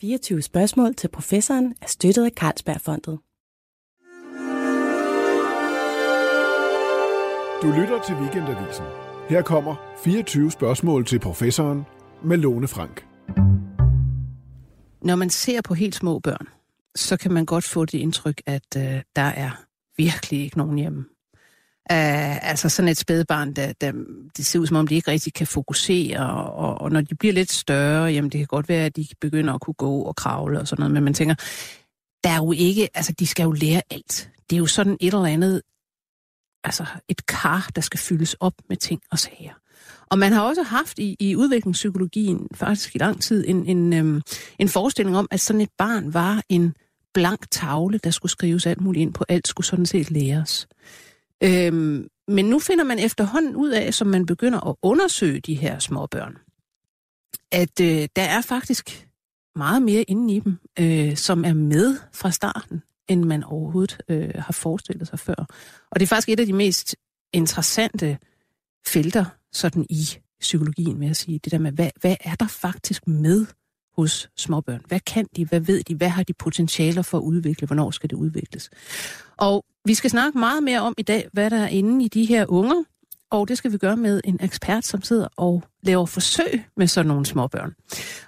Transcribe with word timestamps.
24 0.00 0.42
spørgsmål 0.42 0.94
til 0.94 1.08
professoren 1.08 1.74
er 1.82 1.86
støttet 1.86 2.24
af 2.24 2.30
Carlsbergfondet. 2.30 3.18
Du 7.62 7.80
lytter 7.80 8.02
til 8.06 8.14
Weekendavisen. 8.14 8.84
Her 9.28 9.42
kommer 9.42 9.76
24 10.04 10.50
spørgsmål 10.50 11.06
til 11.06 11.18
professoren 11.18 11.82
med 12.24 12.36
Lone 12.36 12.68
Frank. 12.68 13.06
Når 15.02 15.16
man 15.16 15.30
ser 15.30 15.60
på 15.62 15.74
helt 15.74 15.94
små 15.94 16.18
børn, 16.18 16.48
så 16.94 17.16
kan 17.16 17.32
man 17.32 17.46
godt 17.46 17.64
få 17.64 17.84
det 17.84 17.98
indtryk, 17.98 18.42
at 18.46 18.76
øh, 18.76 19.02
der 19.16 19.22
er 19.22 19.50
virkelig 19.96 20.40
ikke 20.40 20.58
nogen 20.58 20.78
hjemme. 20.78 21.04
Uh, 21.90 22.48
altså 22.48 22.68
sådan 22.68 22.88
et 22.88 22.96
spædbarn, 22.96 23.52
der, 23.52 23.72
der, 23.80 23.92
det 24.36 24.46
ser 24.46 24.58
ud 24.58 24.66
som 24.66 24.76
om, 24.76 24.86
de 24.86 24.94
ikke 24.94 25.10
rigtig 25.10 25.34
kan 25.34 25.46
fokusere, 25.46 26.30
og, 26.54 26.80
og 26.80 26.90
når 26.92 27.00
de 27.00 27.14
bliver 27.14 27.32
lidt 27.32 27.52
større, 27.52 28.04
jamen 28.04 28.30
det 28.30 28.38
kan 28.38 28.46
godt 28.46 28.68
være, 28.68 28.86
at 28.86 28.96
de 28.96 29.06
begynder 29.20 29.54
at 29.54 29.60
kunne 29.60 29.74
gå 29.74 30.02
og 30.02 30.16
kravle 30.16 30.60
og 30.60 30.68
sådan 30.68 30.80
noget, 30.80 30.92
men 30.92 31.04
man 31.04 31.14
tænker, 31.14 31.34
der 32.24 32.30
er 32.30 32.36
jo 32.36 32.52
ikke, 32.52 32.88
altså 32.94 33.12
de 33.12 33.26
skal 33.26 33.44
jo 33.44 33.52
lære 33.52 33.82
alt. 33.90 34.30
Det 34.50 34.56
er 34.56 34.58
jo 34.58 34.66
sådan 34.66 34.96
et 35.00 35.14
eller 35.14 35.24
andet, 35.24 35.62
altså 36.64 36.86
et 37.08 37.26
kar, 37.26 37.70
der 37.76 37.80
skal 37.80 38.00
fyldes 38.00 38.34
op 38.34 38.54
med 38.68 38.76
ting 38.76 39.02
og 39.10 39.18
sager. 39.18 39.54
Og 40.10 40.18
man 40.18 40.32
har 40.32 40.40
også 40.40 40.62
haft 40.62 40.98
i, 40.98 41.16
i 41.20 41.36
udviklingspsykologien 41.36 42.48
faktisk 42.54 42.94
i 42.94 42.98
lang 42.98 43.22
tid 43.22 43.44
en, 43.48 43.66
en, 43.66 43.92
øhm, 43.92 44.22
en 44.58 44.68
forestilling 44.68 45.16
om, 45.16 45.28
at 45.30 45.40
sådan 45.40 45.60
et 45.60 45.70
barn 45.78 46.14
var 46.14 46.42
en 46.48 46.74
blank 47.14 47.50
tavle, 47.50 47.98
der 47.98 48.10
skulle 48.10 48.32
skrives 48.32 48.66
alt 48.66 48.80
muligt 48.80 49.02
ind 49.02 49.14
på. 49.14 49.24
Alt 49.28 49.48
skulle 49.48 49.66
sådan 49.66 49.86
set 49.86 50.10
læres. 50.10 50.68
Øhm, 51.42 52.08
men 52.28 52.44
nu 52.44 52.58
finder 52.58 52.84
man 52.84 52.98
efterhånden 52.98 53.56
ud 53.56 53.70
af, 53.70 53.94
som 53.94 54.06
man 54.06 54.26
begynder 54.26 54.68
at 54.68 54.76
undersøge 54.82 55.40
de 55.40 55.54
her 55.54 55.78
småbørn, 55.78 56.36
at 57.52 57.80
øh, 57.80 58.08
der 58.16 58.22
er 58.22 58.40
faktisk 58.40 59.08
meget 59.56 59.82
mere 59.82 60.02
inde 60.02 60.34
i 60.34 60.40
dem, 60.40 60.58
øh, 60.78 61.16
som 61.16 61.44
er 61.44 61.54
med 61.54 61.96
fra 62.12 62.30
starten, 62.30 62.82
end 63.08 63.24
man 63.24 63.44
overhovedet 63.44 63.98
øh, 64.08 64.30
har 64.34 64.52
forestillet 64.52 65.08
sig 65.08 65.18
før. 65.18 65.46
Og 65.90 66.00
det 66.00 66.02
er 66.02 66.06
faktisk 66.06 66.28
et 66.28 66.40
af 66.40 66.46
de 66.46 66.52
mest 66.52 66.96
interessante 67.32 68.18
felter 68.86 69.24
sådan 69.52 69.86
i 69.90 70.04
psykologien, 70.40 71.00
vil 71.00 71.06
jeg 71.06 71.16
sige. 71.16 71.40
Det 71.44 71.52
der 71.52 71.58
med, 71.58 71.72
hvad, 71.72 71.90
hvad 72.00 72.16
er 72.20 72.34
der 72.34 72.46
faktisk 72.46 73.06
med 73.06 73.46
hos 74.00 74.30
småbørn? 74.36 74.80
Hvad 74.88 75.00
kan 75.00 75.26
de? 75.36 75.44
Hvad 75.44 75.60
ved 75.60 75.82
de? 75.82 75.94
Hvad 75.94 76.08
har 76.08 76.22
de 76.22 76.32
potentialer 76.32 77.02
for 77.02 77.18
at 77.18 77.22
udvikle? 77.22 77.66
Hvornår 77.66 77.90
skal 77.90 78.10
det 78.10 78.16
udvikles? 78.16 78.70
Og 79.36 79.64
vi 79.84 79.94
skal 79.94 80.10
snakke 80.10 80.38
meget 80.38 80.62
mere 80.62 80.80
om 80.80 80.94
i 80.98 81.02
dag, 81.02 81.28
hvad 81.32 81.50
der 81.50 81.56
er 81.56 81.68
inde 81.68 82.04
i 82.04 82.08
de 82.08 82.24
her 82.24 82.46
unger, 82.48 82.84
og 83.30 83.48
det 83.48 83.58
skal 83.58 83.72
vi 83.72 83.78
gøre 83.78 83.96
med 83.96 84.20
en 84.24 84.38
ekspert, 84.42 84.84
som 84.84 85.02
sidder 85.02 85.28
og 85.36 85.62
laver 85.82 86.06
forsøg 86.06 86.64
med 86.76 86.86
sådan 86.86 87.08
nogle 87.08 87.26
småbørn. 87.26 87.74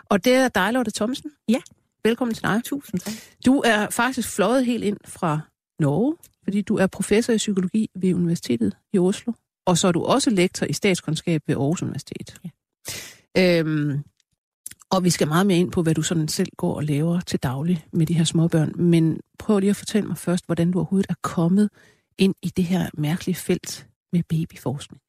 Og 0.05 0.25
det 0.25 0.34
er 0.34 0.48
dig, 0.48 0.73
Lotte 0.73 0.91
Thomsen. 0.91 1.31
Ja. 1.48 1.61
Velkommen 2.05 2.34
til 2.34 2.43
dig. 2.43 2.61
Tusind 2.65 3.00
tak. 3.00 3.15
Du 3.47 3.62
er 3.65 3.91
faktisk 3.91 4.28
fløjet 4.28 4.67
helt 4.67 4.84
ind 4.84 4.97
fra 5.05 5.41
Norge, 5.81 6.17
fordi 6.45 6.62
du 6.62 6.77
er 6.77 6.87
professor 6.87 7.33
i 7.33 7.37
psykologi 7.37 7.91
ved 7.95 8.15
Universitetet 8.15 8.77
i 8.93 8.98
Oslo, 8.98 9.33
og 9.67 9.78
så 9.78 9.89
er 9.89 9.93
du 9.93 10.03
også 10.03 10.31
lektor 10.31 10.67
i 10.67 10.73
statskundskab 10.73 11.43
ved 11.47 11.55
Aarhus 11.55 11.83
Universitet. 11.83 12.41
Ja. 12.45 12.50
Øhm, 13.39 14.03
og 14.92 15.04
vi 15.04 15.10
skal 15.10 15.28
meget 15.28 15.46
mere 15.46 15.58
ind 15.58 15.72
på, 15.72 15.82
hvad 15.82 15.94
du 15.94 16.02
sådan 16.02 16.28
selv 16.28 16.48
går 16.56 16.74
og 16.74 16.84
laver 16.84 17.20
til 17.20 17.38
daglig 17.38 17.86
med 17.92 18.06
de 18.06 18.14
her 18.14 18.24
småbørn. 18.24 18.72
Men 18.76 19.20
prøv 19.38 19.58
lige 19.58 19.70
at 19.70 19.76
fortælle 19.76 20.08
mig 20.08 20.18
først, 20.18 20.46
hvordan 20.46 20.70
du 20.70 20.78
overhovedet 20.78 21.10
er 21.10 21.14
kommet 21.22 21.70
ind 22.18 22.34
i 22.42 22.48
det 22.48 22.64
her 22.64 22.90
mærkelige 22.94 23.34
felt 23.34 23.88
med 24.12 24.22
babyforskning. 24.28 25.00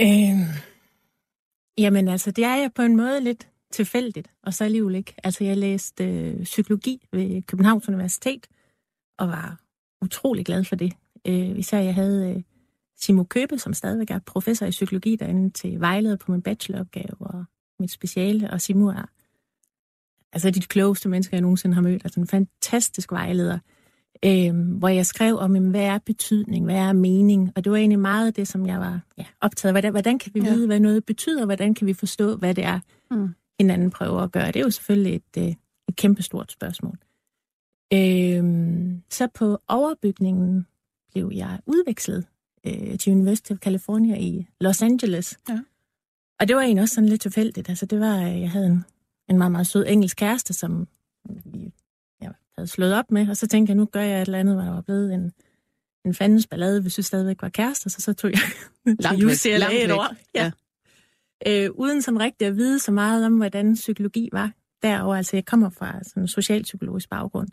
Øh, 0.00 0.40
jamen 1.78 2.08
altså, 2.08 2.30
det 2.30 2.44
er 2.44 2.56
jeg 2.56 2.70
på 2.74 2.82
en 2.82 2.96
måde 2.96 3.20
lidt 3.20 3.48
tilfældigt, 3.72 4.30
og 4.42 4.54
så 4.54 4.64
alligevel 4.64 4.94
ikke. 4.94 5.14
Altså, 5.24 5.44
jeg 5.44 5.56
læste 5.56 6.04
øh, 6.04 6.42
psykologi 6.42 7.06
ved 7.12 7.42
Københavns 7.42 7.88
Universitet, 7.88 8.46
og 9.18 9.28
var 9.28 9.60
utrolig 10.02 10.46
glad 10.46 10.64
for 10.64 10.76
det. 10.76 10.92
Øh, 11.26 11.58
især 11.58 11.78
jeg 11.78 11.94
havde 11.94 12.30
øh, 12.30 12.42
Simo 12.96 13.24
Købe, 13.24 13.58
som 13.58 13.74
stadigvæk 13.74 14.10
er 14.10 14.18
professor 14.18 14.66
i 14.66 14.70
psykologi 14.70 15.16
derinde, 15.16 15.50
til 15.50 15.80
vejleder 15.80 16.16
på 16.16 16.32
min 16.32 16.42
bacheloropgave 16.42 17.16
og 17.20 17.44
mit 17.80 17.90
speciale, 17.90 18.50
og 18.50 18.60
Simo 18.60 18.86
er 18.86 19.08
altså 20.32 20.50
de 20.50 20.60
klogeste 20.60 21.08
mennesker, 21.08 21.36
jeg 21.36 21.42
nogensinde 21.42 21.74
har 21.74 21.82
mødt. 21.82 22.04
Altså 22.04 22.20
en 22.20 22.26
fantastisk 22.26 23.12
vejleder, 23.12 23.58
øh, 24.24 24.76
hvor 24.78 24.88
jeg 24.88 25.06
skrev 25.06 25.38
om, 25.38 25.70
hvad 25.70 25.84
er 25.84 25.98
betydning, 25.98 26.64
hvad 26.64 26.76
er 26.76 26.92
mening, 26.92 27.52
og 27.56 27.64
det 27.64 27.72
var 27.72 27.78
egentlig 27.78 27.98
meget 27.98 28.36
det, 28.36 28.48
som 28.48 28.66
jeg 28.66 28.80
var 28.80 29.00
ja, 29.18 29.24
optaget 29.40 29.70
af. 29.70 29.72
Hvordan, 29.72 29.92
hvordan 29.92 30.18
kan 30.18 30.32
vi 30.34 30.40
ja. 30.40 30.50
vide, 30.50 30.66
hvad 30.66 30.80
noget 30.80 31.04
betyder, 31.04 31.44
hvordan 31.44 31.74
kan 31.74 31.86
vi 31.86 31.92
forstå, 31.92 32.36
hvad 32.36 32.54
det 32.54 32.64
er, 32.64 32.80
mm. 33.10 33.28
hinanden 33.60 33.90
prøver 33.90 34.20
at 34.20 34.32
gøre. 34.32 34.46
Det 34.46 34.56
er 34.56 34.60
jo 34.64 34.70
selvfølgelig 34.70 35.14
et, 35.14 35.42
øh, 35.42 35.54
et 35.88 35.96
kæmpestort 35.96 36.52
spørgsmål. 36.52 36.98
Øh, 37.92 38.44
så 39.10 39.28
på 39.34 39.58
overbygningen 39.68 40.66
blev 41.12 41.30
jeg 41.34 41.58
udvekslet 41.66 42.26
øh, 42.66 42.98
til 42.98 43.12
University 43.12 43.52
of 43.52 43.58
California 43.58 44.16
i 44.16 44.46
Los 44.60 44.82
Angeles. 44.82 45.38
Ja. 45.48 45.60
Og 46.40 46.48
det 46.48 46.56
var 46.56 46.62
egentlig 46.62 46.82
også 46.82 46.94
sådan 46.94 47.08
lidt 47.08 47.20
tilfældigt. 47.20 47.68
Altså 47.68 47.86
det 47.86 48.00
var, 48.00 48.16
jeg 48.16 48.50
havde 48.50 48.66
en, 48.66 48.84
en 49.30 49.38
meget, 49.38 49.52
meget 49.52 49.66
sød 49.66 49.84
engelsk 49.88 50.16
kæreste, 50.16 50.52
som 50.52 50.88
jeg 52.20 52.32
havde 52.56 52.68
slået 52.68 52.94
op 52.94 53.10
med, 53.10 53.28
og 53.28 53.36
så 53.36 53.46
tænkte 53.46 53.70
jeg, 53.70 53.76
nu 53.76 53.84
gør 53.84 54.00
jeg 54.00 54.22
et 54.22 54.26
eller 54.26 54.38
andet, 54.38 54.54
hvor 54.54 54.64
der 54.64 54.70
var 54.70 54.80
blevet 54.80 55.14
en, 55.14 55.32
en 56.04 56.14
fandens 56.14 56.46
ballade, 56.46 56.82
hvis 56.82 56.98
vi 56.98 57.02
stadigvæk 57.02 57.42
var 57.42 57.48
kærester, 57.48 57.90
så 57.90 58.00
så 58.00 58.12
tog 58.12 58.30
jeg 58.30 58.40
langt 59.04 59.20
til 59.20 59.26
UCLA 59.26 59.58
langt 59.58 59.74
et 59.74 59.92
år. 59.92 60.14
Ja. 60.34 60.50
ja. 61.46 61.64
Øh, 61.64 61.70
uden 61.74 62.02
sådan 62.02 62.20
rigtig 62.20 62.46
at 62.48 62.56
vide 62.56 62.78
så 62.78 62.92
meget 62.92 63.26
om, 63.26 63.36
hvordan 63.36 63.74
psykologi 63.74 64.28
var 64.32 64.52
derovre. 64.82 65.16
Altså 65.16 65.36
jeg 65.36 65.44
kommer 65.44 65.70
fra 65.70 66.04
sådan 66.04 66.22
en 66.22 66.28
socialpsykologisk 66.28 67.10
baggrund. 67.10 67.48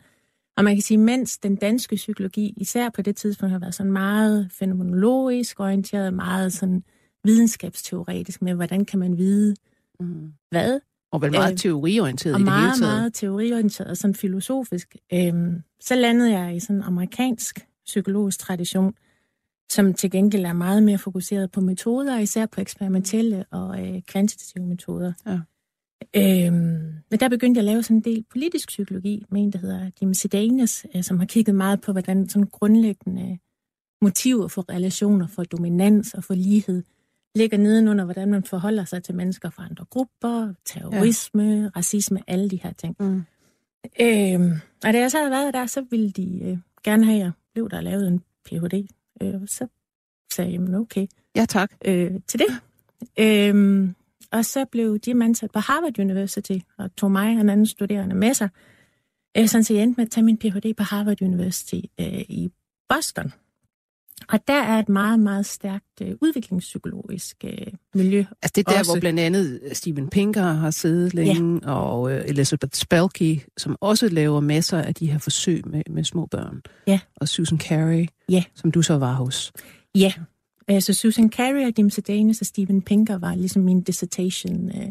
Og 0.58 0.64
man 0.64 0.76
kan 0.76 0.82
sige, 0.82 0.98
mens 0.98 1.38
den 1.38 1.56
danske 1.56 1.96
psykologi, 1.96 2.54
især 2.58 2.90
på 2.90 3.02
det 3.02 3.16
tidspunkt, 3.16 3.52
har 3.52 3.60
været 3.60 3.76
sådan 3.76 3.92
meget 3.92 4.52
fænomenologisk 4.52 5.60
orienteret, 5.60 6.14
meget 6.14 6.54
sådan 6.54 6.84
videnskabsteoretisk 7.28 8.42
med, 8.42 8.54
hvordan 8.54 8.86
kan 8.86 9.00
man 9.00 9.18
vide 9.18 9.56
mm. 10.00 10.34
hvad. 10.50 10.80
Og 11.12 11.22
vel 11.22 11.32
meget 11.32 11.52
øh, 11.52 11.58
teoriorienteret 11.58 12.34
og 12.34 12.40
i 12.40 12.44
det 12.44 12.46
meget, 12.46 12.62
hele 12.62 12.86
taget. 12.86 12.98
meget 12.98 13.14
teoriorienteret 13.14 13.90
og 13.90 13.98
sådan 13.98 14.16
filosofisk. 14.16 14.96
Øhm, 15.14 15.64
så 15.80 15.96
landede 15.96 16.40
jeg 16.40 16.56
i 16.56 16.60
sådan 16.60 16.76
en 16.76 16.84
amerikansk 16.84 17.60
psykologisk 17.86 18.40
tradition, 18.40 18.94
som 19.72 19.94
til 19.94 20.12
gengæld 20.12 20.46
er 20.46 20.54
meget 20.54 20.84
mere 20.84 20.98
fokuseret 20.98 21.52
på 21.52 21.62
metoder, 21.62 22.20
især 22.20 22.46
på 22.46 22.62
eksperimentelle 22.62 23.46
og 23.52 23.88
øh, 23.88 24.02
kvantitative 24.02 24.66
metoder. 24.66 25.14
Ja. 25.26 25.40
Øhm, 26.16 26.94
men 27.12 27.20
der 27.20 27.30
begyndte 27.30 27.58
jeg 27.58 27.68
at 27.68 27.74
lave 27.74 27.84
sådan 27.84 27.98
en 27.98 28.04
del 28.04 28.26
politisk 28.32 28.68
psykologi 28.68 29.26
med 29.30 29.42
en, 29.42 29.54
der 29.54 29.60
hedder 29.60 29.90
Jim 30.02 30.14
Sedanes, 30.14 30.86
øh, 30.96 31.04
som 31.04 31.20
har 31.20 31.26
kigget 31.26 31.56
meget 31.56 31.82
på, 31.82 31.92
hvordan 31.92 32.30
sådan 32.30 32.48
grundlæggende 32.48 33.38
motiver 34.02 34.48
for 34.48 34.66
relationer, 34.70 35.28
for 35.28 35.44
dominans 35.44 36.14
og 36.14 36.24
for 36.24 36.34
lighed 36.34 36.84
ligger 37.36 37.58
nedenunder, 37.58 38.06
hvordan 38.06 38.32
man 38.32 38.44
forholder 38.44 38.86
sig 38.86 39.04
til 39.04 39.16
mennesker 39.16 39.50
fra 39.50 39.66
andre 39.70 39.86
grupper, 39.90 40.54
terrorisme, 40.66 41.62
ja. 41.62 41.70
racisme, 41.76 42.20
alle 42.28 42.50
de 42.50 42.60
her 42.64 42.74
ting. 42.74 42.96
Mm. 43.00 43.24
Øhm, 44.02 44.52
og 44.86 44.94
da 44.94 45.00
jeg 45.00 45.12
så 45.12 45.18
havde 45.18 45.32
været 45.32 45.54
der, 45.54 45.66
så 45.66 45.86
ville 45.90 46.12
de 46.12 46.40
øh, 46.44 46.58
gerne 46.84 47.06
have, 47.06 47.16
at 47.16 47.24
jeg 47.24 47.32
blev 47.54 47.70
der 47.70 47.78
og 47.78 47.84
lavede 47.84 48.08
en 48.08 48.24
Ph.D. 48.46 48.88
Øh, 49.22 49.48
så 49.48 49.68
sagde 50.34 50.52
jeg, 50.52 50.76
okay. 50.76 51.08
Ja, 51.36 51.46
tak. 51.46 51.72
Øh, 51.86 52.12
til 52.28 52.40
det. 52.40 52.48
Øhm, 53.20 53.96
og 54.32 54.46
så 54.46 54.66
blev 54.66 55.00
de 55.00 55.24
ansat 55.24 55.52
på 55.52 55.60
Harvard 55.60 56.00
University, 56.00 56.58
og 56.78 56.96
tog 56.96 57.12
mig 57.12 57.36
og 57.36 57.42
en 57.42 57.50
anden 57.50 57.66
studerende 57.66 58.16
med 58.16 58.34
sig. 58.34 58.50
Øh, 59.38 59.48
sådan 59.48 59.64
så 59.64 59.74
jeg 59.74 59.84
endte 59.84 59.98
med 59.98 60.06
at 60.06 60.12
tage 60.12 60.24
min 60.24 60.38
Ph.D. 60.38 60.74
på 60.78 60.84
Harvard 60.84 61.22
University 61.22 61.80
øh, 62.00 62.22
i 62.30 62.52
Boston. 62.90 63.34
Og 64.30 64.48
der 64.48 64.62
er 64.62 64.80
et 64.80 64.90
meget, 64.90 65.20
meget 65.20 65.46
stærkt 65.46 66.02
øh, 66.02 66.16
udviklingspsykologisk 66.22 67.38
øh, 67.44 67.68
miljø. 67.94 68.20
Altså 68.20 68.52
det 68.56 68.68
er 68.68 68.72
der, 68.72 68.80
også. 68.80 68.92
hvor 68.92 69.00
blandt 69.00 69.20
andet 69.20 69.62
Steven 69.74 70.10
Pinker 70.10 70.44
har 70.44 70.72
siddet 70.72 71.14
længe, 71.14 71.60
ja. 71.64 71.72
og 71.72 72.12
øh, 72.12 72.24
Elizabeth 72.26 72.74
Spelke, 72.74 73.46
som 73.58 73.78
også 73.82 74.10
laver 74.10 74.40
masser 74.40 74.82
af 74.82 74.96
de 74.96 75.12
her 75.12 75.18
forsøg 75.18 75.68
med, 75.68 75.82
med 75.90 76.04
små 76.04 76.26
børn. 76.26 76.62
Ja. 76.88 77.00
Og 77.16 77.28
Susan 77.28 77.60
Carey, 77.60 78.08
ja. 78.30 78.44
som 78.56 78.72
du 78.72 78.82
så 78.82 78.98
var 78.98 79.14
hos. 79.14 79.52
Ja, 79.96 80.14
altså 80.68 80.94
Susan 80.94 81.32
Carey 81.32 81.68
og 81.68 81.78
Dim 81.78 81.90
Sedanis 81.90 82.42
og 82.42 82.48
Steven 82.48 82.82
Pinker 82.82 83.18
var 83.18 83.36
ligesom 83.36 83.62
min 83.62 83.82
dissertation 83.82 84.70
øh, 84.70 84.90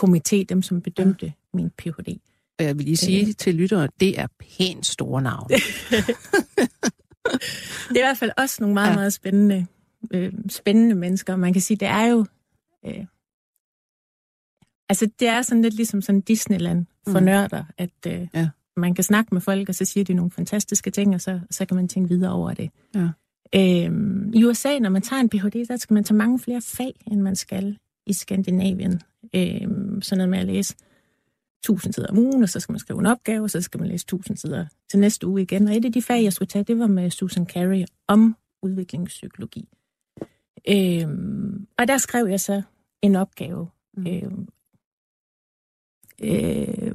komité, 0.00 0.44
dem 0.48 0.62
som 0.62 0.80
bedømte 0.82 1.26
ja. 1.26 1.32
min 1.54 1.70
Ph.D. 1.78 2.18
Og 2.58 2.64
jeg 2.64 2.78
vil 2.78 2.84
lige 2.84 2.96
sige 2.96 3.28
øh. 3.28 3.34
til 3.38 3.54
lyttere, 3.54 3.88
det 4.00 4.20
er 4.20 4.26
pænt 4.40 4.86
store 4.86 5.22
navn. 5.22 5.50
det 7.88 7.96
er 7.96 8.04
i 8.04 8.06
hvert 8.08 8.18
fald 8.18 8.30
også 8.36 8.56
nogle 8.60 8.74
meget, 8.74 8.90
ja. 8.90 8.94
meget 8.94 9.12
spændende, 9.12 9.66
øh, 10.10 10.32
spændende 10.48 10.94
mennesker. 10.94 11.36
Man 11.36 11.52
kan 11.52 11.62
sige, 11.62 11.76
det 11.76 11.88
er 11.88 12.06
jo... 12.06 12.26
Øh, 12.86 13.06
altså, 14.88 15.10
det 15.20 15.28
er 15.28 15.42
sådan 15.42 15.62
lidt 15.62 15.74
ligesom 15.74 16.02
sådan 16.02 16.20
Disneyland 16.20 16.86
for 17.08 17.18
mm. 17.20 17.24
nørder, 17.24 17.64
at 17.78 17.90
øh, 18.06 18.28
ja. 18.34 18.48
man 18.76 18.94
kan 18.94 19.04
snakke 19.04 19.34
med 19.34 19.40
folk, 19.40 19.68
og 19.68 19.74
så 19.74 19.84
siger 19.84 20.04
de 20.04 20.14
nogle 20.14 20.30
fantastiske 20.30 20.90
ting, 20.90 21.14
og 21.14 21.20
så, 21.20 21.40
så 21.50 21.66
kan 21.66 21.74
man 21.74 21.88
tænke 21.88 22.08
videre 22.08 22.32
over 22.32 22.54
det. 22.54 22.70
Ja. 22.94 23.08
Øh, 23.54 23.92
I 24.34 24.44
USA, 24.44 24.78
når 24.78 24.90
man 24.90 25.02
tager 25.02 25.20
en 25.20 25.28
Ph.D., 25.28 25.66
der 25.68 25.76
skal 25.76 25.94
man 25.94 26.04
tage 26.04 26.16
mange 26.16 26.38
flere 26.38 26.60
fag, 26.60 26.94
end 27.06 27.20
man 27.20 27.36
skal 27.36 27.78
i 28.06 28.12
Skandinavien. 28.12 29.00
Øh, 29.34 29.60
sådan 30.02 30.18
noget 30.18 30.28
med 30.28 30.38
at 30.38 30.46
læse 30.46 30.74
1000 31.60 31.92
sider 31.92 32.08
om 32.08 32.18
ugen, 32.18 32.42
og 32.42 32.48
så 32.48 32.60
skal 32.60 32.72
man 32.72 32.78
skrive 32.78 33.00
en 33.00 33.06
opgave, 33.06 33.42
og 33.42 33.50
så 33.50 33.60
skal 33.60 33.80
man 33.80 33.88
læse 33.88 34.04
1000 34.04 34.36
sider 34.36 34.66
til 34.90 34.98
næste 34.98 35.26
uge 35.26 35.42
igen. 35.42 35.68
Og 35.68 35.76
et 35.76 35.84
af 35.84 35.92
de 35.92 36.02
fag, 36.02 36.22
jeg 36.22 36.32
skulle 36.32 36.48
tage, 36.48 36.64
det 36.64 36.78
var 36.78 36.86
med 36.86 37.10
Susan 37.10 37.46
Carey 37.46 37.84
om 38.08 38.36
udviklingspsykologi. 38.62 39.68
Øhm, 40.68 41.66
og 41.78 41.88
der 41.88 41.98
skrev 41.98 42.26
jeg 42.26 42.40
så 42.40 42.62
en 43.02 43.16
opgave, 43.16 43.68
mm. 43.96 44.06
øhm, 44.06 44.48
øh, 46.22 46.94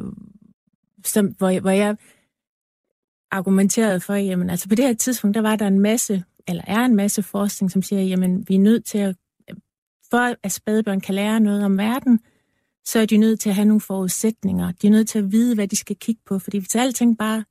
som, 1.06 1.28
hvor, 1.28 1.60
hvor 1.60 1.70
jeg 1.70 1.98
argumenterede 3.32 4.00
for, 4.00 4.14
jamen 4.14 4.50
altså 4.50 4.70
på 4.70 4.76
det 4.76 4.86
her 4.86 4.94
tidspunkt, 4.94 5.36
der 5.36 5.42
var 5.42 5.56
der 5.56 5.68
en 5.68 5.80
masse, 5.80 6.24
eller 6.48 6.64
er 6.68 6.86
en 6.86 6.96
masse 6.96 7.24
forskning, 7.24 7.72
som 7.72 7.82
siger, 7.82 8.02
jamen 8.02 8.46
vi 8.48 8.56
er 8.56 8.60
nødt 8.60 8.86
til 8.86 8.98
at, 8.98 9.16
for 10.10 10.36
at 10.44 10.52
spædbørn 10.52 11.02
kan 11.02 11.16
lære 11.16 11.40
noget 11.40 11.66
om 11.66 11.78
verden, 11.78 12.20
så 12.86 13.00
er 13.00 13.06
de 13.06 13.18
nødt 13.18 13.40
til 13.40 13.50
at 13.50 13.56
have 13.56 13.66
nogle 13.66 13.82
forudsætninger. 13.82 14.72
De 14.82 14.88
er 14.88 14.92
nødt 14.92 15.10
til 15.10 15.20
at 15.20 15.32
vide, 15.32 15.56
hvad 15.56 15.68
de 15.68 15.76
skal 15.76 15.96
kigge 15.96 16.22
på, 16.26 16.40
fordi 16.40 16.58
hvis 16.58 16.76
alting 16.76 17.18
bare 17.18 17.44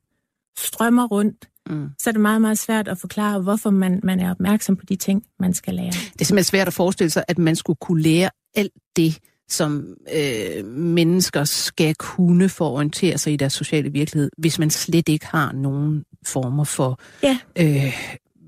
strømmer 0.57 1.07
rundt, 1.07 1.49
mm. 1.69 1.89
så 1.99 2.09
er 2.09 2.11
det 2.11 2.21
meget, 2.21 2.41
meget 2.41 2.57
svært 2.57 2.87
at 2.87 2.97
forklare, 2.97 3.41
hvorfor 3.41 3.69
man, 3.69 3.99
man 4.03 4.19
er 4.19 4.31
opmærksom 4.31 4.75
på 4.75 4.85
de 4.85 4.95
ting, 4.95 5.23
man 5.39 5.53
skal 5.53 5.73
lære. 5.73 5.91
Det 5.91 6.21
er 6.21 6.25
simpelthen 6.25 6.43
svært 6.43 6.67
at 6.67 6.73
forestille 6.73 7.09
sig, 7.09 7.23
at 7.27 7.37
man 7.37 7.55
skulle 7.55 7.77
kunne 7.81 8.01
lære 8.01 8.29
alt 8.55 8.73
det, 8.95 9.19
som 9.49 9.95
øh, 10.15 10.65
mennesker 10.65 11.43
skal 11.43 11.95
kunne 11.95 12.49
for 12.49 12.67
at 12.67 12.71
orientere 12.71 13.17
sig 13.17 13.33
i 13.33 13.35
deres 13.35 13.53
sociale 13.53 13.91
virkelighed, 13.91 14.31
hvis 14.37 14.59
man 14.59 14.69
slet 14.69 15.09
ikke 15.09 15.25
har 15.25 15.51
nogen 15.51 16.03
former 16.25 16.63
for 16.63 16.99
ja. 17.23 17.39
øh, 17.57 17.93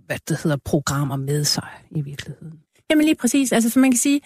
hvad 0.06 0.18
det 0.28 0.38
hedder, 0.44 0.58
programmer 0.66 1.16
med 1.16 1.44
sig 1.44 1.68
i 1.92 2.02
virkeligheden. 2.02 2.54
Jamen 2.90 3.06
lige 3.06 3.16
præcis. 3.16 3.52
Altså, 3.52 3.70
for 3.70 3.80
man 3.80 3.92
kan 3.92 3.98
sige, 3.98 4.22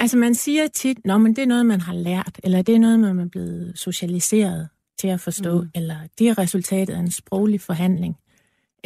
altså 0.00 0.16
man 0.16 0.34
siger 0.34 0.68
tit, 0.68 0.98
men 1.04 1.36
det 1.36 1.38
er 1.38 1.46
noget, 1.46 1.66
man 1.66 1.80
har 1.80 1.94
lært, 1.94 2.40
eller 2.44 2.62
det 2.62 2.74
er 2.74 2.78
noget, 2.78 3.00
man 3.00 3.18
er 3.18 3.28
blevet 3.28 3.72
socialiseret 3.78 4.68
til 4.98 5.08
at 5.08 5.20
forstå, 5.20 5.62
mm. 5.62 5.70
eller 5.74 5.96
det 6.18 6.28
er 6.28 6.38
resultatet 6.38 6.94
af 6.94 6.98
en 6.98 7.10
sproglig 7.10 7.60
forhandling. 7.60 8.16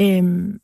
Øhm, 0.01 0.61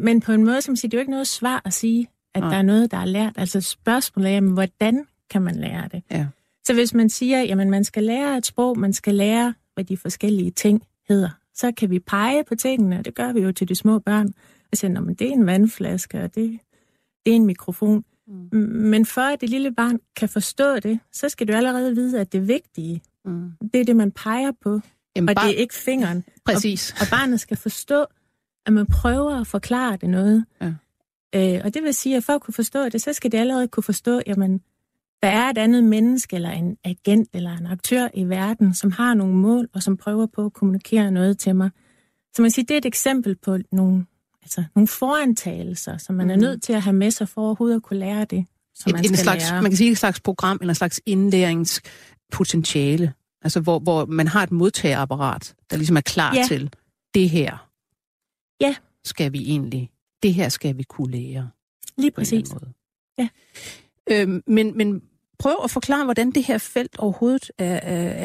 men 0.00 0.20
på 0.20 0.32
en 0.32 0.44
måde, 0.44 0.62
som 0.62 0.76
siger, 0.76 0.90
det 0.90 0.96
er 0.96 0.98
jo 0.98 1.02
ikke 1.02 1.10
noget 1.10 1.26
svar 1.26 1.62
at 1.64 1.72
sige, 1.72 2.06
at 2.34 2.44
ja. 2.44 2.48
der 2.48 2.56
er 2.56 2.62
noget, 2.62 2.90
der 2.90 2.96
er 2.96 3.04
lært. 3.04 3.32
Altså 3.36 3.60
spørgsmålet 3.60 4.30
er, 4.30 4.34
jamen, 4.34 4.52
hvordan 4.52 5.06
kan 5.30 5.42
man 5.42 5.56
lære 5.56 5.88
det? 5.92 6.02
Ja. 6.10 6.26
Så 6.66 6.74
hvis 6.74 6.94
man 6.94 7.10
siger, 7.10 7.42
jamen 7.42 7.70
man 7.70 7.84
skal 7.84 8.04
lære 8.04 8.36
et 8.36 8.46
sprog, 8.46 8.78
man 8.78 8.92
skal 8.92 9.14
lære, 9.14 9.54
hvad 9.74 9.84
de 9.84 9.96
forskellige 9.96 10.50
ting 10.50 10.82
hedder, 11.08 11.30
så 11.54 11.72
kan 11.72 11.90
vi 11.90 11.98
pege 11.98 12.44
på 12.44 12.54
tingene, 12.54 12.98
og 12.98 13.04
det 13.04 13.14
gør 13.14 13.32
vi 13.32 13.40
jo 13.40 13.52
til 13.52 13.68
de 13.68 13.74
små 13.74 13.98
børn, 13.98 14.34
og 14.72 14.78
siger, 14.78 15.00
men 15.00 15.14
det 15.14 15.28
er 15.28 15.32
en 15.32 15.46
vandflaske, 15.46 16.22
og 16.22 16.34
det, 16.34 16.58
det 17.26 17.32
er 17.32 17.36
en 17.36 17.46
mikrofon. 17.46 18.04
Mm. 18.28 18.58
Men 18.62 19.06
for 19.06 19.20
at 19.20 19.40
det 19.40 19.50
lille 19.50 19.74
barn 19.74 19.98
kan 20.16 20.28
forstå 20.28 20.78
det, 20.78 21.00
så 21.12 21.28
skal 21.28 21.48
du 21.48 21.52
allerede 21.52 21.94
vide, 21.94 22.20
at 22.20 22.32
det 22.32 22.48
vigtige, 22.48 23.02
mm. 23.24 23.50
det 23.72 23.80
er 23.80 23.84
det, 23.84 23.96
man 23.96 24.12
peger 24.12 24.52
på, 24.62 24.80
Jamen, 25.16 25.28
og 25.28 25.34
bar... 25.34 25.42
det 25.42 25.54
er 25.54 25.58
ikke 25.58 25.74
fingeren. 25.74 26.24
Præcis. 26.44 26.92
Og, 26.92 26.98
og 27.00 27.06
barnet 27.10 27.40
skal 27.40 27.56
forstå, 27.56 28.06
at 28.66 28.72
man 28.72 28.86
prøver 28.86 29.40
at 29.40 29.46
forklare 29.46 29.96
det 29.96 30.10
noget. 30.10 30.44
Ja. 30.60 30.72
Øh, 31.34 31.60
og 31.64 31.74
det 31.74 31.82
vil 31.82 31.94
sige, 31.94 32.16
at 32.16 32.24
for 32.24 32.32
at 32.32 32.40
kunne 32.40 32.54
forstå 32.54 32.88
det, 32.88 33.02
så 33.02 33.12
skal 33.12 33.32
det 33.32 33.38
allerede 33.38 33.68
kunne 33.68 33.82
forstå, 33.82 34.20
jamen, 34.26 34.60
der 35.22 35.28
er 35.28 35.50
et 35.50 35.58
andet 35.58 35.84
menneske, 35.84 36.36
eller 36.36 36.50
en 36.50 36.76
agent, 36.84 37.28
eller 37.34 37.56
en 37.56 37.66
aktør 37.66 38.08
i 38.14 38.24
verden, 38.24 38.74
som 38.74 38.90
har 38.90 39.14
nogle 39.14 39.34
mål, 39.34 39.68
og 39.72 39.82
som 39.82 39.96
prøver 39.96 40.26
på 40.26 40.44
at 40.44 40.52
kommunikere 40.52 41.10
noget 41.10 41.38
til 41.38 41.56
mig. 41.56 41.70
Så 42.34 42.42
man 42.42 42.50
siger, 42.50 42.66
det 42.66 42.74
er 42.74 42.78
et 42.78 42.86
eksempel 42.86 43.36
på 43.36 43.58
nogle, 43.72 44.06
altså, 44.42 44.64
nogle 44.74 44.88
forantagelser, 44.88 45.96
som 45.96 46.14
man 46.14 46.26
mm. 46.26 46.30
er 46.30 46.36
nødt 46.36 46.62
til 46.62 46.72
at 46.72 46.82
have 46.82 46.96
med 46.96 47.10
sig 47.10 47.28
for 47.28 47.42
overhovedet 47.42 47.76
at 47.76 47.82
kunne 47.82 47.98
lære 47.98 48.24
det, 48.24 48.46
som 48.74 48.90
et, 48.90 48.94
man 48.94 49.04
skal 49.04 49.12
en 49.12 49.16
slags, 49.16 49.50
lære. 49.50 49.62
Man 49.62 49.70
kan 49.70 49.76
sige 49.76 49.90
et 49.90 49.98
slags 49.98 50.20
program, 50.20 50.58
eller 50.60 50.70
en 50.70 50.74
slags 50.74 51.00
indlæringspotentiale, 51.06 53.12
altså 53.42 53.60
hvor, 53.60 53.78
hvor 53.78 54.06
man 54.06 54.28
har 54.28 54.42
et 54.42 54.52
modtagerapparat, 54.52 55.54
der 55.70 55.76
ligesom 55.76 55.96
er 55.96 56.00
klar 56.00 56.34
ja. 56.34 56.44
til, 56.48 56.70
det 57.14 57.30
her 57.30 57.68
ja. 58.60 58.74
skal 59.04 59.32
vi 59.32 59.38
egentlig 59.38 59.90
det 60.22 60.34
her 60.34 60.48
skal 60.48 60.76
vi 60.76 60.82
kunne 60.82 61.10
lære. 61.10 61.50
Lige 61.98 62.10
præcis. 62.10 62.48
Ja. 63.18 63.28
Øhm, 64.10 64.42
men, 64.46 64.76
men 64.76 65.02
prøv 65.38 65.56
at 65.64 65.70
forklare, 65.70 66.04
hvordan 66.04 66.30
det 66.30 66.44
her 66.44 66.58
felt 66.58 66.98
overhovedet 66.98 67.50
er, 67.58 67.78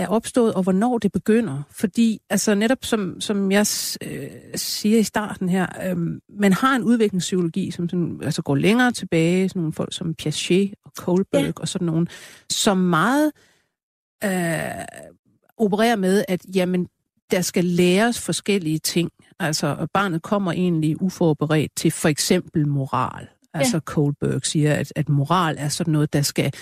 er 0.03 0.07
opstået, 0.07 0.53
og 0.53 0.63
hvornår 0.63 0.97
det 0.97 1.11
begynder. 1.11 1.61
Fordi, 1.71 2.21
altså 2.29 2.55
netop 2.55 2.77
som, 2.81 3.21
som 3.21 3.51
jeg 3.51 3.65
øh, 4.03 4.29
siger 4.55 4.99
i 4.99 5.03
starten 5.03 5.49
her, 5.49 5.67
øh, 5.89 5.97
man 6.39 6.53
har 6.53 6.75
en 6.75 6.83
udviklingspsykologi, 6.83 7.71
som 7.71 7.89
sådan, 7.89 8.19
altså 8.23 8.41
går 8.41 8.55
længere 8.55 8.91
tilbage, 8.91 9.49
sådan 9.49 9.59
nogle 9.59 9.73
folk 9.73 9.93
som 9.93 10.13
Piaget 10.13 10.73
og 10.85 10.91
Kohlberg 10.97 11.43
ja. 11.43 11.51
og 11.55 11.67
sådan 11.67 11.85
nogle, 11.85 12.07
som 12.49 12.77
meget 12.77 13.31
øh, 14.23 14.31
opererer 15.57 15.95
med, 15.95 16.25
at 16.27 16.45
jamen, 16.55 16.87
der 17.31 17.41
skal 17.41 17.65
læres 17.65 18.21
forskellige 18.21 18.79
ting. 18.79 19.11
Altså, 19.39 19.87
barnet 19.93 20.21
kommer 20.21 20.51
egentlig 20.51 21.01
uforberedt 21.01 21.71
til 21.75 21.91
for 21.91 22.09
eksempel 22.09 22.67
moral. 22.67 23.27
Altså, 23.53 23.75
ja. 23.75 23.79
Kohlberg 23.79 24.45
siger, 24.45 24.73
at, 24.73 24.93
at 24.95 25.09
moral 25.09 25.55
er 25.59 25.69
sådan 25.69 25.91
noget, 25.91 26.13
der 26.13 26.21
skal, 26.21 26.53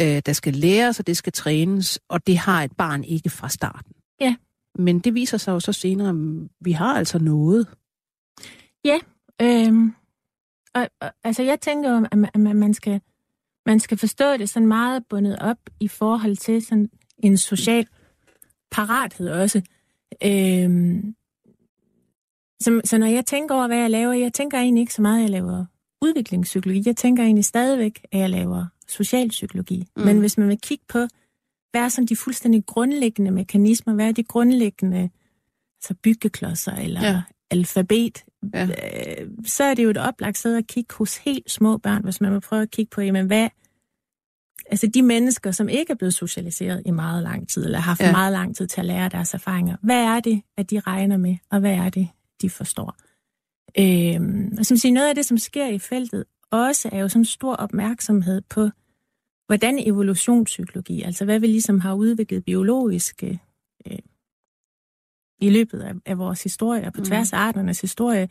øh, 0.00 0.22
der 0.26 0.32
skal 0.32 0.52
læres, 0.52 0.98
og 0.98 1.06
det 1.06 1.16
skal 1.16 1.32
trænes, 1.32 2.00
og 2.08 2.26
det 2.26 2.38
har 2.38 2.62
et 2.62 2.72
barn 2.76 3.04
ikke 3.04 3.30
fra 3.30 3.48
starten. 3.48 3.92
Ja. 4.20 4.36
Men 4.74 4.98
det 4.98 5.14
viser 5.14 5.38
sig 5.38 5.52
jo 5.52 5.60
så 5.60 5.72
senere, 5.72 6.08
at 6.08 6.48
vi 6.60 6.72
har 6.72 6.94
altså 6.94 7.18
noget. 7.18 7.68
Ja, 8.84 8.98
øh, 9.42 9.72
og, 10.74 10.88
og, 11.00 11.10
altså 11.24 11.42
jeg 11.42 11.60
tænker 11.60 11.90
jo, 11.90 12.06
at 12.12 12.18
man, 12.40 12.56
man, 12.56 12.74
skal, 12.74 13.00
man 13.66 13.80
skal 13.80 13.98
forstå 13.98 14.36
det 14.36 14.50
sådan 14.50 14.68
meget 14.68 15.04
bundet 15.08 15.38
op 15.38 15.58
i 15.80 15.88
forhold 15.88 16.36
til 16.36 16.66
sådan 16.66 16.90
en 17.18 17.36
social 17.36 17.86
parathed 18.70 19.28
også. 19.28 19.62
Øhm, 20.24 21.14
så, 22.60 22.80
så 22.84 22.98
når 22.98 23.06
jeg 23.06 23.26
tænker 23.26 23.54
over, 23.54 23.66
hvad 23.66 23.78
jeg 23.78 23.90
laver, 23.90 24.12
jeg 24.12 24.32
tænker 24.32 24.58
egentlig 24.58 24.80
ikke 24.80 24.94
så 24.94 25.02
meget, 25.02 25.16
at 25.16 25.22
jeg 25.22 25.30
laver 25.30 25.64
udviklingspsykologi. 26.02 26.82
Jeg 26.86 26.96
tænker 26.96 27.22
egentlig 27.22 27.44
stadigvæk, 27.44 28.00
at 28.12 28.18
jeg 28.18 28.30
laver 28.30 28.66
socialpsykologi. 28.88 29.86
Mm. 29.96 30.02
Men 30.02 30.18
hvis 30.18 30.38
man 30.38 30.48
vil 30.48 30.58
kigge 30.62 30.84
på, 30.88 30.98
hvad 31.70 31.80
er 31.80 31.88
sådan 31.88 32.06
de 32.06 32.16
fuldstændig 32.16 32.66
grundlæggende 32.66 33.30
mekanismer, 33.30 33.94
hvad 33.94 34.08
er 34.08 34.12
de 34.12 34.24
grundlæggende 34.24 35.10
altså 35.80 35.94
byggeklodser 36.02 36.72
eller 36.72 37.06
ja. 37.06 37.22
alfabet, 37.50 38.24
ja. 38.54 38.64
Øh, 38.64 39.28
så 39.46 39.64
er 39.64 39.74
det 39.74 39.84
jo 39.84 39.90
et 39.90 39.96
oplagt 39.96 40.38
sted 40.38 40.56
at 40.56 40.66
kigge 40.66 40.94
hos 40.94 41.16
helt 41.16 41.50
små 41.50 41.76
børn, 41.76 42.04
hvis 42.04 42.20
man 42.20 42.32
vil 42.32 42.40
prøve 42.40 42.62
at 42.62 42.70
kigge 42.70 42.90
på, 42.90 43.00
jamen 43.00 43.26
hvad, 43.26 43.48
altså 44.66 44.86
de 44.86 45.02
mennesker, 45.02 45.50
som 45.50 45.68
ikke 45.68 45.92
er 45.92 45.96
blevet 45.96 46.14
socialiseret 46.14 46.82
i 46.86 46.90
meget 46.90 47.22
lang 47.22 47.48
tid, 47.48 47.64
eller 47.64 47.78
har 47.78 47.90
haft 47.90 48.00
ja. 48.00 48.12
meget 48.12 48.32
lang 48.32 48.56
tid 48.56 48.66
til 48.66 48.80
at 48.80 48.86
lære 48.86 49.08
deres 49.08 49.34
erfaringer, 49.34 49.76
hvad 49.82 50.04
er 50.04 50.20
det, 50.20 50.42
at 50.56 50.70
de 50.70 50.80
regner 50.80 51.16
med, 51.16 51.36
og 51.50 51.60
hvad 51.60 51.74
er 51.74 51.88
det, 51.88 52.08
de 52.42 52.50
forstår? 52.50 52.96
Øhm, 53.78 54.54
og 54.58 54.66
som 54.66 54.76
siger, 54.76 54.92
noget 54.92 55.08
af 55.08 55.14
det, 55.14 55.24
som 55.24 55.38
sker 55.38 55.66
i 55.66 55.78
feltet, 55.78 56.24
også 56.50 56.88
er 56.92 56.98
jo 56.98 57.08
sådan 57.08 57.24
stor 57.24 57.54
opmærksomhed 57.54 58.40
på, 58.40 58.68
hvordan 59.46 59.78
evolutionspsykologi, 59.78 61.02
altså 61.02 61.24
hvad 61.24 61.40
vi 61.40 61.46
ligesom 61.46 61.80
har 61.80 61.94
udviklet 61.94 62.44
biologisk 62.44 63.22
øh, 63.86 63.98
i 65.40 65.50
løbet 65.50 65.80
af, 65.80 65.94
af 66.06 66.18
vores 66.18 66.42
historie, 66.42 66.90
på 66.90 67.00
tværs 67.00 67.32
af 67.32 67.38
mm. 67.38 67.42
arternes 67.42 67.80
historie, 67.80 68.28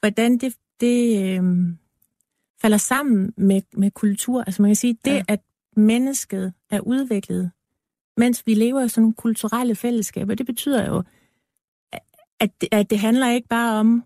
hvordan 0.00 0.38
det, 0.38 0.54
det 0.80 1.22
øh, 1.22 1.42
falder 2.62 2.76
sammen 2.76 3.32
med, 3.36 3.62
med 3.72 3.90
kultur. 3.90 4.42
Altså 4.42 4.62
man 4.62 4.68
kan 4.68 4.76
sige, 4.76 4.98
det 5.04 5.12
ja. 5.12 5.22
at 5.28 5.40
mennesket 5.76 6.52
er 6.70 6.80
udviklet, 6.80 7.50
mens 8.16 8.42
vi 8.46 8.54
lever 8.54 8.84
i 8.84 8.88
sådan 8.88 9.02
nogle 9.02 9.14
kulturelle 9.14 9.74
fællesskaber. 9.74 10.34
Det 10.34 10.46
betyder 10.46 10.86
jo, 10.86 11.02
at 12.40 12.50
at 12.72 12.90
det 12.90 12.98
handler 12.98 13.30
ikke 13.30 13.48
bare 13.48 13.80
om 13.80 14.04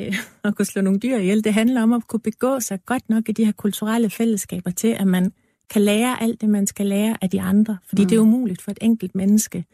øh, 0.00 0.14
at 0.44 0.56
kunne 0.56 0.66
slå 0.66 0.82
nogle 0.82 1.00
dyr 1.00 1.16
ihjel. 1.16 1.44
Det 1.44 1.54
handler 1.54 1.82
om 1.82 1.92
at 1.92 2.08
kunne 2.08 2.20
begå 2.20 2.60
sig 2.60 2.78
godt 2.86 3.08
nok 3.08 3.28
i 3.28 3.32
de 3.32 3.44
her 3.44 3.52
kulturelle 3.52 4.10
fællesskaber 4.10 4.70
til, 4.70 4.88
at 4.88 5.06
man 5.06 5.32
kan 5.70 5.82
lære 5.82 6.22
alt 6.22 6.40
det, 6.40 6.48
man 6.48 6.66
skal 6.66 6.86
lære 6.86 7.16
af 7.22 7.30
de 7.30 7.40
andre. 7.40 7.78
Fordi 7.88 8.02
mm. 8.02 8.08
det 8.08 8.16
er 8.16 8.20
umuligt 8.20 8.62
for 8.62 8.70
et 8.70 8.78
enkelt 8.80 9.14
menneske 9.14 9.64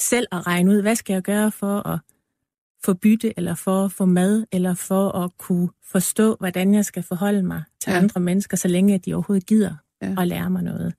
selv 0.00 0.26
at 0.32 0.46
regne 0.46 0.70
ud, 0.70 0.82
hvad 0.82 0.96
skal 0.96 1.12
jeg 1.12 1.22
gøre 1.22 1.52
for 1.52 1.88
at 1.88 1.98
få 2.84 2.94
bytte, 2.94 3.32
eller 3.36 3.54
for 3.54 3.84
at 3.84 3.92
få 3.92 4.04
mad, 4.04 4.44
eller 4.52 4.74
for 4.74 5.08
at 5.08 5.30
kunne 5.38 5.68
forstå, 5.84 6.36
hvordan 6.38 6.74
jeg 6.74 6.84
skal 6.84 7.02
forholde 7.02 7.42
mig 7.42 7.62
til 7.80 7.90
ja. 7.90 7.96
andre 7.98 8.20
mennesker, 8.20 8.56
så 8.56 8.68
længe 8.68 8.98
de 8.98 9.14
overhovedet 9.14 9.46
gider 9.46 9.74
ja. 10.02 10.14
og 10.16 10.26
lære 10.26 10.50
mig 10.50 10.62
noget. 10.62 10.94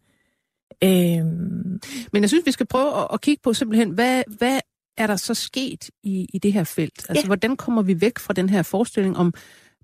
Øhm. 0.84 1.82
Men 2.14 2.22
jeg 2.22 2.30
synes, 2.30 2.46
vi 2.46 2.52
skal 2.52 2.66
prøve 2.66 3.02
at, 3.02 3.08
at 3.14 3.22
kigge 3.22 3.42
på 3.44 3.54
simpelthen, 3.54 3.90
hvad, 3.90 4.24
hvad 4.38 4.60
er 4.98 5.08
der 5.08 5.16
så 5.16 5.34
sket 5.34 5.90
i, 6.04 6.28
i 6.34 6.38
det 6.40 6.54
her 6.54 6.64
felt? 6.64 7.06
Altså, 7.10 7.22
ja. 7.24 7.26
hvordan 7.26 7.58
kommer 7.58 7.82
vi 7.82 8.02
væk 8.02 8.20
fra 8.20 8.34
den 8.34 8.50
her 8.50 8.64
forestilling 8.64 9.18
om 9.18 9.34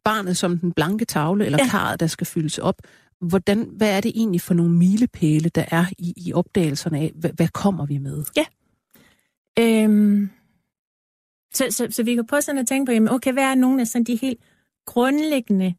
barnet 0.04 0.38
som 0.38 0.58
den 0.60 0.72
blanke 0.72 1.06
tavle, 1.06 1.46
eller 1.46 1.60
ja. 1.62 1.70
karret, 1.70 2.00
der 2.00 2.08
skal 2.08 2.28
fyldes 2.28 2.58
op? 2.58 2.76
Hvordan, 3.22 3.70
hvad 3.78 3.98
er 3.98 4.02
det 4.02 4.12
egentlig 4.16 4.42
for 4.42 4.54
nogle 4.54 4.72
milepæle, 4.72 5.50
der 5.50 5.66
er 5.72 5.86
i, 5.98 6.14
i 6.18 6.34
opdagelserne 6.34 7.00
af, 7.00 7.12
hvad, 7.16 7.30
hvad 7.34 7.48
kommer 7.48 7.86
vi 7.86 7.98
med? 7.98 8.24
Ja. 8.38 8.46
Øhm. 9.60 10.30
Så, 11.54 11.68
så, 11.70 11.88
så 11.92 12.04
vi 12.04 12.16
kan 12.16 12.28
prøve 12.28 12.42
sådan 12.42 12.60
at 12.60 12.68
tænke 12.68 12.90
på, 12.90 12.92
jamen, 12.94 13.10
okay, 13.10 13.34
hvad 13.34 13.44
er 13.44 13.56
nogle 13.56 13.82
af 13.82 13.88
sådan 13.88 14.04
de 14.04 14.16
helt 14.16 14.40
grundlæggende 14.86 15.74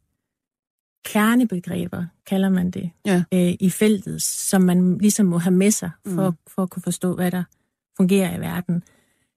kernebegreber, 1.04 2.04
kalder 2.26 2.48
man 2.48 2.70
det, 2.70 2.90
Ja. 3.06 3.24
øh, 3.34 3.54
i 3.60 3.70
feltet, 3.70 4.22
som 4.22 4.62
man 4.62 4.98
ligesom 4.98 5.26
må 5.26 5.38
have 5.38 5.54
med 5.54 5.70
sig 5.70 5.90
for, 6.06 6.30
Mm. 6.30 6.36
for 6.46 6.62
at 6.62 6.70
kunne 6.70 6.82
forstå, 6.82 7.14
hvad 7.14 7.30
der 7.30 7.44
fungerer 7.96 8.36
i 8.36 8.40
verden, 8.40 8.82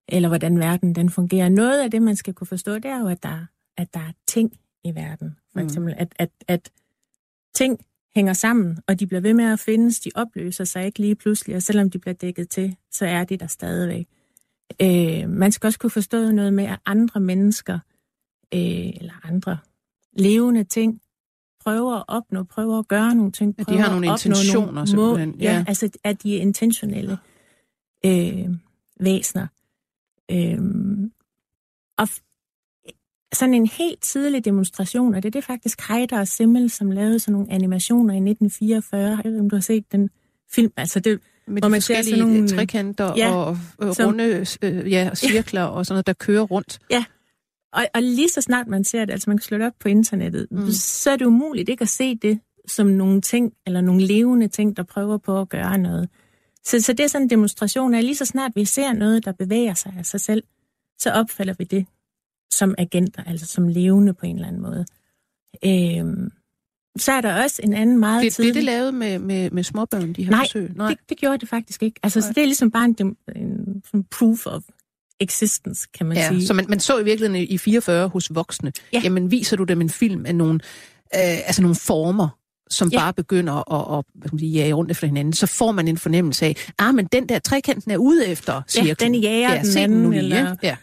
eller 0.08 0.30
hvordan 0.30 0.60
verden 0.60 0.96
den 0.96 1.10
fungerer. 1.10 1.50
Noget 1.50 1.82
af 1.84 1.92
det, 1.92 2.02
man 2.02 2.16
skal 2.16 2.34
kunne 2.34 2.48
forstå, 2.48 2.74
det 2.76 2.86
er 2.86 3.00
jo, 3.00 3.08
at 3.08 3.24
der, 3.24 3.46
at 3.78 3.94
der 3.94 4.00
er 4.00 4.12
ting 4.28 4.60
i 4.84 4.96
verden. 4.96 5.38
For 5.54 5.60
Mm. 5.60 5.66
eksempel, 5.66 5.94
at, 5.98 6.14
at, 6.20 6.30
at 6.48 6.72
ting 7.56 7.80
hænger 8.16 8.34
sammen, 8.34 8.78
og 8.88 9.00
de 9.00 9.08
bliver 9.08 9.22
ved 9.22 9.34
med 9.34 9.46
at 9.46 9.60
findes, 9.60 10.00
de 10.00 10.12
opløser 10.16 10.64
sig 10.64 10.86
ikke 10.86 11.00
lige 11.00 11.16
pludselig, 11.16 11.56
og 11.56 11.64
selvom 11.64 11.90
de 11.90 12.00
bliver 12.00 12.14
dækket 12.14 12.50
til, 12.50 12.76
så 12.92 13.06
er 13.06 13.24
de 13.24 13.38
der 13.38 13.48
stadigvæk. 13.48 14.08
Øh, 14.82 15.30
man 15.30 15.52
skal 15.52 15.68
også 15.68 15.80
kunne 15.80 15.90
forstå 15.90 16.32
noget 16.32 16.54
med, 16.54 16.64
at 16.64 16.80
andre 16.86 17.20
mennesker, 17.20 17.80
øh, 18.54 18.60
eller 19.02 19.26
andre 19.26 19.58
levende 20.14 20.64
ting, 20.64 21.02
prøver 21.64 21.96
at 21.96 22.04
opnå, 22.08 22.44
prøver 22.44 22.80
at 22.80 22.88
gøre 22.88 23.16
nogle 23.16 23.32
ting. 23.32 23.56
At 23.60 23.70
de 23.70 23.78
har 23.78 23.90
nogle 23.92 24.08
intentioner, 24.08 24.72
nogle 24.72 24.88
simpelthen, 24.88 25.36
Ja, 25.40 25.52
ja. 25.54 25.66
altså 25.68 25.90
at 26.04 26.24
de 26.24 26.38
er 26.38 26.42
intentionelle 26.42 27.18
øh, 28.06 28.50
væsner. 29.00 29.48
Øh, 30.32 30.58
og 31.98 32.08
sådan 33.34 33.54
en 33.54 33.68
helt 33.68 34.02
tidlig 34.02 34.46
demonstration, 34.46 35.16
og 35.16 35.24
det 35.24 35.30
er 35.30 35.32
det 35.32 35.44
faktisk 35.44 35.88
Heider 35.90 36.20
og 36.20 36.28
Simmel, 36.28 36.70
som 36.70 36.92
lavede 36.92 37.20
sådan 37.20 37.34
nogle 37.34 37.52
animationer 37.52 38.14
i 38.14 38.18
1944. 38.18 39.02
Jeg 39.02 39.18
ved 39.24 39.32
ikke, 39.32 39.40
om 39.40 39.50
du 39.50 39.56
har 39.56 39.62
set 39.62 39.92
den 39.92 40.10
film. 40.52 40.72
Altså 40.78 41.00
det, 41.00 41.20
Med 41.48 41.62
de 41.62 41.70
man 41.70 41.82
ser 41.82 41.96
forskellige 41.96 42.10
sådan 42.16 42.20
nogle- 42.34 42.34
nogle, 42.34 42.58
trekanter 42.58 43.14
Ja, 43.18 43.36
og 43.36 43.58
øh, 43.82 43.94
som- 43.96 44.06
runde 44.06 44.46
øh, 44.62 44.92
ja, 44.92 45.10
cirkler 45.16 45.64
og 45.64 45.86
sådan 45.86 45.94
noget, 45.96 46.08
der 46.08 46.14
kører 46.14 46.42
rundt. 46.42 46.80
Og, 47.74 47.86
og 47.94 48.02
lige 48.02 48.30
så 48.30 48.42
snart 48.42 48.68
man 48.68 48.84
ser 48.84 49.06
det, 49.06 49.12
altså 49.14 49.30
man 49.30 49.38
kan 49.38 49.44
slå 49.44 49.58
det 49.58 49.66
op 49.68 49.74
på 49.80 49.88
internettet, 49.90 50.48
mm. 50.52 50.72
så 50.72 51.12
er 51.12 51.16
det 51.16 51.26
umuligt 51.26 51.70
ikke 51.70 51.82
at 51.82 51.90
se 51.90 52.16
det 52.16 52.40
som 52.68 52.88
nogle 52.88 53.22
ting, 53.22 53.54
eller 53.66 53.82
nogle 53.82 54.06
levende 54.06 54.48
ting, 54.48 54.78
der 54.78 54.84
prøver 54.84 55.18
på 55.18 55.42
at 55.42 55.50
gøre 55.50 55.78
noget. 55.78 56.10
Så, 56.68 56.82
så 56.82 56.94
det 56.94 57.00
er 57.04 57.08
sådan 57.08 57.26
en 57.26 57.30
demonstration 57.30 57.94
af, 57.94 58.04
lige 58.04 58.16
så 58.16 58.26
snart 58.26 58.52
vi 58.56 58.66
ser 58.66 58.94
noget, 58.94 59.26
der 59.26 59.32
bevæger 59.32 59.74
sig 59.74 59.94
af 59.98 60.06
sig 60.06 60.20
selv, 60.22 60.44
så 61.00 61.12
opfatter 61.12 61.54
vi 61.58 61.64
det 61.64 61.86
som 62.54 62.76
agenter, 62.78 63.24
altså 63.24 63.46
som 63.46 63.68
levende 63.68 64.14
på 64.14 64.26
en 64.26 64.36
eller 64.36 64.48
anden 64.48 64.62
måde. 64.62 64.86
Øhm, 65.66 66.32
så 67.00 67.12
er 67.12 67.22
der 67.22 67.44
også 67.44 67.62
en 67.64 67.74
anden 67.74 67.98
meget 68.00 68.24
Det, 68.24 68.34
tidlig... 68.34 68.54
blev 68.54 68.56
det 68.62 68.64
lavet 68.64 68.94
med, 68.94 69.20
med, 69.20 69.52
med 69.52 69.64
småbørn, 69.64 70.14
de 70.14 70.24
her 70.24 70.32
Nej, 70.32 70.44
forsøg? 70.46 70.72
Nej. 70.76 70.90
Det, 70.90 70.98
det 71.10 71.18
gjorde 71.18 71.38
det 71.38 71.50
faktisk 71.50 71.84
ikke. 71.84 72.00
Altså, 72.04 72.22
så 72.22 72.28
det 72.30 72.38
er 72.38 72.46
ligesom 72.46 72.72
bare 72.72 72.86
en, 72.86 72.94
dem- 72.94 73.18
en, 73.36 73.84
en 73.94 74.04
proof 74.04 74.46
of 74.46 74.64
existence, 75.20 75.88
kan 75.94 76.06
man 76.06 76.18
Ja, 76.18 76.28
sige. 76.30 76.48
så 76.48 76.54
man, 76.54 76.66
man 76.70 76.80
så 76.80 77.00
i 77.00 77.04
virkeligheden 77.04 77.48
i 77.50 77.58
44 77.58 78.08
hos 78.08 78.36
voksne. 78.36 78.72
Ja. 78.94 79.02
Jamen, 79.04 79.32
viser 79.32 79.58
du 79.58 79.64
dem 79.64 79.82
en 79.82 79.90
film 79.90 80.26
af 80.26 80.36
nogle, 80.36 80.54
øh, 81.16 81.48
altså 81.48 81.62
nogle 81.62 81.76
former, 81.76 82.30
som 82.70 82.90
Ja. 82.92 83.00
bare 83.00 83.14
begynder 83.14 83.74
at, 83.74 83.98
at 84.00 84.06
hvad 84.16 84.30
man 84.32 84.40
sige, 84.40 84.52
jage 84.52 84.74
rundt 84.74 84.92
efter 84.92 85.08
hinanden, 85.08 85.34
så 85.34 85.48
får 85.48 85.72
man 85.72 85.88
en 85.88 85.98
fornemmelse 85.98 86.46
af, 86.46 86.56
ah, 86.80 86.96
men 86.96 87.06
den 87.06 87.30
der 87.30 87.40
trekanten 87.40 87.92
er 87.92 87.98
ude 87.98 88.28
efter 88.28 88.62
cirklen. 88.68 88.96
den 89.14 89.16
jager 89.22 89.54
ja, 89.54 89.62
den 89.62 89.78
anden, 89.78 90.04
nu 90.04 90.10
lige, 90.10 90.20
eller-? 90.20 90.56
Ja. 90.64 90.76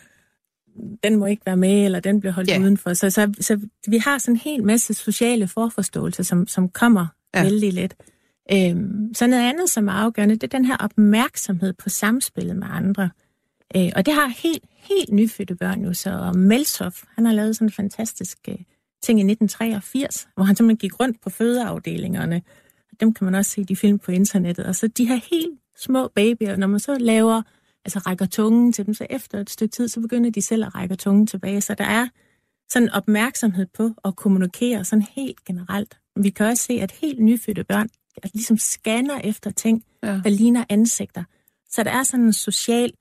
den 1.04 1.16
må 1.16 1.26
ikke 1.26 1.42
være 1.46 1.56
med, 1.56 1.84
eller 1.84 2.00
den 2.00 2.20
bliver 2.20 2.32
holdt 2.32 2.48
Ja. 2.50 2.54
ja. 2.54 2.60
udenfor. 2.60 2.94
Så, 2.94 3.10
så, 3.10 3.32
så 3.40 3.60
vi 3.86 3.98
har 3.98 4.18
sådan 4.18 4.34
en 4.34 4.40
hel 4.44 4.64
masse 4.64 4.94
sociale 4.94 5.48
forforståelser, 5.48 6.22
som, 6.22 6.46
som 6.46 6.68
kommer 6.68 7.06
Ja. 7.34 7.38
ja. 7.38 7.44
vældig 7.44 7.72
let. 7.72 7.94
Øhm, 8.52 9.14
så 9.14 9.26
noget 9.26 9.42
andet, 9.48 9.70
som 9.70 9.88
er 9.88 9.92
afgørende, 9.92 10.34
det 10.34 10.42
er 10.44 10.58
den 10.58 10.64
her 10.64 10.76
opmærksomhed 10.76 11.72
på 11.72 11.88
samspillet 11.88 12.56
med 12.56 12.66
andre. 12.70 13.10
Øh, 13.76 13.90
og 13.96 14.06
det 14.06 14.14
har 14.14 14.32
helt, 14.42 14.64
helt 14.76 15.12
nyfødte 15.12 15.54
børn 15.56 15.84
jo. 15.84 15.92
Så 15.94 16.32
Melsoff, 16.36 17.02
han 17.14 17.26
har 17.26 17.32
lavet 17.32 17.56
sådan 17.56 17.68
en 17.68 17.72
fantastisk 17.72 18.38
øh, 18.48 18.54
ting 19.04 19.18
i 19.18 19.22
1983, 19.22 20.28
hvor 20.34 20.44
han 20.44 20.56
simpelthen 20.56 20.78
gik 20.78 21.00
rundt 21.00 21.20
på 21.20 21.30
fødeafdelingerne. 21.30 22.42
Dem 23.00 23.14
kan 23.14 23.24
man 23.24 23.34
også 23.34 23.50
se 23.50 23.60
i 23.60 23.64
de 23.64 23.76
film 23.76 23.98
på 23.98 24.12
internettet. 24.12 24.66
Og 24.66 24.74
så 24.74 24.86
de 24.88 25.08
her 25.08 25.20
helt 25.30 25.58
små 25.76 26.08
babyer, 26.08 26.56
når 26.56 26.66
man 26.66 26.80
så 26.80 26.98
laver 26.98 27.42
altså 27.84 27.98
rækker 27.98 28.26
tungen 28.26 28.72
til 28.72 28.86
dem, 28.86 28.94
så 28.94 29.06
efter 29.10 29.40
et 29.40 29.50
stykke 29.50 29.72
tid, 29.72 29.88
så 29.88 30.00
begynder 30.00 30.30
de 30.30 30.42
selv 30.42 30.64
at 30.64 30.74
række 30.74 30.96
tungen 30.96 31.26
tilbage. 31.26 31.60
Så 31.60 31.74
der 31.74 31.84
er 31.84 32.08
sådan 32.68 32.90
opmærksomhed 32.90 33.66
på 33.66 33.90
at 34.04 34.16
kommunikere 34.16 34.84
sådan 34.84 35.06
helt 35.16 35.44
generelt. 35.44 35.98
Vi 36.16 36.30
kan 36.30 36.46
også 36.46 36.62
se, 36.62 36.72
at 36.72 36.92
helt 36.92 37.20
nyfødte 37.20 37.64
børn 37.64 37.88
at 38.22 38.30
ligesom 38.34 38.58
scanner 38.58 39.18
efter 39.18 39.50
ting, 39.50 39.84
Ja. 40.02 40.20
der 40.24 40.30
ligner 40.30 40.64
ansigter. 40.68 41.24
Så 41.70 41.82
der 41.82 41.90
er 41.90 42.02
sådan 42.02 42.24
en 42.24 42.32
social... 42.32 42.92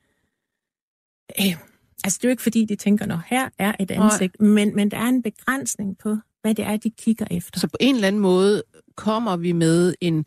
Øh, 1.39 1.55
altså 2.03 2.19
det 2.22 2.25
er 2.25 2.29
jo 2.29 2.31
ikke 2.31 2.43
fordi, 2.43 2.65
de 2.65 2.75
tænker, 2.75 3.05
når 3.05 3.22
her 3.27 3.50
er 3.60 3.74
et 3.79 3.89
Nej. 3.89 4.05
ansigt, 4.05 4.41
men, 4.41 4.75
men 4.75 4.91
der 4.91 4.98
er 4.98 5.07
en 5.07 5.24
begrænsning 5.24 5.98
på, 5.98 6.17
hvad 6.41 6.55
det 6.55 6.65
er, 6.65 6.77
de 6.77 6.89
kigger 6.89 7.25
efter. 7.31 7.60
Så 7.60 7.67
på 7.67 7.77
en 7.79 7.95
eller 7.95 8.07
anden 8.07 8.22
måde 8.22 8.63
kommer 8.95 9.38
vi 9.38 9.51
med 9.51 9.93
en, 10.01 10.25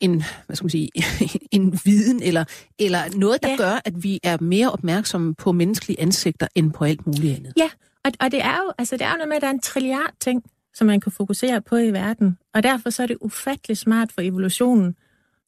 en 0.00 0.22
hvad 0.46 0.56
skal 0.56 0.64
man 0.64 0.70
sige, 0.70 0.90
en 1.52 1.80
viden, 1.84 2.22
eller, 2.22 2.44
eller 2.78 3.00
noget, 3.16 3.42
der. 3.42 3.48
Ja. 3.48 3.56
gør, 3.56 3.80
at 3.84 4.02
vi 4.02 4.20
er 4.22 4.36
mere 4.40 4.70
opmærksomme 4.70 5.34
på 5.34 5.52
menneskelige 5.52 6.00
ansigter, 6.00 6.46
end 6.54 6.72
på 6.72 6.84
alt 6.84 7.06
muligt 7.06 7.36
andet. 7.36 7.52
Ja, 7.56 7.70
og, 8.04 8.12
og 8.20 8.30
det 8.30 8.42
er 8.42 8.56
jo 8.56 8.72
altså 8.78 8.96
det 8.96 9.04
er 9.04 9.10
jo 9.10 9.16
noget 9.16 9.28
med, 9.28 9.36
at 9.36 9.42
der 9.42 9.48
er 9.48 9.52
en 9.52 9.60
trilliard 9.60 10.12
ting, 10.20 10.42
som 10.74 10.86
man 10.86 11.00
kan 11.00 11.12
fokusere 11.12 11.60
på 11.60 11.76
i 11.76 11.92
verden. 11.92 12.38
Og 12.54 12.62
derfor 12.62 12.90
så 12.90 13.02
er 13.02 13.06
det 13.06 13.16
ufattelig 13.20 13.76
smart 13.76 14.12
for 14.12 14.20
evolutionen 14.20 14.96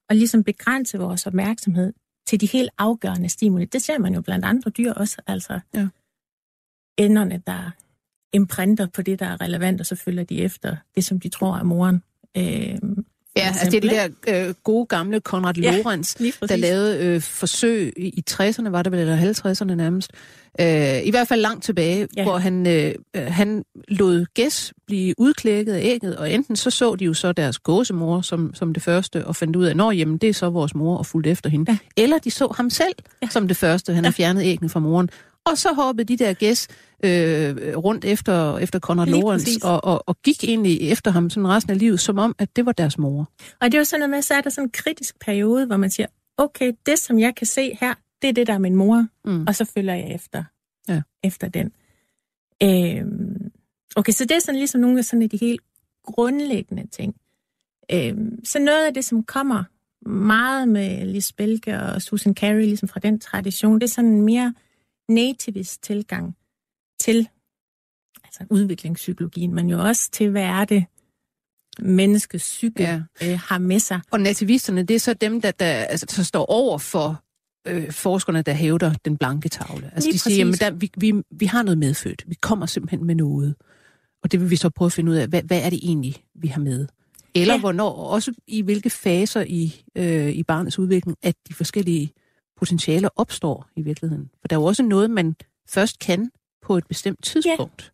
at 0.09 0.17
ligesom 0.17 0.45
begrænse 0.45 0.99
vores 0.99 1.27
opmærksomhed 1.27 1.93
til 2.29 2.41
de 2.41 2.47
helt 2.47 2.71
afgørende 2.79 3.29
stimuli. 3.29 3.65
Det 3.65 3.83
ser 3.83 3.99
man 3.99 4.15
jo 4.15 4.21
blandt 4.21 4.45
andre 4.45 4.71
dyr 4.71 4.93
også, 4.93 5.17
altså 5.27 5.61
Ja. 5.75 5.87
enderne, 6.99 7.43
der 7.47 7.71
imprinter 8.33 8.87
på 8.87 9.03
det, 9.03 9.19
der 9.19 9.27
er 9.27 9.41
relevant, 9.41 9.81
og 9.81 9.87
så 9.87 9.97
følger 9.97 10.25
de 10.25 10.41
efter 10.43 10.77
det, 10.95 11.05
som 11.05 11.21
de 11.21 11.29
tror 11.29 11.57
er 11.57 11.63
moren. 11.63 12.03
Øhm, 12.37 13.05
Ja, 13.37 13.47
altså 13.47 13.71
det 13.71 13.77
er 13.77 13.81
de 13.81 14.11
der 14.29 14.49
øh, 14.49 14.55
gode 14.65 14.87
gamle 14.87 15.21
Konrad 15.21 15.55
Ja, 15.57 15.77
Lorenz, 15.77 16.19
lige 16.21 16.33
der 16.49 16.57
lavede 16.57 17.05
øh, 17.05 17.21
forsøg 17.21 17.93
i, 17.97 18.09
i 18.09 18.25
60'erne, 18.31 18.69
var 18.69 18.83
det 18.83 18.93
vel, 18.93 19.01
eller 19.01 19.17
50'erne 19.33 19.75
nærmest. 19.75 20.11
Øh, 20.61 21.07
I 21.07 21.11
hvert 21.11 21.29
fald 21.29 21.41
langt 21.41 21.65
tilbage, 21.65 22.09
ja. 22.17 22.23
Hvor 22.23 22.39
han, 22.39 22.67
øh, 22.67 22.95
øh, 23.17 23.23
han 23.23 23.65
lod 23.89 24.27
gæs 24.35 24.73
blive 24.87 25.15
udklækket 25.19 25.73
af 25.73 25.81
ægget, 25.83 26.17
og 26.17 26.33
enten 26.33 26.57
så 26.57 26.71
så 26.71 26.95
de 26.95 27.05
jo 27.05 27.15
så 27.15 27.33
deres 27.33 27.59
gåsemor 27.59 28.21
som, 28.21 28.55
som 28.55 28.75
det 28.75 28.83
første, 28.83 29.27
og 29.27 29.37
fandt 29.37 29.57
ud 29.57 29.65
af, 29.65 29.89
at 29.91 29.99
jamen, 29.99 30.19
det 30.19 30.29
er 30.29 30.35
så 30.35 30.51
vores 30.51 30.75
mor, 30.75 30.97
og 30.97 31.07
fulgte 31.07 31.31
efter 31.31 31.51
hende. 31.51 31.73
Ja. 31.73 32.03
Eller 32.03 32.19
de 32.19 32.31
så 32.31 32.55
ham 32.57 32.71
selv 32.71 32.95
ja. 33.23 33.29
som 33.29 33.49
det 33.49 33.57
første, 33.57 33.95
han 33.95 34.05
ja. 34.05 34.09
har 34.09 34.13
fjernet 34.13 34.43
æggene 34.43 34.69
fra 34.69 34.81
moren. 34.81 35.11
Og 35.47 35.59
så 35.59 35.73
hoppede 35.73 36.17
de 36.17 36.25
der 36.25 36.33
gæs 36.33 36.69
øh, 37.05 37.77
rundt 37.77 38.05
efter, 38.05 38.59
efter 38.59 38.79
Konrad 38.79 39.07
Lige 39.07 39.21
Lorenz, 39.21 39.49
og, 39.63 39.85
og, 39.85 40.05
og 40.07 40.17
gik 40.25 40.45
egentlig 40.45 40.91
efter 40.91 41.11
ham 41.11 41.31
sådan 41.31 41.49
resten 41.49 41.73
af 41.73 41.79
livet, 41.79 42.01
som 42.01 42.19
om, 42.19 42.35
at 42.39 42.49
det 42.57 42.67
var 42.67 42.73
deres 42.73 42.99
mor. 42.99 43.31
Og 43.61 43.67
det 43.67 43.75
er 43.75 43.79
jo 43.79 43.85
sådan 43.85 44.01
noget 44.01 44.11
med, 44.11 44.23
så 44.23 44.35
er 44.35 44.41
der 44.41 44.51
sådan 44.51 44.65
en 44.65 44.71
kritisk 44.71 45.21
periode, 45.21 45.67
hvor 45.67 45.77
man 45.77 45.91
siger, 45.91 46.07
okay, 46.37 46.73
det 46.87 46.99
som 46.99 47.19
jeg 47.19 47.35
kan 47.35 47.47
se 47.47 47.79
her, 47.81 47.95
det 48.23 48.29
er 48.29 48.33
det, 48.33 48.47
der 48.47 48.53
er 48.55 48.59
min 48.59 48.75
mor, 48.77 49.07
Mm. 49.25 49.45
og 49.47 49.55
så 49.55 49.65
følger 49.65 49.95
jeg 49.95 50.15
efter, 50.15 50.45
Ja. 50.89 51.03
efter 51.25 51.49
den. 51.49 51.73
Øhm, 52.63 53.51
okay, 53.97 54.13
så 54.13 54.25
det 54.25 54.31
er 54.37 54.41
sådan 54.41 54.59
ligesom 54.59 54.81
nogle 54.81 54.99
af 54.99 55.05
sådan 55.05 55.23
af 55.23 55.31
de 55.31 55.37
helt 55.37 55.61
grundlæggende 56.05 56.87
ting. 56.87 57.15
Øhm, 57.93 58.45
så 58.45 58.59
noget 58.59 58.87
af 58.87 58.95
det, 58.95 59.05
som 59.05 59.23
kommer 59.23 59.65
meget 60.09 60.69
med 60.69 61.07
Lis 61.07 61.33
Belke 61.33 61.81
og 61.81 62.03
Susan 62.03 62.35
Carey, 62.35 62.65
ligesom 62.65 62.89
fra 62.89 63.01
den 63.01 63.21
tradition, 63.21 63.75
det 63.75 63.83
er 63.83 63.89
sådan 63.89 64.11
en 64.11 64.23
mere 64.23 64.55
nativist 65.09 65.83
tilgang 65.83 66.37
til 67.01 67.29
altså 68.25 68.45
udviklingspsykologien, 68.51 69.55
men 69.55 69.71
jo 69.71 69.81
også 69.83 70.11
til, 70.11 70.31
hvad 70.31 70.43
er 70.43 70.65
det, 70.65 70.85
menneskets 71.81 72.45
psyke 72.45 72.83
Ja. 72.83 73.03
øh, 73.23 73.39
har 73.49 73.59
med 73.59 73.79
sig. 73.79 74.01
Og 74.11 74.21
nativisterne, 74.21 74.83
det 74.83 74.95
er 74.97 75.01
så 75.01 75.15
dem, 75.15 75.41
der, 75.41 75.51
der, 75.51 75.67
altså, 75.67 76.07
der 76.17 76.23
står 76.23 76.47
over 76.47 76.79
for 76.79 77.25
øh, 77.69 77.93
forskerne, 77.93 78.43
der 78.43 78.53
hævder 78.53 78.95
den 79.05 79.17
blanke 79.17 79.49
tavle. 79.49 79.91
Altså 79.95 80.09
Lige 80.09 80.13
de 80.13 80.19
siger, 80.19 80.37
jamen, 80.37 80.55
der, 80.55 80.71
vi, 80.71 80.91
vi, 80.97 81.23
vi 81.31 81.47
har 81.47 81.63
noget 81.63 81.79
medfødt. 81.79 82.25
Vi 82.27 82.35
kommer 82.35 82.67
simpelthen 82.67 83.05
med 83.05 83.15
noget. 83.15 83.55
Og 84.23 84.33
det 84.33 84.41
vil 84.41 84.51
vi 84.51 84.57
så 84.57 84.71
prøve 84.71 84.87
at 84.87 84.93
finde 84.93 85.13
ud 85.13 85.17
af, 85.17 85.29
hvad, 85.29 85.43
hvad 85.43 85.63
er 85.63 85.71
det 85.71 85.81
egentlig, 85.83 86.17
vi 86.35 86.49
har 86.49 86.61
med? 86.61 86.87
Eller 87.35 87.55
ja. 87.55 87.57
Ja. 87.57 87.61
hvornår, 87.61 87.91
og 87.91 88.09
også 88.09 88.35
i 88.47 88.63
hvilke 88.63 88.91
faser 88.91 89.45
i, 89.47 89.85
øh, 89.97 90.29
i 90.29 90.43
barnets 90.43 90.79
udvikling, 90.79 91.17
at 91.23 91.35
de 91.49 91.55
forskellige 91.55 92.13
potentialer 92.57 93.09
opstår 93.17 93.69
i 93.77 93.83
virkeligheden. 93.83 94.31
For 94.41 94.49
der 94.49 94.57
er 94.57 94.61
jo 94.61 94.65
også 94.65 94.83
noget, 94.83 95.11
man 95.11 95.37
først 95.69 95.99
kan 95.99 96.31
på 96.63 96.77
et 96.77 96.87
bestemt 96.87 97.25
tidspunkt. 97.25 97.93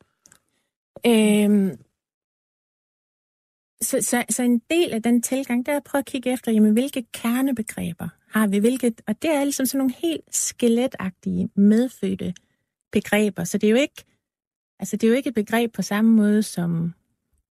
Øhm, 1.07 1.71
så, 3.85 4.01
så, 4.01 4.25
så 4.31 4.43
en 4.43 4.63
del 4.71 4.93
af 4.93 5.03
den 5.03 5.23
tilgang, 5.23 5.67
det 5.67 5.73
er 5.73 5.77
at 5.77 5.85
prøve 5.85 6.01
at 6.01 6.07
kigge 6.07 6.33
efter, 6.33 6.53
jamen, 6.53 6.73
hvilke 6.73 7.07
kernebegreber 7.13 8.09
har 8.31 8.47
vi, 8.47 8.59
hvilket, 8.59 9.01
og 9.07 9.23
det 9.23 9.31
er 9.31 9.45
ligesom 9.45 9.67
sådan 9.67 9.79
nogle 9.79 9.95
helt 9.99 10.37
skeletagtige, 10.37 11.49
medfødte 11.57 12.35
begreber, 12.93 13.45
så 13.45 13.59
det 13.59 13.67
er 13.67 13.71
jo 13.71 13.77
ikke, 13.77 14.05
altså 14.79 14.97
det 14.97 15.07
er 15.07 15.09
jo 15.09 15.15
ikke 15.15 15.29
et 15.29 15.35
begreb 15.35 15.73
på 15.73 15.83
samme 15.83 16.11
måde 16.11 16.43
som 16.43 16.95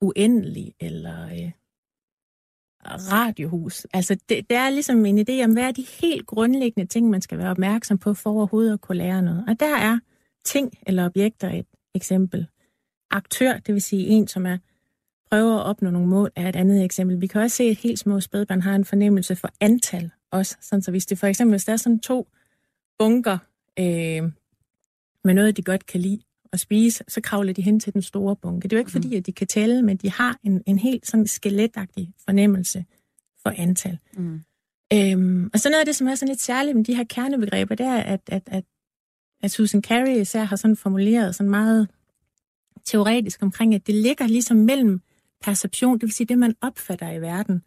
uendelig 0.01 0.73
eller 0.79 1.25
øh, 1.25 1.51
radiohus. 2.85 3.87
Altså 3.93 4.17
det, 4.29 4.49
det 4.49 4.57
er 4.57 4.69
ligesom 4.69 5.05
en 5.05 5.19
idé 5.19 5.43
om, 5.43 5.53
hvad 5.53 5.63
er 5.63 5.71
de 5.71 5.85
helt 6.01 6.27
grundlæggende 6.27 6.89
ting, 6.89 7.09
man 7.09 7.21
skal 7.21 7.37
være 7.37 7.51
opmærksom 7.51 7.97
på 7.97 8.13
for 8.13 8.29
overhovedet 8.29 8.73
at 8.73 8.81
kunne 8.81 8.97
lære 8.97 9.21
noget. 9.21 9.45
Og 9.47 9.59
der 9.59 9.75
er 9.75 9.99
ting 10.45 10.73
eller 10.87 11.05
objekter 11.05 11.49
et 11.49 11.65
eksempel. 11.95 12.47
Aktør, 13.11 13.57
det 13.57 13.73
vil 13.73 13.81
sige 13.81 14.07
en, 14.07 14.27
som 14.27 14.45
er 14.45 14.57
prøver 15.33 15.59
at 15.59 15.65
opnå 15.65 15.89
nogle 15.89 16.07
mål, 16.07 16.31
er 16.35 16.49
et 16.49 16.55
andet 16.55 16.83
eksempel. 16.83 17.21
Vi 17.21 17.27
kan 17.27 17.41
også 17.41 17.57
se, 17.57 17.63
at 17.63 17.77
helt 17.77 17.99
små 17.99 18.19
spædbørn 18.19 18.61
har 18.61 18.75
en 18.75 18.85
fornemmelse 18.85 19.35
for 19.35 19.49
antal 19.59 20.11
også. 20.31 20.57
Sådan, 20.61 20.81
så 20.81 20.91
hvis 20.91 21.05
det 21.05 21.17
for 21.19 21.27
eksempel, 21.27 21.53
hvis 21.53 21.65
der 21.65 21.73
er 21.73 21.77
sådan 21.77 21.99
to 21.99 22.27
bunker 22.99 23.37
øh, 23.79 24.31
med 25.23 25.33
noget, 25.33 25.57
de 25.57 25.61
godt 25.61 25.85
kan 25.85 26.01
lide 26.01 26.19
at 26.51 26.59
spise, 26.59 27.03
så 27.07 27.21
kravler 27.21 27.53
de 27.53 27.61
hen 27.61 27.79
til 27.79 27.93
den 27.93 28.01
store 28.01 28.35
bunke. 28.35 28.63
Det 28.63 28.73
er 28.73 28.77
jo 28.77 28.79
ikke 28.79 28.91
mm. 28.95 29.03
fordi, 29.03 29.15
at 29.15 29.25
de 29.25 29.31
kan 29.31 29.47
tælle, 29.47 29.81
men 29.81 29.97
de 29.97 30.11
har 30.11 30.39
en, 30.43 30.63
en 30.65 30.79
helt 30.79 31.07
sådan 31.07 31.27
skeletagtig 31.27 32.13
fornemmelse 32.25 32.85
for 33.43 33.53
antal. 33.57 33.97
Mm. 34.17 34.41
Øhm, 34.93 35.49
og 35.53 35.59
så 35.59 35.69
noget 35.69 35.79
af 35.79 35.85
det, 35.85 35.95
som 35.95 36.07
er 36.07 36.15
sådan 36.15 36.29
lidt 36.29 36.41
særligt 36.41 36.77
med 36.77 36.85
de 36.85 36.95
her 36.95 37.03
kernebegreber, 37.03 37.75
det 37.75 37.85
er, 37.85 37.97
at, 37.97 38.21
at, 38.27 38.43
at, 38.47 38.63
at 39.43 39.51
Susan 39.51 39.81
Carey 39.81 40.21
især 40.21 40.43
har 40.43 40.55
sådan 40.55 40.75
formuleret 40.75 41.35
sådan 41.35 41.49
meget 41.49 41.87
teoretisk 42.85 43.43
omkring, 43.43 43.75
at 43.75 43.87
det 43.87 43.95
ligger 43.95 44.27
ligesom 44.27 44.57
mellem 44.57 45.01
perception, 45.43 45.93
det 45.93 46.01
vil 46.01 46.11
sige 46.11 46.27
det, 46.27 46.37
man 46.37 46.55
opfatter 46.61 47.11
i 47.11 47.21
verden, 47.21 47.63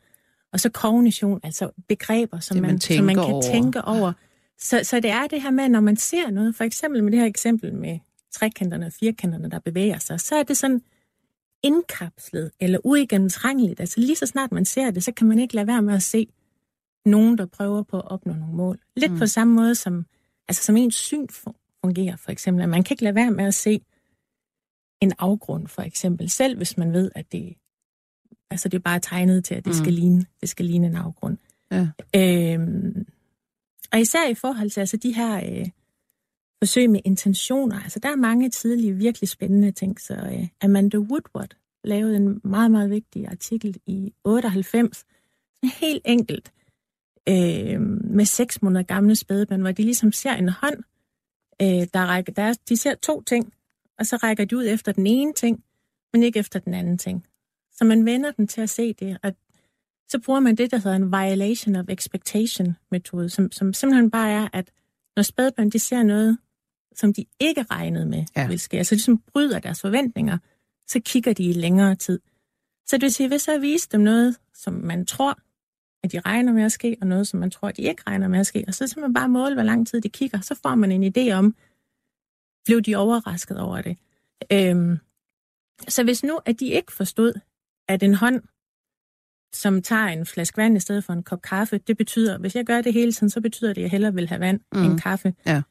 og 0.52 0.60
så 0.60 0.70
kognition, 0.70 1.40
altså 1.42 1.70
begreber, 1.88 2.40
som, 2.40 2.54
det, 2.54 2.62
man, 2.62 2.70
man, 2.70 2.80
som 2.80 3.04
man 3.04 3.14
kan 3.14 3.24
over. 3.24 3.42
tænke 3.42 3.84
over. 3.84 4.12
Så, 4.58 4.80
så 4.84 5.00
det 5.00 5.10
er 5.10 5.26
det 5.26 5.42
her 5.42 5.50
med, 5.50 5.68
når 5.68 5.80
man 5.80 5.96
ser 5.96 6.30
noget, 6.30 6.54
for 6.56 6.64
eksempel 6.64 7.04
med 7.04 7.12
det 7.12 7.20
her 7.20 7.26
eksempel 7.26 7.74
med 7.74 7.98
trekanterne 8.32 8.86
og 8.86 8.92
firkanterne, 8.92 9.50
der 9.50 9.58
bevæger 9.58 9.98
sig, 9.98 10.20
så 10.20 10.36
er 10.36 10.42
det 10.42 10.56
sådan 10.56 10.82
indkapslet 11.62 12.50
eller 12.60 12.78
uigennemtrængeligt. 12.84 13.80
Altså 13.80 14.00
lige 14.00 14.16
så 14.16 14.26
snart 14.26 14.52
man 14.52 14.64
ser 14.64 14.90
det, 14.90 15.04
så 15.04 15.12
kan 15.12 15.26
man 15.26 15.38
ikke 15.38 15.54
lade 15.54 15.66
være 15.66 15.82
med 15.82 15.94
at 15.94 16.02
se 16.02 16.28
nogen, 17.04 17.38
der 17.38 17.46
prøver 17.46 17.82
på 17.82 17.96
at 17.96 18.10
opnå 18.10 18.32
nogle 18.32 18.54
mål. 18.54 18.78
Lidt 18.96 19.12
mm. 19.12 19.18
på 19.18 19.26
samme 19.26 19.54
måde 19.54 19.74
som, 19.74 20.06
altså 20.48 20.64
som 20.64 20.76
ens 20.76 20.94
syn 20.94 21.26
fungerer, 21.80 22.16
for 22.16 22.30
eksempel. 22.30 22.68
man 22.68 22.82
kan 22.82 22.94
ikke 22.94 23.04
lade 23.04 23.14
være 23.14 23.30
med 23.30 23.44
at 23.44 23.54
se 23.54 23.80
en 25.00 25.12
afgrund, 25.18 25.68
for 25.68 25.82
eksempel. 25.82 26.30
Selv 26.30 26.56
hvis 26.56 26.78
man 26.78 26.92
ved, 26.92 27.10
at 27.14 27.32
det, 27.32 27.54
altså 28.50 28.68
det 28.68 28.78
er 28.78 28.82
bare 28.82 29.00
tegnet 29.00 29.44
til, 29.44 29.54
at 29.54 29.64
det, 29.64 29.70
mm. 29.70 29.78
skal, 29.78 29.92
ligne, 29.92 30.26
det 30.40 30.48
skal 30.48 30.66
ligne 30.66 30.86
en 30.86 30.96
afgrund. 30.96 31.38
Ja. 31.70 31.88
Øhm, 32.16 33.06
og 33.92 34.00
især 34.00 34.28
i 34.28 34.34
forhold 34.34 34.70
til 34.70 34.80
altså 34.80 34.96
de 34.96 35.12
her 35.12 35.36
øh, 35.36 35.66
forsøg 36.62 36.90
med 36.90 37.00
intentioner, 37.04 37.80
altså 37.80 37.98
der 37.98 38.08
er 38.08 38.16
mange 38.16 38.50
tidlige, 38.50 38.92
virkelig 38.92 39.28
spændende 39.28 39.72
ting. 39.72 40.00
Så 40.00 40.14
øh, 40.14 40.48
Amanda 40.60 40.98
Woodward 40.98 41.56
lavede 41.84 42.16
en 42.16 42.40
meget, 42.44 42.70
meget 42.70 42.90
vigtig 42.90 43.28
artikel 43.28 43.76
i 43.86 44.12
98, 44.24 45.04
helt 45.80 46.02
enkelt, 46.04 46.52
øh, 47.28 47.80
med 48.04 48.24
seks 48.24 48.62
måneder 48.62 48.82
gamle 48.82 49.16
spædebørn, 49.16 49.60
hvor 49.60 49.72
de 49.72 49.82
ligesom 49.82 50.12
ser 50.12 50.32
en 50.32 50.48
hånd, 50.48 50.78
øh, 51.62 51.86
der 51.94 52.06
rækker, 52.06 52.32
der 52.32 52.42
er, 52.42 52.54
de 52.68 52.76
ser 52.76 52.94
to 52.94 53.22
ting, 53.22 53.52
og 53.98 54.06
så 54.06 54.16
rækker 54.16 54.44
de 54.44 54.56
ud 54.56 54.66
efter 54.66 54.92
den 54.92 55.06
ene 55.06 55.32
ting, 55.32 55.64
men 56.12 56.22
ikke 56.22 56.38
efter 56.38 56.58
den 56.58 56.74
anden 56.74 56.98
ting. 56.98 57.26
Så 57.76 57.84
man 57.84 58.04
vender 58.04 58.30
dem 58.30 58.46
til 58.46 58.60
at 58.60 58.70
se 58.70 58.92
det, 58.92 59.18
og 59.22 59.32
så 60.08 60.18
bruger 60.18 60.40
man 60.40 60.56
det, 60.56 60.70
der 60.70 60.76
hedder 60.76 60.96
en 60.96 61.12
violation 61.12 61.76
of 61.76 61.84
expectation 61.88 62.76
metode, 62.90 63.28
som, 63.28 63.52
som 63.52 63.72
simpelthen 63.72 64.10
bare 64.10 64.30
er, 64.30 64.48
at 64.52 64.70
når 65.16 65.22
spædbørn 65.22 65.70
de 65.70 65.78
ser 65.78 66.02
noget, 66.02 66.38
som 66.94 67.12
de 67.12 67.24
ikke 67.40 67.62
regnede 67.62 68.06
med 68.06 68.24
ja. 68.36 68.46
vil 68.46 68.60
ske, 68.60 68.76
altså 68.76 68.94
de 68.94 69.02
som 69.02 69.18
bryder 69.18 69.58
deres 69.58 69.80
forventninger, 69.80 70.38
så 70.86 71.00
kigger 71.00 71.32
de 71.32 71.44
i 71.44 71.52
længere 71.52 71.94
tid. 71.94 72.20
Så 72.86 72.96
det 72.96 73.02
vil 73.02 73.12
sige, 73.12 73.28
hvis 73.28 73.48
jeg 73.48 73.62
viser 73.62 73.88
dem 73.92 74.00
noget, 74.00 74.36
som 74.54 74.74
man 74.74 75.06
tror, 75.06 75.38
at 76.02 76.12
de 76.12 76.20
regner 76.20 76.52
med 76.52 76.62
at 76.62 76.72
ske, 76.72 76.96
og 77.00 77.06
noget, 77.06 77.26
som 77.26 77.40
man 77.40 77.50
tror, 77.50 77.68
at 77.68 77.76
de 77.76 77.82
ikke 77.82 78.02
regner 78.06 78.28
med 78.28 78.38
at 78.38 78.46
ske, 78.46 78.64
og 78.68 78.74
så 78.74 78.86
simpelthen 78.86 79.14
bare 79.14 79.28
måle, 79.28 79.54
hvor 79.54 79.62
lang 79.62 79.86
tid 79.86 80.00
de 80.00 80.08
kigger, 80.08 80.40
så 80.40 80.54
får 80.54 80.74
man 80.74 80.92
en 80.92 81.12
idé 81.16 81.32
om, 81.32 81.54
blev 82.64 82.80
de 82.80 82.96
overrasket 82.96 83.60
over 83.60 83.80
det. 83.80 83.98
Øhm, 84.52 84.98
så 85.88 86.04
hvis 86.04 86.24
nu, 86.24 86.40
at 86.44 86.60
de 86.60 86.66
ikke 86.66 86.92
forstod, 86.92 87.32
at 87.88 88.02
en 88.02 88.14
hånd, 88.14 88.42
som 89.52 89.82
tager 89.82 90.06
en 90.06 90.26
flaske 90.26 90.56
vand 90.56 90.76
i 90.76 90.80
stedet 90.80 91.04
for 91.04 91.12
en 91.12 91.22
kop 91.22 91.42
kaffe, 91.42 91.78
det 91.78 91.96
betyder, 91.96 92.38
hvis 92.38 92.56
jeg 92.56 92.64
gør 92.64 92.80
det 92.80 92.92
hele 92.92 93.12
tiden, 93.12 93.30
så 93.30 93.40
betyder 93.40 93.72
det, 93.72 93.80
at 93.80 93.82
jeg 93.82 93.90
hellere 93.90 94.14
vil 94.14 94.28
have 94.28 94.40
vand 94.40 94.60
mm. 94.72 94.84
end 94.84 95.00
kaffe. 95.00 95.34
Ja. 95.46 95.62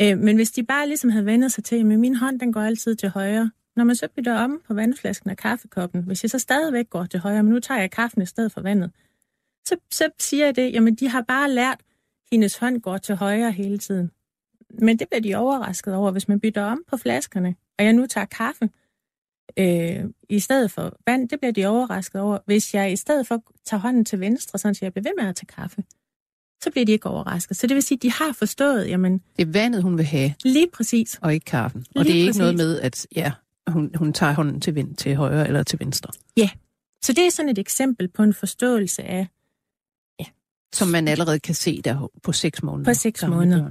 Øh, 0.00 0.18
men 0.18 0.36
hvis 0.36 0.50
de 0.50 0.62
bare 0.62 0.88
ligesom 0.88 1.10
havde 1.10 1.26
vendt 1.26 1.52
sig 1.52 1.64
til, 1.64 1.76
at 1.76 1.86
min 1.86 2.16
hånd, 2.16 2.40
den 2.40 2.52
går 2.52 2.60
altid 2.60 2.96
til 2.96 3.08
højre, 3.08 3.50
når 3.76 3.84
man 3.84 3.96
så 3.96 4.08
bytter 4.16 4.34
om 4.34 4.60
på 4.66 4.74
vandflasken 4.74 5.30
og 5.30 5.36
kaffekoppen, 5.36 6.02
hvis 6.02 6.24
jeg 6.24 6.30
så 6.30 6.38
stadigvæk 6.38 6.90
går 6.90 7.04
til 7.04 7.20
højre, 7.20 7.42
men 7.42 7.52
nu 7.52 7.60
tager 7.60 7.80
jeg 7.80 7.90
kaffen 7.90 8.22
i 8.22 8.26
stedet 8.26 8.52
for 8.52 8.60
vandet, 8.60 8.90
så, 9.66 9.76
så 9.90 10.08
siger 10.18 10.44
jeg 10.44 10.56
det, 10.56 10.72
jamen 10.72 10.94
de 10.94 11.08
har 11.08 11.22
bare 11.22 11.50
lært, 11.50 11.78
at 11.78 11.84
hendes 12.32 12.56
hånd 12.56 12.80
går 12.80 12.98
til 12.98 13.14
højre 13.14 13.52
hele 13.52 13.78
tiden. 13.78 14.10
Men 14.78 14.98
det 14.98 15.08
bliver 15.08 15.22
de 15.22 15.34
overrasket 15.34 15.94
over, 15.94 16.10
hvis 16.10 16.28
man 16.28 16.40
bytter 16.40 16.62
om 16.62 16.84
på 16.88 16.96
flaskerne, 16.96 17.54
og 17.78 17.84
jeg 17.84 17.92
nu 17.92 18.06
tager 18.06 18.24
kaffe 18.24 18.70
øh, 19.56 20.04
i 20.28 20.38
stedet 20.38 20.70
for 20.70 20.96
vand, 21.06 21.28
det 21.28 21.40
bliver 21.40 21.52
de 21.52 21.66
overrasket 21.66 22.20
over. 22.20 22.38
Hvis 22.46 22.74
jeg 22.74 22.92
i 22.92 22.96
stedet 22.96 23.26
for 23.26 23.42
tager 23.64 23.80
hånden 23.80 24.04
til 24.04 24.20
venstre, 24.20 24.58
så 24.58 24.78
jeg 24.82 24.92
bliver 24.92 25.02
ved 25.02 25.12
med 25.22 25.28
at 25.28 25.36
tage 25.36 25.46
kaffe, 25.46 25.84
så 26.62 26.70
bliver 26.70 26.84
de 26.86 26.92
ikke 26.92 27.08
overrasket. 27.08 27.56
Så 27.56 27.66
det 27.66 27.74
vil 27.74 27.82
sige, 27.82 27.98
at 27.98 28.02
de 28.02 28.12
har 28.12 28.32
forstået, 28.32 28.88
jamen... 28.88 29.20
Det 29.36 29.48
er 29.48 29.52
vandet, 29.52 29.82
hun 29.82 29.98
vil 29.98 30.04
have. 30.04 30.34
Lige 30.44 30.68
præcis. 30.72 31.18
Og 31.22 31.34
ikke 31.34 31.44
kaffen. 31.44 31.86
Og 31.96 32.04
lige 32.04 32.14
det 32.14 32.22
er 32.22 32.28
præcis. 32.28 32.36
ikke 32.36 32.38
noget 32.38 32.56
med, 32.56 32.80
at 32.80 33.06
ja, 33.16 33.32
hun, 33.66 33.90
hun 33.94 34.12
tager 34.12 34.32
hånden 34.32 34.60
til, 34.60 34.74
vind, 34.74 34.94
til 34.94 35.16
højre 35.16 35.46
eller 35.46 35.62
til 35.62 35.80
venstre. 35.80 36.12
Ja, 36.36 36.50
så 37.02 37.12
det 37.12 37.26
er 37.26 37.30
sådan 37.30 37.48
et 37.48 37.58
eksempel 37.58 38.08
på 38.08 38.22
en 38.22 38.34
forståelse 38.34 39.02
af... 39.02 39.28
Ja. 40.20 40.24
Som 40.74 40.88
man 40.88 41.08
allerede 41.08 41.38
kan 41.38 41.54
se 41.54 41.82
der 41.82 42.10
på 42.22 42.32
seks 42.32 42.62
måneder. 42.62 42.90
På 42.90 42.94
seks 42.94 43.26
måneder. 43.26 43.70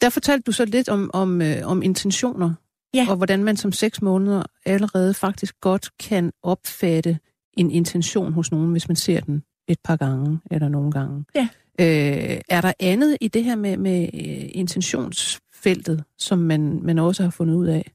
Der 0.00 0.10
fortalte 0.10 0.42
du 0.42 0.52
så 0.52 0.64
lidt 0.64 0.88
om, 0.88 1.10
om, 1.12 1.42
øh, 1.42 1.56
om 1.64 1.82
intentioner, 1.82 2.54
ja. 2.94 3.06
og 3.10 3.16
hvordan 3.16 3.44
man 3.44 3.56
som 3.56 3.72
seks 3.72 4.02
måneder 4.02 4.42
allerede 4.66 5.14
faktisk 5.14 5.60
godt 5.60 5.90
kan 5.98 6.32
opfatte 6.42 7.18
en 7.56 7.70
intention 7.70 8.32
hos 8.32 8.50
nogen, 8.50 8.72
hvis 8.72 8.88
man 8.88 8.96
ser 8.96 9.20
den 9.20 9.42
et 9.68 9.78
par 9.84 9.96
gange 9.96 10.40
eller 10.50 10.68
nogle 10.68 10.92
gange. 10.92 11.24
Ja. 11.34 11.48
Øh, 11.80 12.40
er 12.48 12.60
der 12.60 12.72
andet 12.80 13.16
i 13.20 13.28
det 13.28 13.44
her 13.44 13.56
med, 13.56 13.76
med 13.76 14.02
øh, 14.14 14.50
intentionsfeltet, 14.50 16.04
som 16.18 16.38
man, 16.38 16.80
man 16.82 16.98
også 16.98 17.22
har 17.22 17.30
fundet 17.30 17.54
ud 17.54 17.66
af? 17.66 17.92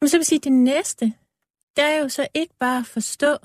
Men 0.00 0.08
så 0.08 0.16
vil 0.16 0.24
sige, 0.24 0.38
det 0.38 0.52
næste, 0.52 1.04
det 1.76 1.84
er 1.84 2.00
jo 2.02 2.08
så 2.08 2.26
ikke 2.34 2.54
bare 2.60 2.78
at 2.78 2.86
forstå, 2.86 3.36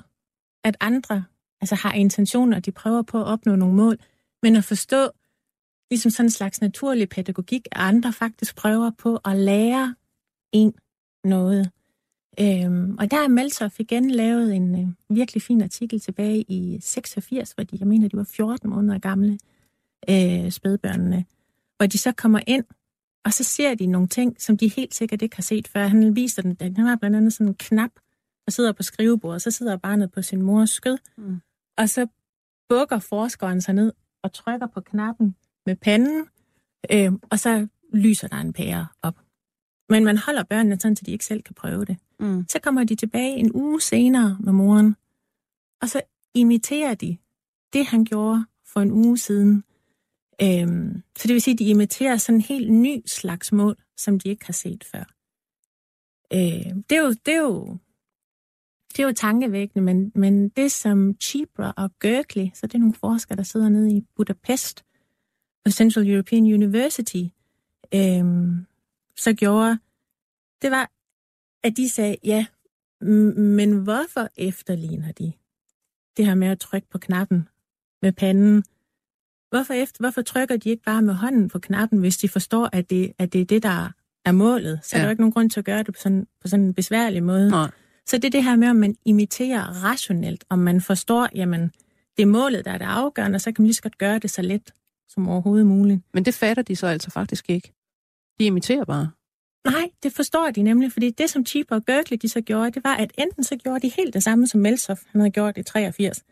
at 0.64 0.76
andre 0.80 1.24
altså 1.60 1.74
har 1.74 1.92
intentioner, 1.92 2.56
og 2.56 2.64
de 2.64 2.72
prøver 2.72 3.02
på 3.02 3.20
at 3.20 3.26
opnå 3.26 3.56
nogle 3.56 3.74
mål, 3.74 3.98
men 4.42 4.56
at 4.56 4.64
forstå, 4.64 5.10
ligesom 5.90 6.10
sådan 6.10 6.26
en 6.26 6.30
slags 6.30 6.60
naturlig 6.60 7.08
pædagogik, 7.08 7.68
at 7.72 7.80
andre 7.80 8.12
faktisk 8.12 8.56
prøver 8.56 8.90
på 8.98 9.20
at 9.24 9.36
lære 9.36 9.94
en 10.52 10.74
noget. 11.24 11.70
Øhm, 12.40 12.96
og 12.98 13.10
der 13.10 13.16
har 13.16 13.28
Meltoff 13.28 13.80
igen 13.80 14.10
lavet 14.10 14.54
en 14.54 14.80
øh, 14.80 15.16
virkelig 15.16 15.42
fin 15.42 15.62
artikel 15.62 16.00
tilbage 16.00 16.42
i 16.48 16.78
86, 16.80 17.52
hvor 17.52 17.64
de, 17.64 17.76
jeg 17.80 17.88
mener, 17.88 18.08
de 18.08 18.16
var 18.16 18.24
14 18.24 18.70
måneder 18.70 18.98
gamle, 18.98 19.38
øh, 20.08 20.50
spædbørnene, 20.50 21.24
hvor 21.76 21.86
de 21.86 21.98
så 21.98 22.12
kommer 22.12 22.40
ind, 22.46 22.64
og 23.24 23.32
så 23.32 23.44
ser 23.44 23.74
de 23.74 23.86
nogle 23.86 24.08
ting, 24.08 24.40
som 24.40 24.56
de 24.56 24.68
helt 24.68 24.94
sikkert 24.94 25.22
ikke 25.22 25.36
har 25.36 25.42
set 25.42 25.68
før. 25.68 25.86
Han 25.86 26.16
viser 26.16 26.42
den, 26.42 26.56
han 26.60 26.86
har 26.86 26.96
blandt 26.96 27.16
andet 27.16 27.32
sådan 27.32 27.48
en 27.48 27.54
knap, 27.54 27.90
der 28.44 28.50
sidder 28.50 28.72
på 28.72 28.82
skrivebordet, 28.82 29.34
og 29.34 29.40
så 29.40 29.50
sidder 29.50 29.76
barnet 29.76 30.12
på 30.12 30.22
sin 30.22 30.42
mors 30.42 30.70
skød, 30.70 30.98
mm. 31.16 31.40
og 31.78 31.88
så 31.88 32.06
bukker 32.68 32.98
forskeren 32.98 33.60
sig 33.60 33.74
ned 33.74 33.92
og 34.22 34.32
trykker 34.32 34.66
på 34.66 34.80
knappen 34.80 35.36
med 35.66 35.76
panden, 35.76 36.26
øh, 36.92 37.12
og 37.30 37.38
så 37.38 37.66
lyser 37.92 38.28
der 38.28 38.36
en 38.36 38.52
pære 38.52 38.86
op. 39.02 39.21
Men 39.92 40.04
man 40.04 40.18
holder 40.18 40.42
børnene 40.42 40.80
sådan, 40.80 40.96
så 40.96 41.02
de 41.06 41.12
ikke 41.12 41.24
selv 41.24 41.42
kan 41.42 41.54
prøve 41.54 41.84
det. 41.84 41.96
Mm. 42.20 42.44
Så 42.48 42.60
kommer 42.60 42.84
de 42.84 42.94
tilbage 42.94 43.36
en 43.36 43.52
uge 43.54 43.80
senere 43.80 44.36
med 44.40 44.52
moren, 44.52 44.96
og 45.80 45.88
så 45.88 46.02
imiterer 46.34 46.94
de 46.94 47.16
det, 47.72 47.86
han 47.86 48.04
gjorde 48.04 48.44
for 48.66 48.80
en 48.80 48.90
uge 48.90 49.18
siden. 49.18 49.64
Øhm, 50.42 51.02
så 51.18 51.28
det 51.28 51.34
vil 51.34 51.42
sige, 51.42 51.52
at 51.52 51.58
de 51.58 51.64
imiterer 51.64 52.16
sådan 52.16 52.36
en 52.36 52.40
helt 52.40 52.72
ny 52.72 53.02
slags 53.06 53.52
mål, 53.52 53.76
som 53.96 54.20
de 54.20 54.28
ikke 54.28 54.46
har 54.46 54.52
set 54.52 54.84
før. 54.84 55.04
Øh, 56.32 56.74
det, 56.90 56.96
er 56.96 57.02
jo, 57.02 57.10
det, 57.26 57.34
er 57.34 57.40
jo, 57.40 57.76
det 58.92 58.98
er 58.98 59.06
jo 59.06 59.12
tankevækkende, 59.12 59.84
men, 59.84 60.12
men 60.14 60.48
det 60.48 60.72
som 60.72 61.16
Chibra 61.20 61.74
og 61.76 61.90
Gerkley, 62.00 62.50
så 62.54 62.66
det 62.66 62.74
er 62.74 62.78
nogle 62.78 62.94
forskere, 62.94 63.36
der 63.36 63.42
sidder 63.42 63.68
nede 63.68 63.92
i 63.96 64.04
Budapest 64.16 64.84
på 65.64 65.70
Central 65.70 66.10
European 66.10 66.42
University, 66.42 67.24
øhm, 67.94 68.66
så 69.18 69.32
gjorde, 69.32 69.78
det 70.62 70.70
var, 70.70 70.90
at 71.64 71.76
de 71.76 71.88
sagde, 71.88 72.16
ja, 72.24 72.46
men 73.00 73.74
hvorfor 73.74 74.28
efterligner 74.36 75.12
de 75.12 75.32
det 76.16 76.26
her 76.26 76.34
med 76.34 76.48
at 76.48 76.58
trykke 76.58 76.88
på 76.90 76.98
knappen 76.98 77.48
med 78.02 78.12
panden? 78.12 78.64
Hvorfor, 79.50 79.74
efter, 79.74 80.00
hvorfor 80.00 80.22
trykker 80.22 80.56
de 80.56 80.70
ikke 80.70 80.82
bare 80.82 81.02
med 81.02 81.14
hånden 81.14 81.48
på 81.48 81.58
knappen, 81.58 81.98
hvis 81.98 82.16
de 82.16 82.28
forstår, 82.28 82.68
at 82.72 82.90
det, 82.90 83.12
at 83.18 83.32
det 83.32 83.40
er 83.40 83.44
det, 83.44 83.62
der 83.62 83.92
er 84.24 84.32
målet? 84.32 84.80
Så 84.82 84.96
ja. 84.96 84.98
er 84.98 85.02
der 85.02 85.08
jo 85.08 85.10
ikke 85.10 85.22
nogen 85.22 85.32
grund 85.32 85.50
til 85.50 85.60
at 85.60 85.64
gøre 85.64 85.82
det 85.82 85.94
på 85.94 86.00
sådan, 86.00 86.26
på 86.40 86.48
sådan 86.48 86.64
en 86.64 86.74
besværlig 86.74 87.22
måde. 87.22 87.50
Nej. 87.50 87.70
Så 88.06 88.16
det 88.16 88.24
er 88.24 88.30
det 88.30 88.44
her 88.44 88.56
med, 88.56 88.68
om 88.68 88.76
man 88.76 88.96
imiterer 89.04 89.84
rationelt, 89.84 90.44
om 90.48 90.58
man 90.58 90.80
forstår, 90.80 91.28
jamen, 91.34 91.72
det 92.16 92.22
er 92.22 92.26
målet, 92.26 92.64
der 92.64 92.70
er 92.70 92.78
det 92.78 92.84
afgørende, 92.84 93.36
og 93.36 93.40
så 93.40 93.52
kan 93.52 93.62
man 93.62 93.66
lige 93.66 93.74
så 93.74 93.82
godt 93.82 93.98
gøre 93.98 94.18
det 94.18 94.30
så 94.30 94.42
let 94.42 94.72
som 95.08 95.28
overhovedet 95.28 95.66
muligt. 95.66 96.00
Men 96.14 96.24
det 96.24 96.34
fatter 96.34 96.62
de 96.62 96.76
så 96.76 96.86
altså 96.86 97.10
faktisk 97.10 97.50
ikke. 97.50 97.72
De 98.42 98.46
imiterer 98.46 98.84
bare. 98.84 99.10
Nej, 99.64 99.90
det 100.02 100.12
forstår 100.12 100.50
de 100.50 100.62
nemlig, 100.62 100.92
fordi 100.92 101.10
det, 101.10 101.30
som 101.30 101.46
Cheaper 101.46 101.76
og 101.76 101.86
Gerkley 101.86 102.18
de 102.22 102.28
så 102.28 102.40
gjorde, 102.40 102.70
det 102.70 102.84
var, 102.84 102.94
at 102.94 103.12
enten 103.18 103.44
så 103.44 103.56
gjorde 103.56 103.80
de 103.80 103.92
helt 103.96 104.14
det 104.14 104.22
samme, 104.22 104.46
som 104.46 104.60
Melsoff 104.60 105.02
han 105.08 105.20
havde 105.20 105.30
gjort 105.30 105.58
i 105.58 105.62
83. 105.62 106.24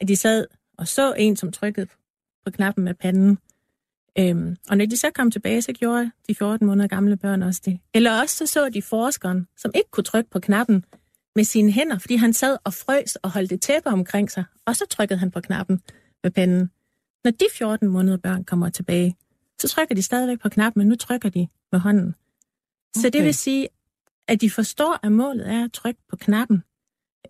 At 0.00 0.08
de 0.08 0.16
sad 0.16 0.46
og 0.78 0.88
så 0.88 1.12
en, 1.12 1.36
som 1.36 1.52
trykkede 1.52 1.86
på 2.44 2.50
knappen 2.50 2.84
med 2.84 2.94
panden. 2.94 3.38
Øhm, 4.18 4.56
og 4.68 4.76
når 4.78 4.86
de 4.86 4.96
så 4.96 5.10
kom 5.14 5.30
tilbage, 5.30 5.62
så 5.62 5.72
gjorde 5.72 6.10
de 6.28 6.34
14 6.34 6.66
måneder 6.66 6.88
gamle 6.88 7.16
børn 7.16 7.42
også 7.42 7.60
det. 7.64 7.78
Eller 7.94 8.20
også 8.20 8.36
så 8.36 8.46
så 8.46 8.68
de 8.68 8.82
forskeren, 8.82 9.48
som 9.56 9.70
ikke 9.74 9.90
kunne 9.90 10.04
trykke 10.04 10.30
på 10.30 10.40
knappen 10.40 10.84
med 11.36 11.44
sine 11.44 11.72
hænder, 11.72 11.98
fordi 11.98 12.16
han 12.16 12.32
sad 12.32 12.56
og 12.64 12.74
frøs 12.74 13.16
og 13.16 13.30
holdt 13.30 13.52
et 13.52 13.60
tæppe 13.60 13.88
omkring 13.88 14.30
sig, 14.30 14.44
og 14.66 14.76
så 14.76 14.86
trykkede 14.90 15.18
han 15.18 15.30
på 15.30 15.40
knappen 15.40 15.80
med 16.22 16.30
panden. 16.30 16.70
Når 17.24 17.30
de 17.30 17.44
14 17.52 17.88
måneder 17.88 18.16
børn 18.16 18.44
kommer 18.44 18.68
tilbage, 18.68 19.16
så 19.60 19.68
trykker 19.68 19.94
de 19.94 20.02
stadigvæk 20.02 20.40
på 20.40 20.48
knappen, 20.48 20.80
men 20.80 20.88
nu 20.88 20.94
trykker 20.94 21.28
de 21.28 21.48
med 21.72 21.80
hånden. 21.80 22.08
Okay. 22.08 23.02
Så 23.02 23.10
det 23.10 23.24
vil 23.24 23.34
sige, 23.34 23.68
at 24.28 24.40
de 24.40 24.50
forstår, 24.50 24.98
at 25.02 25.12
målet 25.12 25.50
er 25.50 25.64
at 25.64 25.72
trykke 25.72 26.00
på 26.08 26.16
knappen. 26.16 26.62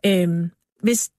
Øhm, 0.07 0.51
hvis 0.81 1.11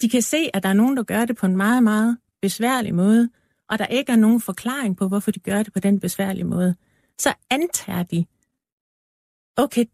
de 0.00 0.08
kan 0.08 0.22
se, 0.22 0.50
at 0.54 0.62
der 0.62 0.68
er 0.68 0.72
nogen, 0.72 0.96
der 0.96 1.02
gør 1.02 1.24
det 1.24 1.36
på 1.36 1.46
en 1.46 1.56
meget, 1.56 1.82
meget 1.82 2.18
besværlig 2.42 2.94
måde, 2.94 3.28
og 3.68 3.78
der 3.78 3.86
ikke 3.86 4.12
er 4.12 4.16
nogen 4.16 4.40
forklaring 4.40 4.96
på, 4.96 5.08
hvorfor 5.08 5.30
de 5.30 5.40
gør 5.40 5.62
det 5.62 5.72
på 5.72 5.80
den 5.80 6.00
besværlige 6.00 6.44
måde, 6.44 6.74
så 7.18 7.34
antager 7.50 8.02
de, 8.02 8.26
okay, 9.56 9.84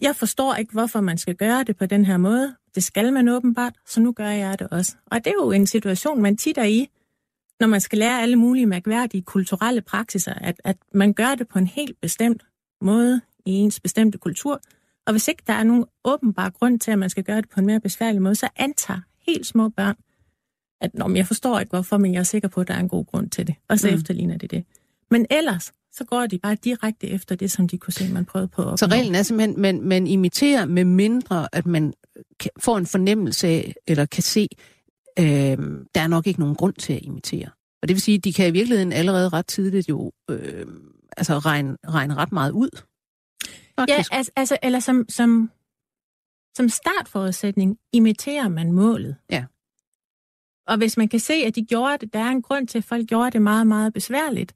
jeg 0.00 0.16
forstår 0.16 0.54
ikke, 0.54 0.72
hvorfor 0.72 1.00
man 1.00 1.18
skal 1.18 1.36
gøre 1.36 1.64
det 1.64 1.76
på 1.76 1.86
den 1.86 2.04
her 2.04 2.16
måde. 2.16 2.56
Det 2.74 2.84
skal 2.84 3.12
man 3.12 3.28
åbenbart, 3.28 3.74
så 3.86 4.00
nu 4.00 4.12
gør 4.12 4.28
jeg 4.28 4.58
det 4.58 4.68
også. 4.70 4.96
Og 5.06 5.24
det 5.24 5.26
er 5.26 5.34
jo 5.34 5.52
en 5.52 5.66
situation, 5.66 6.22
man 6.22 6.36
tit 6.36 6.58
er 6.58 6.64
i, 6.64 6.88
når 7.60 7.66
man 7.66 7.80
skal 7.80 7.98
lære 7.98 8.22
alle 8.22 8.36
mulige 8.36 8.66
mærkværdige 8.66 9.22
kulturelle 9.22 9.80
praksiser, 9.80 10.34
at, 10.34 10.60
at 10.64 10.76
man 10.94 11.12
gør 11.12 11.34
det 11.34 11.48
på 11.48 11.58
en 11.58 11.66
helt 11.66 12.00
bestemt 12.00 12.42
måde 12.80 13.20
i 13.46 13.52
ens 13.52 13.80
bestemte 13.80 14.18
kultur. 14.18 14.60
Og 15.06 15.12
hvis 15.12 15.28
ikke 15.28 15.42
der 15.46 15.52
er 15.52 15.62
nogen 15.62 15.84
åbenbar 16.04 16.50
grund 16.50 16.80
til, 16.80 16.90
at 16.90 16.98
man 16.98 17.10
skal 17.10 17.24
gøre 17.24 17.40
det 17.40 17.48
på 17.48 17.60
en 17.60 17.66
mere 17.66 17.80
besværlig 17.80 18.22
måde, 18.22 18.34
så 18.34 18.48
antager 18.56 19.00
helt 19.26 19.46
små 19.46 19.68
børn, 19.68 19.96
at 20.80 20.94
Nå, 20.94 21.14
jeg 21.14 21.26
forstår 21.26 21.60
ikke 21.60 21.70
hvorfor, 21.70 21.98
men 21.98 22.14
jeg 22.14 22.20
er 22.20 22.24
sikker 22.24 22.48
på, 22.48 22.60
at 22.60 22.68
der 22.68 22.74
er 22.74 22.78
en 22.78 22.88
god 22.88 23.06
grund 23.06 23.30
til 23.30 23.46
det. 23.46 23.54
Og 23.68 23.78
så 23.78 23.88
mm. 23.88 23.94
efterligner 23.94 24.38
det 24.38 24.50
det. 24.50 24.64
Men 25.10 25.26
ellers, 25.30 25.72
så 25.92 26.04
går 26.04 26.26
de 26.26 26.38
bare 26.38 26.54
direkte 26.64 27.08
efter 27.08 27.34
det, 27.34 27.50
som 27.50 27.68
de 27.68 27.78
kunne 27.78 27.92
se, 27.92 28.12
man 28.12 28.24
prøvede 28.24 28.48
på 28.48 28.70
at 28.70 28.78
Så 28.78 28.86
reglen 28.86 29.14
er 29.14 29.22
simpelthen, 29.22 29.54
at 29.54 29.60
man, 29.60 29.82
man 29.82 30.06
imiterer 30.06 30.64
med 30.64 30.84
mindre, 30.84 31.48
at 31.52 31.66
man 31.66 31.92
får 32.58 32.78
en 32.78 32.86
fornemmelse 32.86 33.46
af, 33.46 33.74
eller 33.86 34.06
kan 34.06 34.22
se, 34.22 34.48
øh, 35.18 35.86
der 35.94 36.00
er 36.00 36.06
nok 36.06 36.26
ikke 36.26 36.40
nogen 36.40 36.54
grund 36.54 36.74
til 36.74 36.92
at 36.92 37.02
imitere. 37.02 37.50
Og 37.82 37.88
det 37.88 37.94
vil 37.94 38.00
sige, 38.00 38.16
at 38.16 38.24
de 38.24 38.32
kan 38.32 38.48
i 38.48 38.50
virkeligheden 38.50 38.92
allerede 38.92 39.28
ret 39.28 39.46
tidligt 39.46 39.88
jo 39.88 40.12
øh, 40.30 40.66
altså 41.16 41.38
regne, 41.38 41.76
regne 41.88 42.14
ret 42.14 42.32
meget 42.32 42.50
ud. 42.50 42.70
Faktisk. 43.78 44.12
Ja, 44.12 44.16
altså, 44.16 44.32
altså 44.36 44.56
eller 44.62 44.80
som, 44.80 45.04
som, 45.08 45.50
som 46.56 46.68
startforudsætning 46.68 47.78
imiterer 47.92 48.48
man 48.48 48.72
målet. 48.72 49.16
Ja. 49.30 49.44
Og 50.66 50.76
hvis 50.76 50.96
man 50.96 51.08
kan 51.08 51.20
se, 51.20 51.34
at 51.34 51.54
de 51.54 51.64
gjorde 51.64 51.98
det, 51.98 52.12
der 52.12 52.18
er 52.18 52.30
en 52.30 52.42
grund 52.42 52.68
til, 52.68 52.78
at 52.78 52.84
folk 52.84 53.06
gjorde 53.06 53.30
det 53.30 53.42
meget, 53.42 53.66
meget 53.66 53.92
besværligt, 53.92 54.54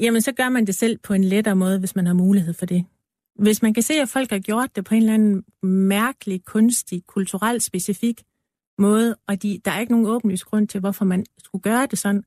jamen 0.00 0.22
så 0.22 0.32
gør 0.32 0.48
man 0.48 0.66
det 0.66 0.74
selv 0.74 0.98
på 0.98 1.14
en 1.14 1.24
lettere 1.24 1.56
måde, 1.56 1.78
hvis 1.78 1.96
man 1.96 2.06
har 2.06 2.14
mulighed 2.14 2.54
for 2.54 2.66
det. 2.66 2.84
Hvis 3.38 3.62
man 3.62 3.74
kan 3.74 3.82
se, 3.82 3.94
at 3.94 4.08
folk 4.08 4.30
har 4.30 4.38
gjort 4.38 4.76
det 4.76 4.84
på 4.84 4.94
en 4.94 5.02
eller 5.02 5.14
anden 5.14 5.44
mærkelig, 5.62 6.44
kunstig, 6.44 7.06
kulturelt 7.06 7.62
specifik 7.62 8.22
måde, 8.78 9.16
og 9.28 9.42
de, 9.42 9.60
der 9.64 9.70
er 9.70 9.80
ikke 9.80 9.92
nogen 9.92 10.06
åbenlyst 10.06 10.44
grund 10.44 10.68
til, 10.68 10.80
hvorfor 10.80 11.04
man 11.04 11.26
skulle 11.44 11.62
gøre 11.62 11.86
det 11.90 11.98
sådan, 11.98 12.22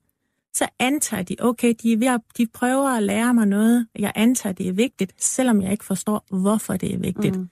så 0.54 0.68
antager 0.78 1.22
de, 1.22 1.36
okay, 1.38 1.74
de, 1.82 1.92
er 1.92 1.96
ved 1.96 2.06
at, 2.06 2.20
de 2.38 2.46
prøver 2.54 2.88
at 2.88 3.02
lære 3.02 3.34
mig 3.34 3.46
noget, 3.46 3.86
jeg 3.98 4.12
antager, 4.14 4.52
det 4.52 4.68
er 4.68 4.72
vigtigt, 4.72 5.22
selvom 5.22 5.62
jeg 5.62 5.72
ikke 5.72 5.84
forstår, 5.84 6.26
hvorfor 6.30 6.76
det 6.76 6.94
er 6.94 6.98
vigtigt. 6.98 7.36
Mm. 7.36 7.48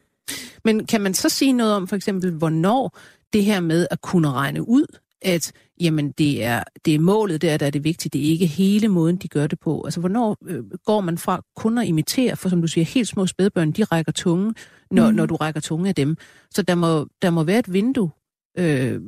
Men 0.64 0.86
kan 0.86 1.00
man 1.00 1.14
så 1.14 1.28
sige 1.28 1.52
noget 1.52 1.74
om 1.74 1.88
for 1.88 1.96
eksempel, 1.96 2.30
hvornår 2.30 2.98
det 3.32 3.44
her 3.44 3.60
med 3.60 3.86
at 3.90 4.00
kunne 4.00 4.30
regne 4.30 4.68
ud, 4.68 4.86
at 5.22 5.52
jamen, 5.80 6.10
det, 6.10 6.44
er, 6.44 6.64
det 6.84 6.94
er 6.94 6.98
målet 6.98 7.42
der, 7.42 7.56
der 7.56 7.66
er 7.66 7.70
det 7.70 7.84
vigtige, 7.84 8.10
det 8.10 8.26
er 8.26 8.30
ikke 8.30 8.46
hele 8.46 8.88
måden, 8.88 9.16
de 9.16 9.28
gør 9.28 9.46
det 9.46 9.60
på. 9.60 9.82
Altså, 9.84 10.00
hvornår 10.00 10.36
øh, 10.46 10.64
går 10.86 11.00
man 11.00 11.18
fra 11.18 11.42
kun 11.56 11.78
at 11.78 11.86
imitere, 11.86 12.36
for 12.36 12.48
som 12.48 12.60
du 12.60 12.68
siger, 12.68 12.84
helt 12.84 13.08
små 13.08 13.26
spædbørn, 13.26 13.72
de 13.72 13.84
rækker 13.84 14.12
tunge, 14.12 14.54
når, 14.90 15.10
mm. 15.10 15.16
når 15.16 15.26
du 15.26 15.36
rækker 15.36 15.60
tunge 15.60 15.88
af 15.88 15.94
dem. 15.94 16.16
Så 16.50 16.62
der 16.62 16.74
må, 16.74 17.08
der 17.22 17.30
må 17.30 17.42
være 17.42 17.58
et 17.58 17.72
vindue, 17.72 18.10
øh, 18.58 19.02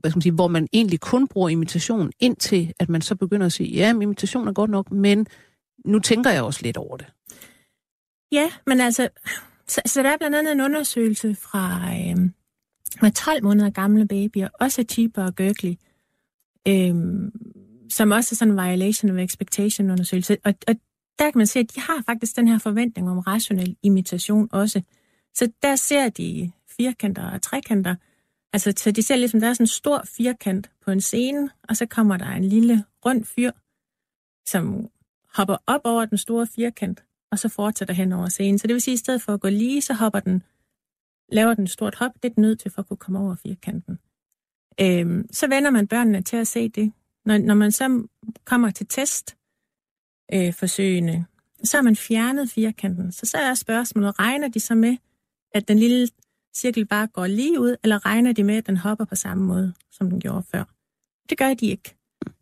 hvad 0.00 0.10
skal 0.10 0.16
man 0.16 0.22
sige, 0.22 0.32
hvor 0.32 0.48
man 0.48 0.68
egentlig 0.72 1.00
kun 1.00 1.28
bruger 1.28 1.48
imitation, 1.48 2.12
indtil 2.20 2.72
at 2.78 2.88
man 2.88 3.02
så 3.02 3.14
begynder 3.14 3.46
at 3.46 3.52
sige, 3.52 3.70
ja, 3.70 3.90
imitation 3.90 4.48
er 4.48 4.52
godt 4.52 4.70
nok, 4.70 4.90
men 4.90 5.26
nu 5.84 5.98
tænker 5.98 6.30
jeg 6.30 6.42
også 6.42 6.60
lidt 6.62 6.76
over 6.76 6.96
det. 6.96 7.06
Ja, 8.32 8.50
men 8.66 8.80
altså, 8.80 9.08
så, 9.68 9.80
så 9.86 10.02
der 10.02 10.10
er 10.10 10.16
blandt 10.16 10.36
andet 10.36 10.52
en 10.52 10.60
undersøgelse 10.60 11.34
fra 11.34 11.90
øh, 11.94 12.30
med 13.02 13.10
12 13.10 13.42
måneder 13.44 13.70
gamle 13.70 14.08
babyer, 14.08 14.48
også 14.60 14.84
Cheaper 14.90 15.24
og 15.24 15.36
Gurgly, 15.36 15.74
øh, 16.68 16.94
som 17.90 18.10
også 18.10 18.34
er 18.34 18.36
sådan 18.36 18.52
en 18.52 18.68
violation 18.68 19.10
of 19.10 19.16
expectation 19.16 19.90
undersøgelse. 19.90 20.36
Og, 20.44 20.54
og 20.68 20.74
der 21.18 21.30
kan 21.30 21.38
man 21.38 21.46
se, 21.46 21.58
at 21.58 21.74
de 21.74 21.80
har 21.80 22.02
faktisk 22.06 22.36
den 22.36 22.48
her 22.48 22.58
forventning 22.58 23.10
om 23.10 23.18
rationel 23.18 23.76
imitation 23.82 24.48
også. 24.52 24.82
Så 25.34 25.48
der 25.62 25.76
ser 25.76 26.08
de 26.08 26.52
firkanter 26.76 27.30
og 27.30 27.42
trekanter, 27.42 27.94
Altså, 28.54 28.72
så 28.76 28.90
de 28.90 29.02
ser 29.02 29.16
ligesom, 29.16 29.40
der 29.40 29.48
er 29.48 29.52
sådan 29.52 29.64
en 29.64 29.68
stor 29.68 30.02
firkant 30.04 30.70
på 30.84 30.90
en 30.90 31.00
scene, 31.00 31.50
og 31.68 31.76
så 31.76 31.86
kommer 31.86 32.16
der 32.16 32.26
en 32.26 32.44
lille 32.44 32.84
rund 33.06 33.24
fyr, 33.24 33.50
som 34.46 34.88
hopper 35.34 35.56
op 35.66 35.80
over 35.84 36.04
den 36.04 36.18
store 36.18 36.46
firkant, 36.46 37.04
og 37.30 37.38
så 37.38 37.48
fortsætter 37.48 37.94
hen 37.94 38.12
over 38.12 38.28
scenen. 38.28 38.58
Så 38.58 38.66
det 38.66 38.74
vil 38.74 38.82
sige, 38.82 38.92
at 38.92 38.96
i 38.96 39.04
stedet 39.04 39.22
for 39.22 39.34
at 39.34 39.40
gå 39.40 39.48
lige, 39.48 39.82
så 39.82 39.94
hopper 39.94 40.20
den, 40.20 40.42
laver 41.32 41.54
den 41.54 41.64
et 41.64 41.70
stort 41.70 41.94
hop. 41.94 42.12
Det 42.22 42.30
er 42.30 42.34
den 42.34 42.42
nødt 42.42 42.60
til 42.60 42.70
for 42.70 42.82
at 42.82 42.88
kunne 42.88 42.96
komme 42.96 43.18
over 43.18 43.34
firkanten. 43.34 43.98
Øhm, 44.80 45.28
så 45.32 45.46
vender 45.46 45.70
man 45.70 45.88
børnene 45.88 46.22
til 46.22 46.36
at 46.36 46.46
se 46.46 46.68
det. 46.68 46.92
Når, 47.24 47.38
når 47.38 47.54
man 47.54 47.72
så 47.72 48.06
kommer 48.44 48.70
til 48.70 48.86
testforsøgene, 48.86 51.12
øh, 51.12 51.22
så 51.64 51.76
har 51.76 51.82
man 51.82 51.96
fjernet 51.96 52.50
firkanten. 52.50 53.12
Så 53.12 53.26
så 53.26 53.38
er 53.38 53.54
spørgsmålet, 53.54 54.18
regner 54.18 54.48
de 54.48 54.60
så 54.60 54.74
med, 54.74 54.96
at 55.54 55.68
den 55.68 55.78
lille 55.78 56.08
cirkel 56.56 56.86
bare 56.86 57.06
går 57.06 57.26
lige 57.26 57.60
ud, 57.60 57.76
eller 57.82 58.06
regner 58.06 58.32
de 58.32 58.44
med, 58.44 58.56
at 58.56 58.66
den 58.66 58.76
hopper 58.76 59.04
på 59.04 59.14
samme 59.14 59.44
måde, 59.44 59.72
som 59.92 60.10
den 60.10 60.20
gjorde 60.20 60.42
før? 60.42 60.64
Det 61.30 61.38
gør 61.38 61.54
de 61.54 61.66
ikke. 61.66 61.96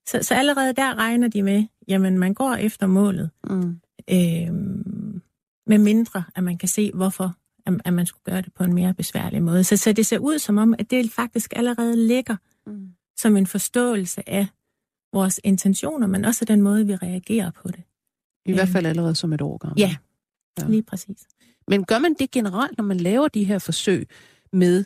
Så, 0.09 0.19
så 0.23 0.35
allerede 0.35 0.73
der 0.73 0.95
regner 0.95 1.29
de 1.29 1.43
med, 1.43 1.65
jamen 1.89 2.19
man 2.19 2.35
går 2.35 2.55
efter 2.55 2.87
målet. 2.87 3.31
Mm. 3.45 3.81
Øhm, 4.11 5.23
med 5.67 5.79
mindre, 5.79 6.25
at 6.35 6.45
man 6.45 6.59
kan 6.59 6.69
se, 6.69 6.91
hvorfor 6.95 7.37
at, 7.67 7.81
at 7.85 7.93
man 7.93 8.07
skulle 8.07 8.23
gøre 8.25 8.43
det 8.43 8.53
på 8.55 8.65
en 8.65 8.73
mere 8.73 8.95
besværlig 8.95 9.43
måde. 9.43 9.65
Så, 9.65 9.77
så 9.77 9.93
det 9.93 10.07
ser 10.07 10.19
ud 10.19 10.39
som 10.39 10.59
om, 10.59 10.75
at 10.79 10.91
det 10.91 11.11
faktisk 11.11 11.53
allerede 11.57 12.07
ligger 12.07 12.37
mm. 12.67 12.89
som 13.17 13.37
en 13.37 13.47
forståelse 13.47 14.29
af 14.29 14.47
vores 15.13 15.41
intentioner, 15.45 16.07
men 16.07 16.25
også 16.25 16.45
den 16.45 16.63
måde, 16.63 16.87
vi 16.87 16.95
reagerer 16.97 17.51
på 17.51 17.69
det. 17.69 17.83
I 18.47 18.51
øhm. 18.51 18.57
hvert 18.57 18.69
fald 18.69 18.87
allerede 18.87 19.15
som 19.15 19.33
et 19.33 19.41
år 19.41 19.59
gammel. 19.59 19.81
Ja, 19.81 19.97
ja, 20.59 20.67
lige 20.69 20.83
præcis. 20.83 21.27
Men 21.69 21.85
gør 21.85 21.99
man 21.99 22.15
det 22.19 22.31
generelt, 22.31 22.79
når 22.79 22.85
man 22.85 22.97
laver 22.97 23.29
de 23.29 23.45
her 23.45 23.59
forsøg 23.59 24.09
med 24.53 24.85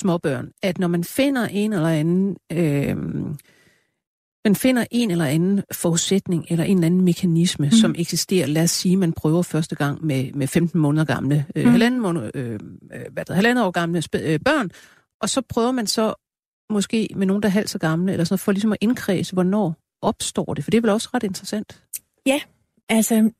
småbørn, 0.00 0.50
at 0.62 0.78
når 0.78 0.88
man 0.88 1.04
finder 1.04 1.46
en 1.46 1.72
eller 1.72 1.88
anden... 1.88 2.36
Øh, 2.52 2.96
man 4.44 4.56
finder 4.56 4.84
en 4.90 5.10
eller 5.10 5.24
anden 5.24 5.62
forudsætning 5.72 6.46
eller 6.48 6.64
en 6.64 6.76
eller 6.76 6.86
anden 6.86 7.00
mekanisme, 7.00 7.66
mm. 7.66 7.70
som 7.70 7.94
eksisterer. 7.98 8.46
Lad 8.46 8.62
os 8.62 8.70
sige, 8.70 8.96
man 8.96 9.12
prøver 9.12 9.42
første 9.42 9.76
gang 9.76 10.04
med, 10.04 10.32
med 10.32 10.46
15 10.46 10.80
måneder 10.80 11.04
gamle, 11.04 11.46
øh, 11.56 11.64
mm. 11.64 11.70
halvanden, 11.70 12.00
måned, 12.00 12.30
øh, 12.34 12.60
øh, 12.94 13.00
hvad 13.12 13.24
der, 13.24 13.34
halvanden 13.34 13.64
år 13.64 13.70
gamle 13.70 13.98
spæ- 13.98 14.28
øh, 14.28 14.40
børn, 14.44 14.70
og 15.20 15.28
så 15.28 15.40
prøver 15.48 15.72
man 15.72 15.86
så 15.86 16.14
måske 16.70 17.08
med 17.16 17.26
nogen, 17.26 17.42
der 17.42 17.48
er 17.48 17.52
halvt 17.52 17.70
så 17.70 17.78
gamle, 17.78 18.12
eller 18.12 18.24
sådan 18.24 18.38
for 18.38 18.52
ligesom 18.52 18.72
at 18.72 18.78
indkredse, 18.80 19.32
hvornår 19.32 19.76
opstår 20.02 20.54
det, 20.54 20.64
for 20.64 20.70
det 20.70 20.78
er 20.78 20.82
vel 20.82 20.90
også 20.90 21.08
ret 21.14 21.22
interessant. 21.22 21.82
Ja, 22.26 22.40
altså 22.88 23.30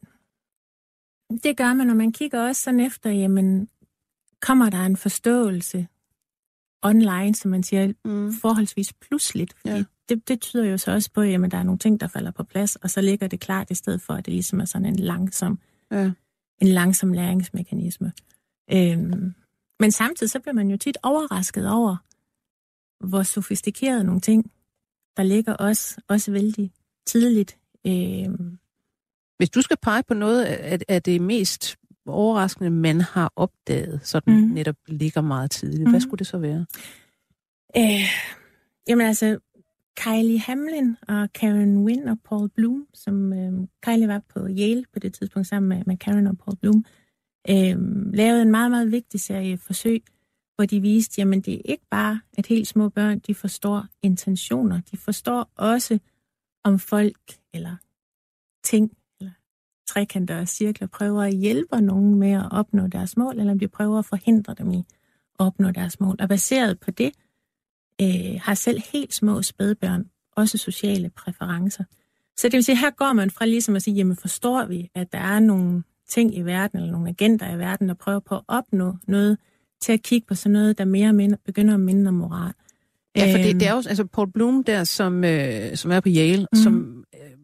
det 1.30 1.56
gør 1.56 1.74
man, 1.74 1.86
når 1.86 1.94
man 1.94 2.12
kigger 2.12 2.40
også 2.40 2.62
sådan 2.62 2.80
efter, 2.80 3.10
jamen, 3.10 3.68
kommer 4.40 4.70
der 4.70 4.86
en 4.86 4.96
forståelse 4.96 5.86
online, 6.82 7.34
som 7.34 7.50
man 7.50 7.62
siger, 7.62 7.92
mm. 8.04 8.32
forholdsvis 8.32 8.92
pludseligt? 8.92 9.54
Fordi 9.60 9.74
ja. 9.74 9.84
det, 10.08 10.28
det 10.28 10.40
tyder 10.40 10.64
jo 10.64 10.78
så 10.78 10.92
også 10.92 11.10
på, 11.12 11.20
at 11.20 11.50
der 11.50 11.58
er 11.58 11.62
nogle 11.62 11.78
ting, 11.78 12.00
der 12.00 12.06
falder 12.06 12.30
på 12.30 12.44
plads, 12.44 12.76
og 12.76 12.90
så 12.90 13.00
ligger 13.00 13.26
det 13.26 13.40
klart 13.40 13.70
i 13.70 13.74
stedet 13.74 14.02
for, 14.02 14.14
at 14.14 14.26
det 14.26 14.34
ligesom 14.34 14.60
er 14.60 14.64
sådan 14.64 14.86
en 14.86 14.96
langsom, 14.96 15.58
ja. 15.90 16.10
en 16.58 16.68
langsom 16.68 17.12
læringsmekanisme. 17.12 18.12
Øhm, 18.72 19.34
men 19.80 19.90
samtidig 19.90 20.30
så 20.30 20.40
bliver 20.40 20.54
man 20.54 20.70
jo 20.70 20.76
tit 20.76 20.98
overrasket 21.02 21.70
over, 21.70 21.96
hvor 23.08 23.22
sofistikerede 23.22 24.04
nogle 24.04 24.20
ting, 24.20 24.52
der 25.16 25.22
ligger 25.22 25.54
også, 25.54 26.00
også 26.08 26.32
vældig 26.32 26.72
tidligt. 27.06 27.58
Øhm, 27.86 28.58
hvis 29.40 29.50
du 29.50 29.62
skal 29.62 29.76
pege 29.82 30.02
på 30.02 30.14
noget 30.14 30.44
af, 30.88 31.02
det 31.02 31.20
mest 31.20 31.76
overraskende, 32.06 32.70
man 32.70 33.00
har 33.00 33.32
opdaget, 33.36 34.00
sådan 34.02 34.34
mm. 34.34 34.48
netop 34.48 34.76
ligger 34.86 35.20
meget 35.20 35.50
tidligt, 35.50 35.84
mm. 35.84 35.90
hvad 35.90 36.00
skulle 36.00 36.18
det 36.18 36.26
så 36.26 36.38
være? 36.38 36.66
Øh, 37.76 38.08
jamen 38.88 39.06
altså, 39.06 39.38
Kylie 39.96 40.38
Hamlin 40.38 40.96
og 41.08 41.32
Karen 41.32 41.84
Wynn 41.84 42.08
og 42.08 42.18
Paul 42.24 42.48
Bloom, 42.48 42.86
som 42.94 43.32
øh, 43.32 43.52
Kylie 43.82 44.08
var 44.08 44.22
på 44.34 44.46
Yale 44.58 44.84
på 44.92 44.98
det 44.98 45.14
tidspunkt 45.14 45.48
sammen 45.48 45.68
med, 45.68 45.82
med 45.86 45.96
Karen 45.96 46.26
og 46.26 46.38
Paul 46.38 46.56
Bloom, 46.56 46.84
øh, 47.50 48.14
lavede 48.14 48.42
en 48.42 48.50
meget, 48.50 48.70
meget 48.70 48.92
vigtig 48.92 49.20
serie 49.20 49.58
forsøg, 49.58 50.02
hvor 50.56 50.66
de 50.66 50.80
viste, 50.80 51.14
jamen 51.18 51.40
det 51.40 51.54
er 51.54 51.62
ikke 51.64 51.86
bare, 51.90 52.20
at 52.38 52.46
helt 52.46 52.68
små 52.68 52.88
børn, 52.88 53.18
de 53.18 53.34
forstår 53.34 53.86
intentioner. 54.02 54.80
De 54.90 54.96
forstår 54.96 55.50
også, 55.56 55.98
om 56.64 56.78
folk 56.78 57.18
eller 57.54 57.76
ting 58.64 58.90
trekanter 59.90 60.40
og 60.40 60.48
cirkler 60.48 60.88
prøver 60.88 61.22
at 61.22 61.34
hjælpe 61.34 61.80
nogen 61.80 62.14
med 62.14 62.32
at 62.32 62.48
opnå 62.50 62.86
deres 62.86 63.16
mål, 63.16 63.38
eller 63.38 63.52
om 63.52 63.58
de 63.58 63.68
prøver 63.68 63.98
at 63.98 64.04
forhindre 64.04 64.54
dem 64.58 64.72
i 64.72 64.78
at 64.78 65.46
opnå 65.46 65.70
deres 65.70 66.00
mål. 66.00 66.16
Og 66.20 66.28
baseret 66.28 66.80
på 66.80 66.90
det, 66.90 67.12
øh, 68.02 68.40
har 68.42 68.54
selv 68.54 68.80
helt 68.92 69.14
små 69.14 69.42
spædbørn 69.42 70.04
også 70.36 70.58
sociale 70.58 71.10
præferencer. 71.10 71.84
Så 72.36 72.48
det 72.48 72.52
vil 72.52 72.64
sige, 72.64 72.76
her 72.76 72.90
går 72.90 73.12
man 73.12 73.30
fra 73.30 73.46
ligesom 73.46 73.76
at 73.76 73.82
sige, 73.82 73.94
jamen 73.94 74.16
forstår 74.16 74.64
vi, 74.64 74.90
at 74.94 75.12
der 75.12 75.18
er 75.18 75.40
nogle 75.40 75.82
ting 76.08 76.36
i 76.36 76.42
verden, 76.42 76.78
eller 76.78 76.92
nogle 76.92 77.08
agenter 77.08 77.54
i 77.54 77.58
verden, 77.58 77.88
der 77.88 77.94
prøver 77.94 78.20
på 78.20 78.34
at 78.34 78.42
opnå 78.48 78.96
noget, 79.08 79.38
til 79.80 79.92
at 79.92 80.02
kigge 80.02 80.26
på 80.26 80.34
sådan 80.34 80.52
noget, 80.52 80.78
der 80.78 80.84
mere 80.84 81.12
minder, 81.12 81.36
begynder 81.46 81.74
at 81.74 81.80
minde 81.80 82.08
om 82.08 82.14
moral. 82.14 82.52
Ja, 83.16 83.32
for 83.32 83.38
det, 83.38 83.54
det 83.54 83.68
er 83.68 83.72
jo 83.72 83.76
altså 83.76 84.04
Paul 84.04 84.32
Bloom 84.32 84.64
der, 84.64 84.84
som, 84.84 85.24
øh, 85.24 85.76
som 85.76 85.90
er 85.90 86.00
på 86.00 86.08
Yale, 86.08 86.46
mm. 86.52 86.58
som 86.58 86.99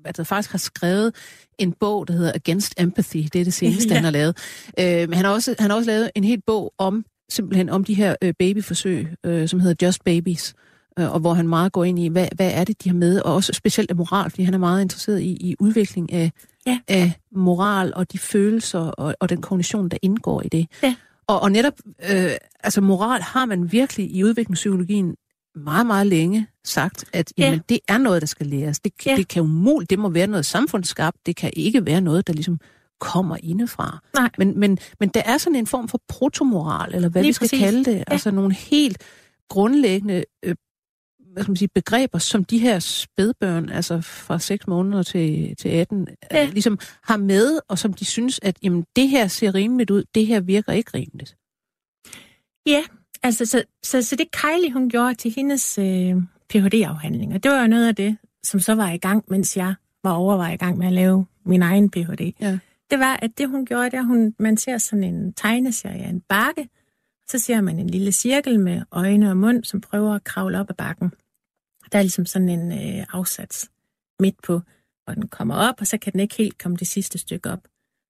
altså, 0.07 0.25
faktisk 0.25 0.51
har 0.51 0.59
skrevet 0.59 1.15
en 1.59 1.73
bog, 1.73 2.09
der 2.09 2.15
hedder 2.15 2.33
Against 2.35 2.75
Empathy. 2.79 3.17
Det 3.33 3.41
er 3.41 3.45
det 3.45 3.55
seneste, 3.55 3.89
ja. 3.89 3.95
han 3.95 4.05
har 4.05 4.11
lavet. 4.11 4.37
Øh, 4.81 5.09
men 5.09 5.13
han 5.13 5.25
har, 5.25 5.33
også, 5.33 5.55
han 5.59 5.71
har 5.71 5.77
også 5.77 5.91
lavet 5.91 6.11
en 6.15 6.25
helt 6.25 6.45
bog 6.47 6.73
om 6.79 7.05
simpelthen 7.31 7.69
om 7.69 7.85
de 7.85 7.95
her 7.95 8.15
øh, 8.23 8.35
babyforsøg, 8.39 9.09
øh, 9.25 9.49
som 9.49 9.61
hedder 9.61 9.87
Just 9.87 10.05
Babies, 10.05 10.55
øh, 10.99 11.13
og 11.13 11.21
hvor 11.21 11.35
han 11.35 11.49
meget 11.49 11.73
går 11.73 11.85
ind 11.85 11.99
i, 11.99 12.09
hvad, 12.09 12.29
hvad 12.37 12.51
er 12.55 12.65
det, 12.65 12.85
de 12.85 12.89
har 12.89 12.97
med, 12.97 13.21
og 13.21 13.35
også 13.35 13.53
specielt 13.53 13.91
af 13.91 13.97
moral, 13.97 14.31
fordi 14.31 14.43
han 14.43 14.55
er 14.55 14.59
meget 14.59 14.83
interesseret 14.83 15.21
i, 15.21 15.31
i 15.31 15.57
udvikling 15.59 16.13
af, 16.13 16.33
ja. 16.67 16.79
af 16.89 17.13
moral 17.33 17.93
og 17.97 18.13
de 18.13 18.19
følelser 18.19 18.79
og, 18.79 19.15
og 19.21 19.29
den 19.29 19.43
kognition, 19.43 19.89
der 19.89 19.99
indgår 20.03 20.43
i 20.43 20.49
det. 20.49 20.67
Ja. 20.83 20.95
Og, 21.27 21.41
og 21.41 21.53
netop, 21.53 21.75
øh, 22.13 22.31
altså 22.65 22.81
moral 22.81 23.23
har 23.23 23.45
man 23.45 23.73
virkelig 23.73 24.17
i 24.17 24.25
udviklingspsykologien 24.25 25.17
meget, 25.57 25.87
meget 25.87 26.07
længe 26.07 26.47
sagt, 26.65 27.05
at 27.13 27.33
jamen, 27.39 27.55
ja. 27.55 27.61
det 27.69 27.79
er 27.89 27.99
noget, 27.99 28.23
der 28.23 28.27
skal 28.27 28.47
læres. 28.47 28.81
Det, 28.81 28.93
ja. 29.07 29.17
det 29.17 29.29
kan 29.29 29.43
umuligt, 29.43 29.91
det 29.91 29.99
må 29.99 30.09
være 30.09 30.27
noget 30.27 30.47
samfundsskabt, 30.47 31.17
det 31.27 31.37
kan 31.37 31.51
ikke 31.53 31.87
være 31.87 32.01
noget, 32.01 32.27
der 32.27 32.33
ligesom 32.33 32.61
kommer 33.01 33.37
indefra. 33.43 33.99
Nej. 34.15 34.31
Men, 34.39 34.59
men, 34.61 34.79
men 35.01 35.09
der 35.09 35.23
er 35.25 35.39
sådan 35.39 35.57
en 35.57 35.67
form 35.67 35.89
for 35.89 36.01
protomoral, 36.09 36.95
eller 36.95 37.09
hvad 37.09 37.23
Lige 37.23 37.29
vi 37.29 37.33
skal 37.33 37.45
præcis. 37.45 37.61
kalde 37.61 37.85
det. 37.85 37.97
Ja. 37.97 38.05
Altså 38.07 38.31
nogle 38.31 38.55
helt 38.55 38.99
grundlæggende 39.49 40.25
øh, 40.45 40.55
hvad 41.37 41.45
skal 41.45 41.51
man 41.51 41.57
sige, 41.57 41.69
begreber, 41.75 42.19
som 42.19 42.45
de 42.45 42.59
her 42.59 42.79
spædbørn, 42.79 43.69
altså 43.69 44.01
fra 44.01 44.39
6 44.39 44.67
måneder 44.67 45.03
til, 45.03 45.57
til 45.57 45.69
18, 45.69 46.09
ja. 46.33 46.47
øh, 46.47 46.53
ligesom 46.53 46.79
har 47.03 47.17
med, 47.17 47.61
og 47.69 47.79
som 47.79 47.93
de 47.93 48.05
synes, 48.05 48.41
at 48.43 48.57
jamen, 48.63 48.85
det 48.97 49.09
her 49.09 49.27
ser 49.27 49.55
rimeligt 49.55 49.91
ud, 49.91 50.05
det 50.15 50.27
her 50.27 50.41
virker 50.41 50.73
ikke 50.73 50.91
rimeligt. 50.95 51.37
Ja, 52.67 52.83
altså 53.27 53.47
så, 53.47 53.65
så, 53.83 54.03
så 54.03 54.17
det 54.17 54.27
Kylie, 54.31 54.73
hun 54.73 54.91
gjorde 54.91 55.15
til 55.15 55.31
hendes 55.37 55.79
øh, 55.79 56.15
Ph.D.-afhandling, 56.49 57.35
og 57.35 57.43
det 57.43 57.51
var 57.51 57.61
jo 57.61 57.67
noget 57.67 57.89
af 57.89 57.95
det, 57.95 58.17
som 58.45 58.61
så 58.61 58.75
var 58.75 58.91
i 58.91 58.97
gang, 58.97 59.25
mens 59.29 59.57
jeg 59.57 59.75
var 60.05 60.13
overvejet 60.13 60.55
i 60.55 60.57
gang 60.57 60.79
med 60.79 60.87
at 60.87 60.93
lave 60.93 61.27
min 61.45 61.63
egen 61.63 61.91
Ph.D. 61.91 62.33
Ja. 62.41 62.59
Det 62.91 62.99
var, 62.99 63.19
at 63.23 63.31
det 63.39 63.49
hun 63.49 63.67
gjorde, 63.67 63.91
det 63.91 63.95
er, 63.95 64.03
hun, 64.03 64.35
man 64.39 64.57
ser 64.57 64.79
sådan 64.79 65.05
en 65.05 65.33
tegneserie 65.33 66.05
af 66.05 66.09
en 66.09 66.21
bakke, 66.21 66.69
så 67.29 67.39
ser 67.39 67.61
man 67.61 67.79
en 67.79 67.91
lille 67.91 68.13
cirkel 68.13 68.61
med 68.61 68.83
øjne 68.91 69.31
og 69.31 69.37
mund, 69.37 69.65
som 69.65 69.81
prøver 69.81 70.15
at 70.15 70.25
kravle 70.25 70.61
op 70.61 70.71
ad 70.71 70.75
bakken. 70.75 71.11
Der 71.93 71.99
er 71.99 72.03
ligesom 72.03 72.27
sådan 72.27 72.49
en 72.49 72.73
øh, 72.73 73.07
afsats 73.13 73.71
midt 74.21 74.43
på, 74.43 74.61
hvor 75.05 75.15
den 75.15 75.29
kommer 75.29 75.55
op, 75.55 75.75
og 75.79 75.87
så 75.87 75.99
kan 75.99 76.13
den 76.13 76.21
ikke 76.21 76.37
helt 76.37 76.59
komme 76.59 76.77
det 76.77 76.89
sidste 76.89 77.19
stykke 77.19 77.51
op. 77.51 77.61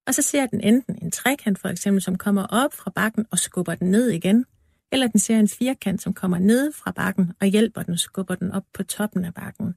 Og 0.07 0.15
så 0.15 0.21
ser 0.21 0.45
den 0.45 0.61
enten 0.61 0.99
en 1.01 1.11
trekant 1.11 1.59
for 1.59 1.69
eksempel, 1.69 2.01
som 2.01 2.17
kommer 2.17 2.43
op 2.43 2.73
fra 2.73 2.91
bakken 2.95 3.25
og 3.31 3.39
skubber 3.39 3.75
den 3.75 3.91
ned 3.91 4.09
igen, 4.09 4.45
eller 4.91 5.07
den 5.07 5.19
ser 5.19 5.39
en 5.39 5.47
firkant, 5.47 6.01
som 6.01 6.13
kommer 6.13 6.39
ned 6.39 6.71
fra 6.71 6.91
bakken 6.91 7.31
og 7.41 7.47
hjælper 7.47 7.83
den 7.83 7.97
skubber 7.97 8.35
den 8.35 8.51
op 8.51 8.63
på 8.73 8.83
toppen 8.83 9.25
af 9.25 9.33
bakken. 9.33 9.75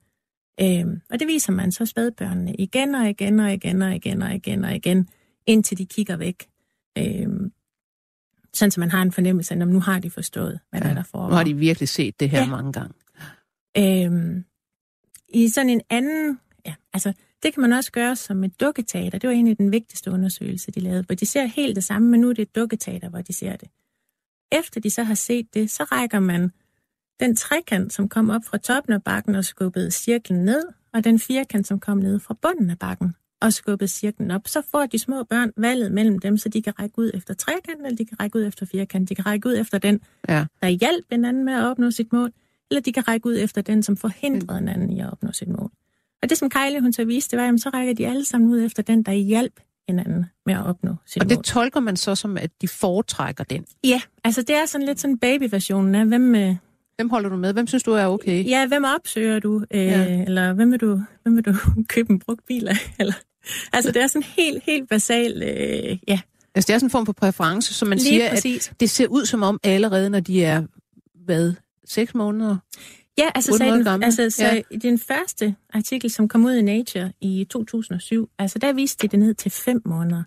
Øhm, 0.60 1.00
og 1.10 1.20
det 1.20 1.28
viser 1.28 1.52
man 1.52 1.72
så 1.72 1.86
spædbørnene 1.86 2.54
igen 2.54 2.94
og 2.94 3.08
igen 3.08 3.40
og 3.40 3.52
igen 3.52 3.82
og 3.82 3.94
igen 3.94 4.22
og 4.22 4.34
igen 4.34 4.64
og 4.64 4.74
igen, 4.74 5.08
indtil 5.46 5.78
de 5.78 5.86
kigger 5.86 6.16
væk. 6.16 6.46
Øhm, 6.98 7.52
sådan, 8.54 8.70
så 8.70 8.80
man 8.80 8.90
har 8.90 9.02
en 9.02 9.12
fornemmelse 9.12 9.54
af, 9.54 9.60
at 9.60 9.68
nu 9.68 9.80
har 9.80 9.98
de 9.98 10.10
forstået, 10.10 10.60
hvad 10.70 10.80
ja, 10.80 10.88
der, 10.88 10.94
der 10.94 11.02
foregår. 11.02 11.28
Nu 11.28 11.34
har 11.34 11.44
de 11.44 11.54
virkelig 11.54 11.88
set 11.88 12.20
det 12.20 12.30
her 12.30 12.40
ja. 12.40 12.46
mange 12.46 12.72
gange. 12.72 12.94
Øhm, 13.78 14.44
I 15.28 15.48
sådan 15.48 15.70
en 15.70 15.80
anden... 15.90 16.38
Ja, 16.66 16.74
altså, 16.92 17.12
det 17.42 17.54
kan 17.54 17.60
man 17.60 17.72
også 17.72 17.92
gøre 17.92 18.16
som 18.16 18.44
et 18.44 18.60
dukketeater. 18.60 19.18
Det 19.18 19.28
var 19.28 19.34
egentlig 19.34 19.58
den 19.58 19.72
vigtigste 19.72 20.10
undersøgelse, 20.10 20.70
de 20.70 20.80
lavede, 20.80 21.02
hvor 21.02 21.14
de 21.14 21.26
ser 21.26 21.44
helt 21.44 21.76
det 21.76 21.84
samme, 21.84 22.08
men 22.08 22.20
nu 22.20 22.28
er 22.28 22.32
det 22.32 22.42
et 22.42 22.56
dukketeater, 22.56 23.08
hvor 23.08 23.20
de 23.20 23.32
ser 23.32 23.56
det. 23.56 23.68
Efter 24.52 24.80
de 24.80 24.90
så 24.90 25.02
har 25.02 25.14
set 25.14 25.54
det, 25.54 25.70
så 25.70 25.84
rækker 25.84 26.20
man 26.20 26.52
den 27.20 27.36
trekant, 27.36 27.92
som 27.92 28.08
kom 28.08 28.30
op 28.30 28.44
fra 28.44 28.58
toppen 28.58 28.94
af 28.94 29.02
bakken 29.02 29.34
og 29.34 29.44
skubbede 29.44 29.90
cirklen 29.90 30.44
ned, 30.44 30.62
og 30.92 31.04
den 31.04 31.18
firkant, 31.18 31.66
som 31.66 31.80
kom 31.80 31.98
ned 31.98 32.20
fra 32.20 32.34
bunden 32.42 32.70
af 32.70 32.78
bakken 32.78 33.14
og 33.40 33.52
skubbede 33.52 33.88
cirklen 33.88 34.30
op, 34.30 34.48
så 34.48 34.62
får 34.70 34.86
de 34.86 34.98
små 34.98 35.24
børn 35.24 35.52
valget 35.56 35.92
mellem 35.92 36.18
dem, 36.18 36.38
så 36.38 36.48
de 36.48 36.62
kan 36.62 36.78
række 36.78 36.98
ud 36.98 37.10
efter 37.14 37.34
trekanten, 37.34 37.86
eller 37.86 37.96
de 37.96 38.04
kan 38.04 38.20
række 38.20 38.38
ud 38.38 38.46
efter 38.46 38.66
firkanten. 38.66 39.06
De 39.08 39.14
kan 39.14 39.26
række 39.26 39.48
ud 39.48 39.56
efter 39.56 39.78
den, 39.78 40.00
ja. 40.28 40.46
der 40.62 40.68
hjælp 40.68 41.06
en 41.10 41.24
anden 41.24 41.44
med 41.44 41.52
at 41.52 41.64
opnå 41.64 41.90
sit 41.90 42.12
mål, 42.12 42.32
eller 42.70 42.80
de 42.80 42.92
kan 42.92 43.08
række 43.08 43.26
ud 43.26 43.36
efter 43.38 43.62
den, 43.62 43.82
som 43.82 43.96
forhindrede 43.96 44.58
en 44.58 44.68
anden 44.68 44.90
i 44.90 45.00
at 45.00 45.12
opnå 45.12 45.32
sit 45.32 45.48
mål. 45.48 45.70
Og 46.22 46.28
det, 46.30 46.38
som 46.38 46.50
Kylie 46.50 46.80
hun 46.80 46.92
så 46.92 47.04
viste, 47.04 47.36
det 47.36 47.42
var, 47.42 47.52
at 47.52 47.60
så 47.60 47.68
rækker 47.68 47.94
de 47.94 48.06
alle 48.06 48.24
sammen 48.24 48.50
ud 48.50 48.64
efter 48.64 48.82
den, 48.82 49.02
der 49.02 49.12
hjælp 49.12 49.60
hinanden 49.90 50.26
med 50.46 50.54
at 50.54 50.66
opnå 50.66 50.94
sit 51.06 51.22
Og 51.22 51.28
det 51.28 51.36
mål. 51.36 51.44
tolker 51.44 51.80
man 51.80 51.96
så 51.96 52.14
som, 52.14 52.36
at 52.36 52.50
de 52.60 52.68
foretrækker 52.68 53.44
den? 53.44 53.64
Ja, 53.84 54.00
altså 54.24 54.42
det 54.42 54.56
er 54.56 54.66
sådan 54.66 54.86
lidt 54.86 55.00
sådan 55.00 55.18
babyversionen 55.18 55.94
af, 55.94 56.06
hvem, 56.06 56.34
øh, 56.34 56.56
Hvem 56.96 57.10
holder 57.10 57.28
du 57.28 57.36
med? 57.36 57.52
Hvem 57.52 57.66
synes 57.66 57.82
du 57.82 57.92
er 57.92 58.06
okay? 58.06 58.46
Ja, 58.46 58.66
hvem 58.66 58.84
opsøger 58.96 59.38
du? 59.38 59.64
Øh, 59.74 59.84
ja. 59.84 60.24
Eller 60.24 60.52
hvem 60.52 60.70
vil 60.72 60.80
du, 60.80 61.00
hvem 61.22 61.36
vil 61.36 61.44
du 61.44 61.54
købe 61.94 62.10
en 62.10 62.18
brugt 62.18 62.46
bil 62.46 62.68
af? 62.68 62.76
Eller, 63.00 63.14
altså, 63.72 63.92
det 63.92 64.02
er 64.02 64.06
sådan 64.06 64.22
helt, 64.36 64.62
helt 64.66 64.88
basal, 64.88 65.42
øh, 65.42 65.98
ja. 66.08 66.20
Altså, 66.54 66.66
det 66.66 66.70
er 66.74 66.78
sådan 66.78 66.86
en 66.86 66.90
form 66.90 67.06
for 67.06 67.12
præference, 67.12 67.74
som 67.74 67.88
man 67.88 67.98
Lige 67.98 68.08
siger, 68.08 68.30
præcis. 68.30 68.68
at 68.68 68.80
det 68.80 68.90
ser 68.90 69.06
ud 69.06 69.26
som 69.26 69.42
om 69.42 69.60
allerede, 69.62 70.10
når 70.10 70.20
de 70.20 70.44
er, 70.44 70.62
hvad, 71.24 71.52
seks 71.84 72.14
måneder? 72.14 72.56
Ja, 73.20 73.30
altså, 73.34 73.56
sagde 73.56 73.72
den, 73.72 74.02
altså 74.02 74.30
så 74.30 74.44
ja. 74.44 74.76
den 74.82 74.98
første 74.98 75.54
artikel, 75.72 76.10
som 76.10 76.28
kom 76.28 76.44
ud 76.44 76.54
i 76.54 76.62
Nature 76.62 77.12
i 77.20 77.46
2007, 77.50 78.30
altså 78.38 78.58
der 78.58 78.72
viste 78.72 79.02
de 79.02 79.10
det 79.10 79.18
ned 79.18 79.34
til 79.34 79.50
fem 79.50 79.82
måneder. 79.84 80.22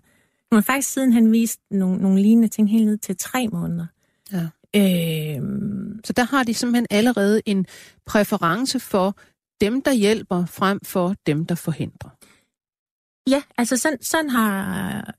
Men 0.50 0.62
faktisk 0.62 0.92
siden 0.92 1.12
han 1.12 1.32
viste 1.32 1.62
nogle, 1.70 1.98
nogle 1.98 2.22
lignende 2.22 2.48
ting 2.48 2.70
helt 2.70 2.86
ned 2.86 2.98
til 2.98 3.16
tre 3.16 3.48
måneder. 3.48 3.86
Ja. 4.32 4.48
Øhm, 4.76 6.00
så 6.04 6.12
der 6.12 6.24
har 6.24 6.42
de 6.42 6.54
simpelthen 6.54 6.86
allerede 6.90 7.42
en 7.46 7.66
præference 8.06 8.80
for 8.80 9.16
dem, 9.60 9.82
der 9.82 9.92
hjælper, 9.92 10.44
frem 10.46 10.80
for 10.84 11.14
dem, 11.26 11.46
der 11.46 11.54
forhindrer. 11.54 12.10
Ja, 13.30 13.42
altså 13.58 13.76
sådan, 13.76 14.02
sådan 14.02 14.30
har 14.30 15.14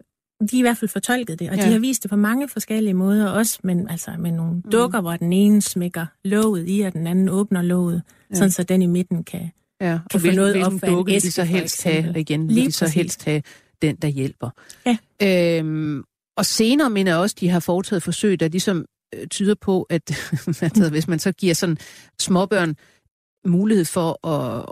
de 0.47 0.57
i 0.57 0.61
hvert 0.61 0.77
fald 0.77 0.89
fortolket 0.89 1.39
det, 1.39 1.49
og 1.49 1.55
ja. 1.55 1.65
de 1.65 1.71
har 1.71 1.79
vist 1.79 2.03
det 2.03 2.09
på 2.09 2.15
mange 2.15 2.49
forskellige 2.49 2.93
måder, 2.93 3.29
også 3.29 3.59
men, 3.63 3.89
altså, 3.89 4.11
med 4.19 4.31
nogle 4.31 4.53
mm. 4.53 4.71
dukker, 4.71 5.01
hvor 5.01 5.15
den 5.15 5.33
ene 5.33 5.61
smækker 5.61 6.05
låget 6.23 6.65
i, 6.67 6.81
og 6.81 6.93
den 6.93 7.07
anden 7.07 7.29
åbner 7.29 7.61
låget, 7.61 8.01
ja. 8.31 8.35
sådan 8.35 8.51
så 8.51 8.63
den 8.63 8.81
i 8.81 8.85
midten 8.85 9.23
kan, 9.23 9.51
ja. 9.81 9.99
kan 10.11 10.19
få 10.19 10.27
noget 10.31 10.65
op 10.65 10.73
af 10.83 10.89
dukke, 10.89 11.13
de 11.13 11.31
så 11.31 11.43
helst 11.43 11.83
have, 11.83 12.19
igen, 12.19 12.47
Lige 12.47 12.67
de 12.67 12.71
så 12.71 12.87
helst 12.87 13.25
have 13.25 13.41
den, 13.81 13.95
der 13.95 14.07
hjælper. 14.07 14.49
Ja. 14.85 14.97
Øhm, 15.59 16.03
og 16.37 16.45
senere 16.45 16.89
mener 16.89 17.11
jeg 17.11 17.19
også, 17.19 17.35
de 17.39 17.49
har 17.49 17.59
foretaget 17.59 18.03
forsøg, 18.03 18.39
der 18.39 18.47
ligesom 18.47 18.85
øh, 19.15 19.27
tyder 19.27 19.55
på, 19.61 19.83
at 19.89 20.31
hvis 20.91 21.07
man 21.07 21.19
så 21.19 21.31
giver 21.31 21.53
sådan 21.53 21.77
småbørn 22.19 22.75
mulighed 23.45 23.85
for 23.85 24.27
at, 24.27 24.65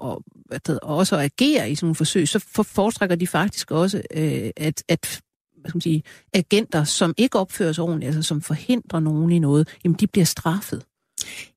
at, 0.52 0.70
at 0.70 0.80
også 0.80 1.18
at 1.18 1.24
agere 1.24 1.72
i 1.72 1.76
sådan 1.76 1.86
nogle 1.86 1.96
forsøg, 1.96 2.28
så 2.28 2.40
foretrækker 2.64 3.16
de 3.16 3.28
faktisk 3.28 3.72
også, 3.72 4.02
øh, 4.16 4.50
at, 4.58 4.84
at 4.88 5.22
hvad 5.32 5.33
skal 5.70 5.78
man 5.78 5.82
sige, 5.82 6.04
agenter, 6.34 6.84
som 6.84 7.14
ikke 7.18 7.40
opfører 7.40 7.72
sig 7.72 7.84
ordentligt, 7.84 8.08
altså 8.08 8.22
som 8.22 8.42
forhindrer 8.42 9.00
nogen 9.00 9.32
i 9.32 9.40
noget, 9.40 9.78
jamen 9.84 9.96
de 9.96 10.08
bliver 10.08 10.26
straffet. 10.26 10.86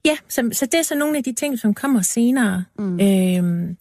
Ja, 0.04 0.16
så, 0.28 0.48
så 0.52 0.66
det 0.66 0.74
er 0.74 0.82
så 0.82 0.94
nogle 0.94 1.16
af 1.16 1.24
de 1.24 1.32
ting, 1.32 1.58
som 1.58 1.74
kommer 1.74 2.02
senere. 2.02 2.64
Mm. 2.78 3.00
Øhm, 3.00 3.76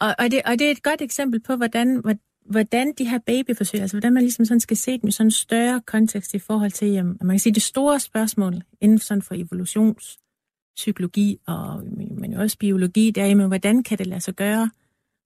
og, 0.00 0.14
og, 0.18 0.30
det, 0.30 0.42
og 0.44 0.58
det 0.58 0.66
er 0.66 0.70
et 0.70 0.82
godt 0.82 1.02
eksempel 1.02 1.40
på, 1.40 1.56
hvordan, 1.56 2.02
hvordan 2.50 2.92
de 2.98 3.08
her 3.08 3.18
babyforsøg, 3.26 3.80
altså 3.80 3.96
hvordan 3.96 4.12
man 4.12 4.22
ligesom 4.22 4.44
sådan 4.44 4.60
skal 4.60 4.76
se 4.76 4.98
dem 4.98 5.08
i 5.08 5.12
sådan 5.12 5.26
en 5.26 5.30
større 5.30 5.80
kontekst 5.86 6.34
i 6.34 6.38
forhold 6.38 6.70
til, 6.70 6.88
jamen, 6.88 7.18
man 7.20 7.34
kan 7.34 7.38
sige, 7.38 7.54
det 7.54 7.62
store 7.62 8.00
spørgsmål 8.00 8.62
inden 8.80 8.98
for, 8.98 9.04
sådan 9.04 9.22
for 9.22 9.34
evolutionspsykologi 9.34 11.38
og 11.46 11.82
men 12.18 12.34
også 12.34 12.58
biologi, 12.58 13.10
det 13.10 13.22
er, 13.22 13.26
jamen, 13.26 13.46
hvordan 13.46 13.82
kan 13.82 13.98
det 13.98 14.06
lade 14.06 14.20
sig 14.20 14.34
gøre 14.34 14.70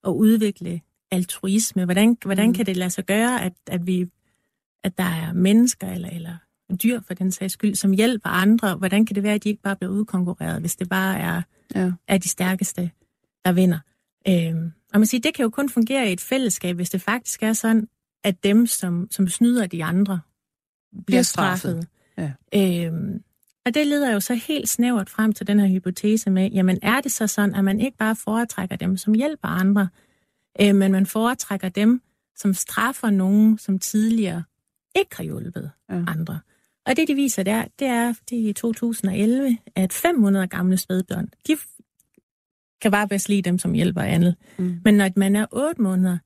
at 0.05 0.11
udvikle 0.11 0.81
altruisme? 1.11 1.85
Hvordan, 1.85 2.16
hvordan 2.25 2.49
mm. 2.49 2.55
kan 2.55 2.66
det 2.66 2.77
lade 2.77 2.90
sig 2.90 3.05
gøre, 3.05 3.45
at, 3.45 3.53
at, 3.66 3.87
vi, 3.87 4.07
at 4.85 4.99
der 4.99 5.05
er 5.05 5.33
mennesker 5.33 5.92
eller, 5.92 6.09
eller 6.09 6.37
dyr 6.83 7.01
for 7.07 7.14
den 7.14 7.33
sags 7.33 7.53
skyld, 7.53 7.75
som 7.75 7.92
hjælper 7.92 8.29
andre? 8.29 8.75
Hvordan 8.75 9.07
kan 9.07 9.14
det 9.14 9.23
være, 9.23 9.35
at 9.35 9.45
de 9.45 9.49
ikke 9.49 9.62
bare 9.62 9.77
bliver 9.77 9.92
udkonkurreret, 9.92 10.61
hvis 10.61 10.77
det 10.77 10.88
bare 10.88 11.19
er, 11.19 11.42
ja. 11.75 11.92
er 12.09 12.19
de 12.19 12.29
stærkeste, 12.29 12.90
der 13.45 13.53
vinder? 13.53 13.79
Øhm, 14.29 14.73
og 14.92 15.01
man 15.01 15.07
siger, 15.07 15.21
det 15.21 15.35
kan 15.35 15.42
jo 15.42 15.51
kun 15.51 15.69
fungere 15.69 16.09
i 16.11 16.12
et 16.12 16.21
fællesskab, 16.21 16.77
hvis 16.77 16.90
det 16.90 17.03
faktisk 17.03 17.42
er 17.42 17.53
sådan, 17.53 17.88
at 18.25 18.45
dem, 18.45 18.66
som, 18.66 19.09
som 19.11 19.29
snyder 19.29 19.66
de 19.66 19.85
andre, 19.85 20.21
bliver, 21.07 21.23
straffet. 21.23 21.88
straffet. 22.16 22.35
Øhm, 22.55 23.23
og 23.66 23.75
det 23.75 23.87
leder 23.87 24.12
jo 24.12 24.21
så 24.21 24.35
helt 24.35 24.69
snævert 24.69 25.11
frem 25.11 25.33
til 25.33 25.47
den 25.47 25.61
her 25.61 25.69
hypotese 25.69 26.31
med, 26.31 26.51
jamen 26.51 26.79
er 26.83 27.01
det 27.01 27.12
så 27.12 27.27
sådan, 27.27 27.55
at 27.55 27.64
man 27.64 27.81
ikke 27.81 27.97
bare 27.97 28.16
foretrækker 28.16 28.77
dem, 28.77 28.97
som 28.97 29.14
hjælper 29.14 29.49
andre, 29.49 29.88
øh, 30.61 30.75
men 30.75 30.92
man 30.92 31.07
foretrækker 31.07 31.69
dem, 31.69 32.03
som 32.37 32.55
straffer 32.55 33.11
nogen, 33.11 33.59
som 33.59 33.79
tidligere 33.79 34.45
ikke 34.97 35.16
har 35.16 35.25
hjulpet 35.25 35.71
Ja. 35.90 35.95
andre. 35.95 36.40
Og 36.87 36.97
det, 36.97 37.09
de 37.09 37.14
viser 37.14 37.42
der, 37.42 37.64
det 37.79 37.87
er, 37.88 38.14
det 38.31 38.45
er 38.45 38.49
i 38.49 38.53
2011, 38.53 39.59
at 39.77 39.92
500 39.92 40.47
gamle 40.47 40.77
spædbørn, 40.77 41.29
de 41.47 41.57
kan 42.83 42.90
bare 42.90 43.09
bedst 43.09 43.29
lide 43.29 43.42
dem, 43.42 43.59
som 43.59 43.73
hjælper 43.73 44.01
andet. 44.03 44.37
Mm. 44.59 44.81
Men 44.85 44.95
når 44.95 45.11
man 45.16 45.37
er 45.37 45.47
8 45.53 45.83
måneder, 45.83 46.19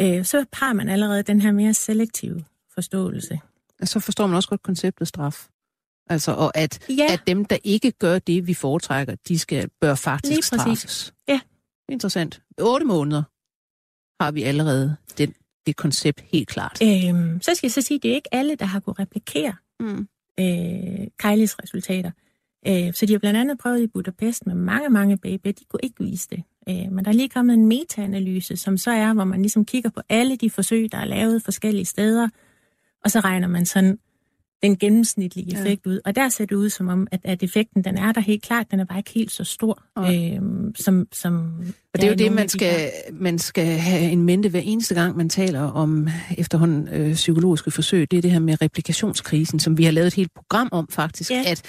øh, 0.00 0.24
så 0.24 0.44
har 0.52 0.72
man 0.72 0.88
allerede 0.88 1.22
den 1.22 1.40
her 1.40 1.52
mere 1.52 1.74
selektive 1.74 2.44
forståelse. 2.74 3.40
Så 3.84 4.00
forstår 4.00 4.26
man 4.26 4.36
også 4.36 4.48
godt 4.48 4.62
konceptet 4.62 5.08
straf. 5.08 5.46
Altså, 6.10 6.32
og 6.32 6.56
at, 6.56 6.86
Ja. 6.88 7.12
at 7.12 7.20
dem, 7.26 7.44
der 7.44 7.58
ikke 7.64 7.90
gør 7.90 8.18
det, 8.18 8.46
vi 8.46 8.54
foretrækker, 8.54 9.14
de 9.28 9.38
skal 9.38 9.68
bør 9.80 9.94
faktisk 9.94 10.42
straffes. 10.48 11.14
Ja. 11.28 11.40
Interessant. 11.88 12.42
Otte 12.60 12.86
måneder 12.86 13.22
har 14.20 14.30
vi 14.32 14.42
allerede 14.42 14.96
den, 15.18 15.34
det 15.66 15.76
koncept 15.76 16.20
helt 16.32 16.48
klart. 16.48 16.78
Øhm, 16.82 17.40
så 17.42 17.54
skal 17.54 17.66
jeg 17.66 17.72
så 17.72 17.80
sige, 17.82 17.96
at 17.96 18.02
det 18.02 18.10
er 18.10 18.14
ikke 18.14 18.34
alle, 18.34 18.54
der 18.54 18.64
har 18.66 18.80
kunnet 18.80 18.98
replikere 18.98 19.54
Mm. 19.80 20.08
øh, 20.40 21.06
Kylie's 21.22 21.54
resultater. 21.62 22.10
Øh, 22.68 22.94
så 22.94 23.06
de 23.06 23.12
har 23.12 23.18
blandt 23.18 23.40
andet 23.40 23.58
prøvet 23.58 23.80
i 23.80 23.86
Budapest 23.86 24.46
med 24.46 24.54
mange, 24.54 24.88
mange 24.88 25.16
babyer. 25.16 25.52
De 25.52 25.64
kunne 25.70 25.80
ikke 25.82 26.04
vise 26.04 26.28
det. 26.30 26.42
Øh, 26.68 26.92
men 26.92 27.04
der 27.04 27.10
er 27.10 27.14
lige 27.14 27.28
kommet 27.28 27.54
en 27.54 27.66
metaanalyse, 27.66 28.56
som 28.56 28.76
så 28.76 28.90
er, 28.90 29.12
hvor 29.14 29.24
man 29.24 29.42
ligesom 29.42 29.64
kigger 29.64 29.90
på 29.90 30.00
alle 30.08 30.36
de 30.36 30.50
forsøg, 30.50 30.92
der 30.92 30.98
er 30.98 31.04
lavet 31.04 31.42
forskellige 31.42 31.84
steder, 31.84 32.28
og 33.04 33.10
så 33.10 33.20
regner 33.20 33.48
man 33.48 33.66
sådan 33.66 33.98
den 34.62 34.76
gennemsnitlige 34.78 35.46
Ja. 35.52 35.58
effekt 35.60 35.86
ud. 35.86 36.00
Og 36.04 36.16
der 36.16 36.28
ser 36.28 36.44
det 36.46 36.54
ud 36.56 36.70
som 36.70 36.88
om, 36.88 37.06
at, 37.12 37.20
at 37.24 37.42
effekten, 37.42 37.84
den 37.84 37.96
er 37.98 38.12
der 38.12 38.20
helt 38.20 38.42
klart, 38.42 38.66
den 38.70 38.80
er 38.80 38.84
bare 38.84 38.98
ikke 38.98 39.10
helt 39.10 39.32
så 39.32 39.44
stor, 39.44 39.82
Nej. 39.96 40.36
øh, 40.36 40.42
som, 40.78 41.06
som 41.12 41.52
Og 41.94 42.00
det 42.00 42.04
er 42.04 42.08
jo 42.08 42.14
det, 42.14 42.32
man 42.32 42.48
skal, 42.48 42.90
man 43.12 43.38
skal 43.38 43.66
have 43.66 44.10
en 44.10 44.22
mente 44.22 44.48
hver 44.48 44.60
eneste 44.60 44.94
gang, 44.94 45.16
man 45.16 45.28
taler 45.28 45.60
om 45.60 46.08
efterhånden 46.38 46.88
øh, 46.88 47.14
psykologiske 47.14 47.70
forsøg. 47.70 48.10
Det 48.10 48.16
er 48.16 48.22
det 48.22 48.30
her 48.30 48.38
med 48.38 48.62
replikationskrisen, 48.62 49.58
som 49.60 49.78
vi 49.78 49.84
har 49.84 49.90
lavet 49.90 50.06
et 50.06 50.14
helt 50.14 50.34
program 50.34 50.68
om 50.72 50.88
faktisk. 50.90 51.30
Ja. 51.30 51.42
At 51.46 51.62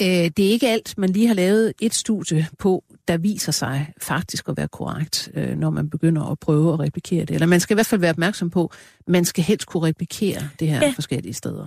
øh, 0.00 0.06
det 0.36 0.38
er 0.46 0.50
ikke 0.50 0.68
alt, 0.68 0.98
man 0.98 1.10
lige 1.10 1.26
har 1.26 1.34
lavet 1.34 1.72
et 1.80 1.94
studie 1.94 2.46
på, 2.58 2.84
der 3.08 3.16
viser 3.16 3.52
sig 3.52 3.92
faktisk 4.02 4.48
at 4.48 4.56
være 4.56 4.68
korrekt, 4.68 5.30
øh, 5.34 5.56
når 5.58 5.70
man 5.70 5.90
begynder 5.90 6.22
at 6.22 6.38
prøve 6.38 6.72
at 6.72 6.80
replikere 6.80 7.20
det. 7.24 7.30
Eller 7.34 7.46
man 7.46 7.60
skal 7.60 7.74
i 7.74 7.76
hvert 7.76 7.86
fald 7.86 8.00
være 8.00 8.10
opmærksom 8.10 8.50
på, 8.50 8.72
man 9.08 9.24
skal 9.24 9.44
helst 9.44 9.66
kunne 9.66 9.82
replikere 9.82 10.48
det 10.60 10.68
her 10.68 10.80
Ja. 10.86 10.92
forskellige 10.94 11.34
steder. 11.34 11.66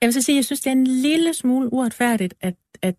Jeg 0.00 0.06
vil 0.06 0.12
så 0.12 0.22
sige, 0.22 0.34
at 0.34 0.36
jeg 0.36 0.44
synes, 0.44 0.60
det 0.60 0.66
er 0.66 0.72
en 0.72 0.86
lille 0.86 1.34
smule 1.34 1.72
uretfærdigt, 1.72 2.34
at, 2.40 2.54
at 2.82 2.96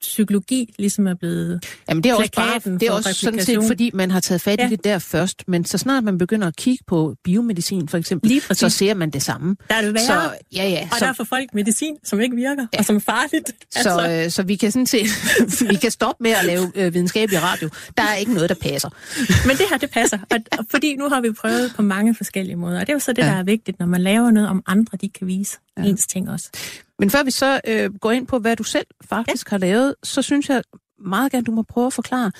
psykologi 0.00 0.74
ligesom 0.78 1.06
er 1.06 1.14
blevet... 1.14 1.64
Jamen 1.88 2.02
det 2.04 2.10
er 2.10 2.14
også, 2.14 2.30
bare, 2.36 2.60
det 2.78 2.82
er 2.82 2.92
også 2.92 3.12
sådan 3.12 3.40
set, 3.40 3.58
fordi 3.66 3.90
man 3.94 4.10
har 4.10 4.20
taget 4.20 4.40
fat 4.40 4.58
i 4.60 4.62
Ja. 4.62 4.68
det 4.68 4.84
der 4.84 4.98
først. 4.98 5.44
Men 5.48 5.64
så 5.64 5.78
snart 5.78 6.04
man 6.04 6.18
begynder 6.18 6.48
at 6.48 6.56
kigge 6.56 6.84
på 6.86 7.14
biomedicin 7.24 7.88
for 7.88 7.98
eksempel, 7.98 8.40
så 8.52 8.68
ser 8.68 8.94
man 8.94 9.10
det 9.10 9.22
samme. 9.22 9.56
Der 9.68 9.74
er 9.74 9.82
det 9.82 9.94
værre. 9.94 10.04
Så, 10.06 10.30
ja, 10.56 10.68
ja, 10.68 10.88
og 10.92 10.98
så, 10.98 11.04
der 11.04 11.12
får 11.12 11.24
folk 11.24 11.54
medicin, 11.54 11.94
som 12.04 12.20
ikke 12.20 12.36
virker, 12.36 12.66
ja. 12.72 12.78
og 12.78 12.84
som 12.84 12.96
er 12.96 13.00
farligt. 13.00 13.52
Altså, 13.76 13.90
så, 14.00 14.24
øh, 14.24 14.30
så 14.30 14.42
vi 14.42 14.56
kan 14.56 14.72
sådan 14.72 14.86
set, 14.86 15.06
vi 15.70 15.74
kan 15.76 15.90
stoppe 15.90 16.22
med 16.22 16.30
at 16.30 16.44
lave 16.44 16.72
øh, 16.74 16.94
videnskabelig 16.94 17.42
radio. 17.42 17.68
Der 17.96 18.02
er 18.02 18.14
ikke 18.14 18.34
noget, 18.34 18.48
der 18.48 18.54
passer. 18.62 18.88
Men 19.48 19.56
det 19.56 19.66
her, 19.70 19.78
det 19.78 19.90
passer. 19.90 20.18
Og, 20.30 20.38
og 20.58 20.64
fordi 20.70 20.96
nu 20.96 21.08
har 21.08 21.20
vi 21.20 21.32
prøvet 21.32 21.72
på 21.76 21.82
mange 21.82 22.14
forskellige 22.14 22.56
måder. 22.56 22.80
Og 22.80 22.86
det 22.86 22.88
er 22.92 22.96
jo 22.96 23.00
så 23.00 23.12
det, 23.12 23.22
Ja. 23.22 23.26
der 23.26 23.32
er 23.34 23.42
vigtigt, 23.42 23.78
når 23.78 23.86
man 23.86 24.00
laver 24.02 24.30
noget 24.30 24.48
om 24.48 24.62
andre, 24.66 24.98
de 25.00 25.08
kan 25.08 25.26
vise 25.26 25.56
ja. 25.78 25.82
ens 25.82 26.06
ting 26.06 26.30
også. 26.30 26.50
Men 27.00 27.10
før 27.10 27.22
vi 27.22 27.30
så 27.30 27.60
øh, 27.66 27.94
går 27.94 28.10
ind 28.10 28.26
på, 28.26 28.38
hvad 28.38 28.56
du 28.56 28.62
selv 28.62 28.86
faktisk 29.04 29.46
ja. 29.46 29.54
har 29.54 29.58
lavet, 29.58 29.94
så 30.02 30.22
synes 30.22 30.48
jeg 30.48 30.62
meget 30.98 31.32
gerne, 31.32 31.44
du 31.44 31.52
må 31.52 31.62
prøve 31.62 31.86
at 31.86 31.92
forklare 31.92 32.30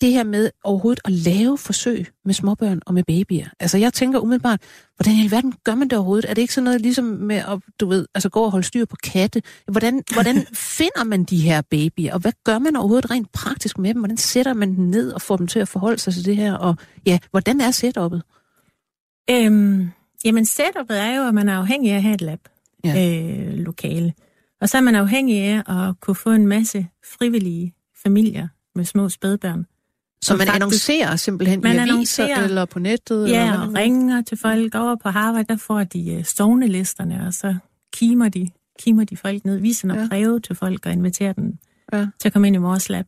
det 0.00 0.12
her 0.12 0.24
med 0.24 0.50
overhovedet 0.64 1.00
at 1.04 1.12
lave 1.12 1.58
forsøg 1.58 2.06
med 2.24 2.34
småbørn 2.34 2.80
og 2.86 2.94
med 2.94 3.04
babyer. 3.04 3.46
Altså 3.60 3.78
jeg 3.78 3.92
tænker 3.92 4.18
umiddelbart, 4.18 4.60
hvordan 4.96 5.14
i 5.14 5.22
alverden 5.22 5.54
gør 5.64 5.74
man 5.74 5.88
det 5.88 5.98
overhovedet? 5.98 6.30
Er 6.30 6.34
det 6.34 6.42
ikke 6.42 6.54
sådan 6.54 6.64
noget 6.64 6.80
ligesom 6.80 7.04
med 7.04 7.36
at, 7.36 7.60
du 7.80 7.86
ved, 7.86 8.06
altså 8.14 8.28
gå 8.28 8.40
og 8.40 8.50
holde 8.50 8.66
styr 8.66 8.84
på 8.84 8.96
katte? 9.04 9.42
Hvordan, 9.70 10.02
hvordan 10.14 10.46
finder 10.54 11.04
man 11.04 11.24
de 11.24 11.40
her 11.40 11.62
babyer, 11.70 12.14
og 12.14 12.20
hvad 12.20 12.32
gør 12.44 12.58
man 12.58 12.76
overhovedet 12.76 13.10
rent 13.10 13.32
praktisk 13.32 13.78
med 13.78 13.94
dem? 13.94 14.00
Hvordan 14.00 14.16
sætter 14.16 14.54
man 14.54 14.76
dem 14.76 14.84
ned 14.84 15.12
og 15.12 15.22
får 15.22 15.36
dem 15.36 15.46
til 15.46 15.58
at 15.58 15.68
forholde 15.68 15.98
sig 15.98 16.14
til 16.14 16.24
det 16.24 16.36
her? 16.36 16.54
Og 16.54 16.76
ja, 17.06 17.18
hvordan 17.30 17.60
er 17.60 17.70
setup'et? 17.70 18.20
Øhm, 19.30 19.90
jamen, 20.24 20.46
setupet 20.46 21.00
er 21.00 21.14
jo, 21.16 21.28
at 21.28 21.34
man 21.34 21.48
er 21.48 21.58
afhængig 21.58 21.92
af 21.92 21.96
at 21.96 22.02
have 22.02 22.14
et 22.14 22.20
lab 22.20 22.48
Ja. 22.84 23.22
øh, 23.22 23.54
lokale. 23.54 24.12
Og 24.60 24.68
så 24.68 24.76
er 24.76 24.80
man 24.80 24.94
afhængig 24.94 25.40
af 25.42 25.88
at 25.88 26.00
kunne 26.00 26.14
få 26.14 26.30
en 26.30 26.46
masse 26.46 26.86
frivillige 27.18 27.74
familier 28.02 28.48
med 28.74 28.84
små 28.84 29.08
spædbørn. 29.08 29.66
Så 30.22 30.32
man 30.32 30.38
faktisk- 30.46 30.54
annoncerer 30.54 31.16
simpelthen 31.16 31.60
Man 31.60 31.72
i 31.76 31.78
aviser 31.78 31.92
annoncerer- 31.92 32.44
eller 32.44 32.64
på 32.64 32.78
nettet? 32.78 33.24
eller 33.24 33.38
Ja, 33.38 33.46
hvordan 33.46 33.68
og 33.68 33.74
er 33.74 33.78
ringer 33.84 34.22
til 34.22 34.38
folk 34.38 34.74
over 34.74 34.96
på 34.96 35.08
Harvard, 35.08 35.44
der 35.46 35.56
får 35.56 35.84
de 35.84 36.14
øh, 36.14 36.24
sovnelisterne, 36.24 37.26
og 37.26 37.34
så 37.34 37.54
kimer 37.92 38.28
de, 38.28 38.50
kimer 38.78 39.04
de 39.04 39.16
folk 39.16 39.44
ned, 39.44 39.58
viser 39.58 39.88
nogle 39.88 40.00
Ja. 40.00 40.04
ja. 40.04 40.08
breve 40.08 40.40
til 40.40 40.56
folk 40.56 40.86
og 40.86 40.92
inviterer 40.92 41.32
dem 41.32 41.58
Ja. 41.92 42.06
til 42.20 42.28
at 42.28 42.32
komme 42.32 42.46
ind 42.48 42.56
i 42.56 42.58
vores 42.58 42.88
lab. 42.88 43.06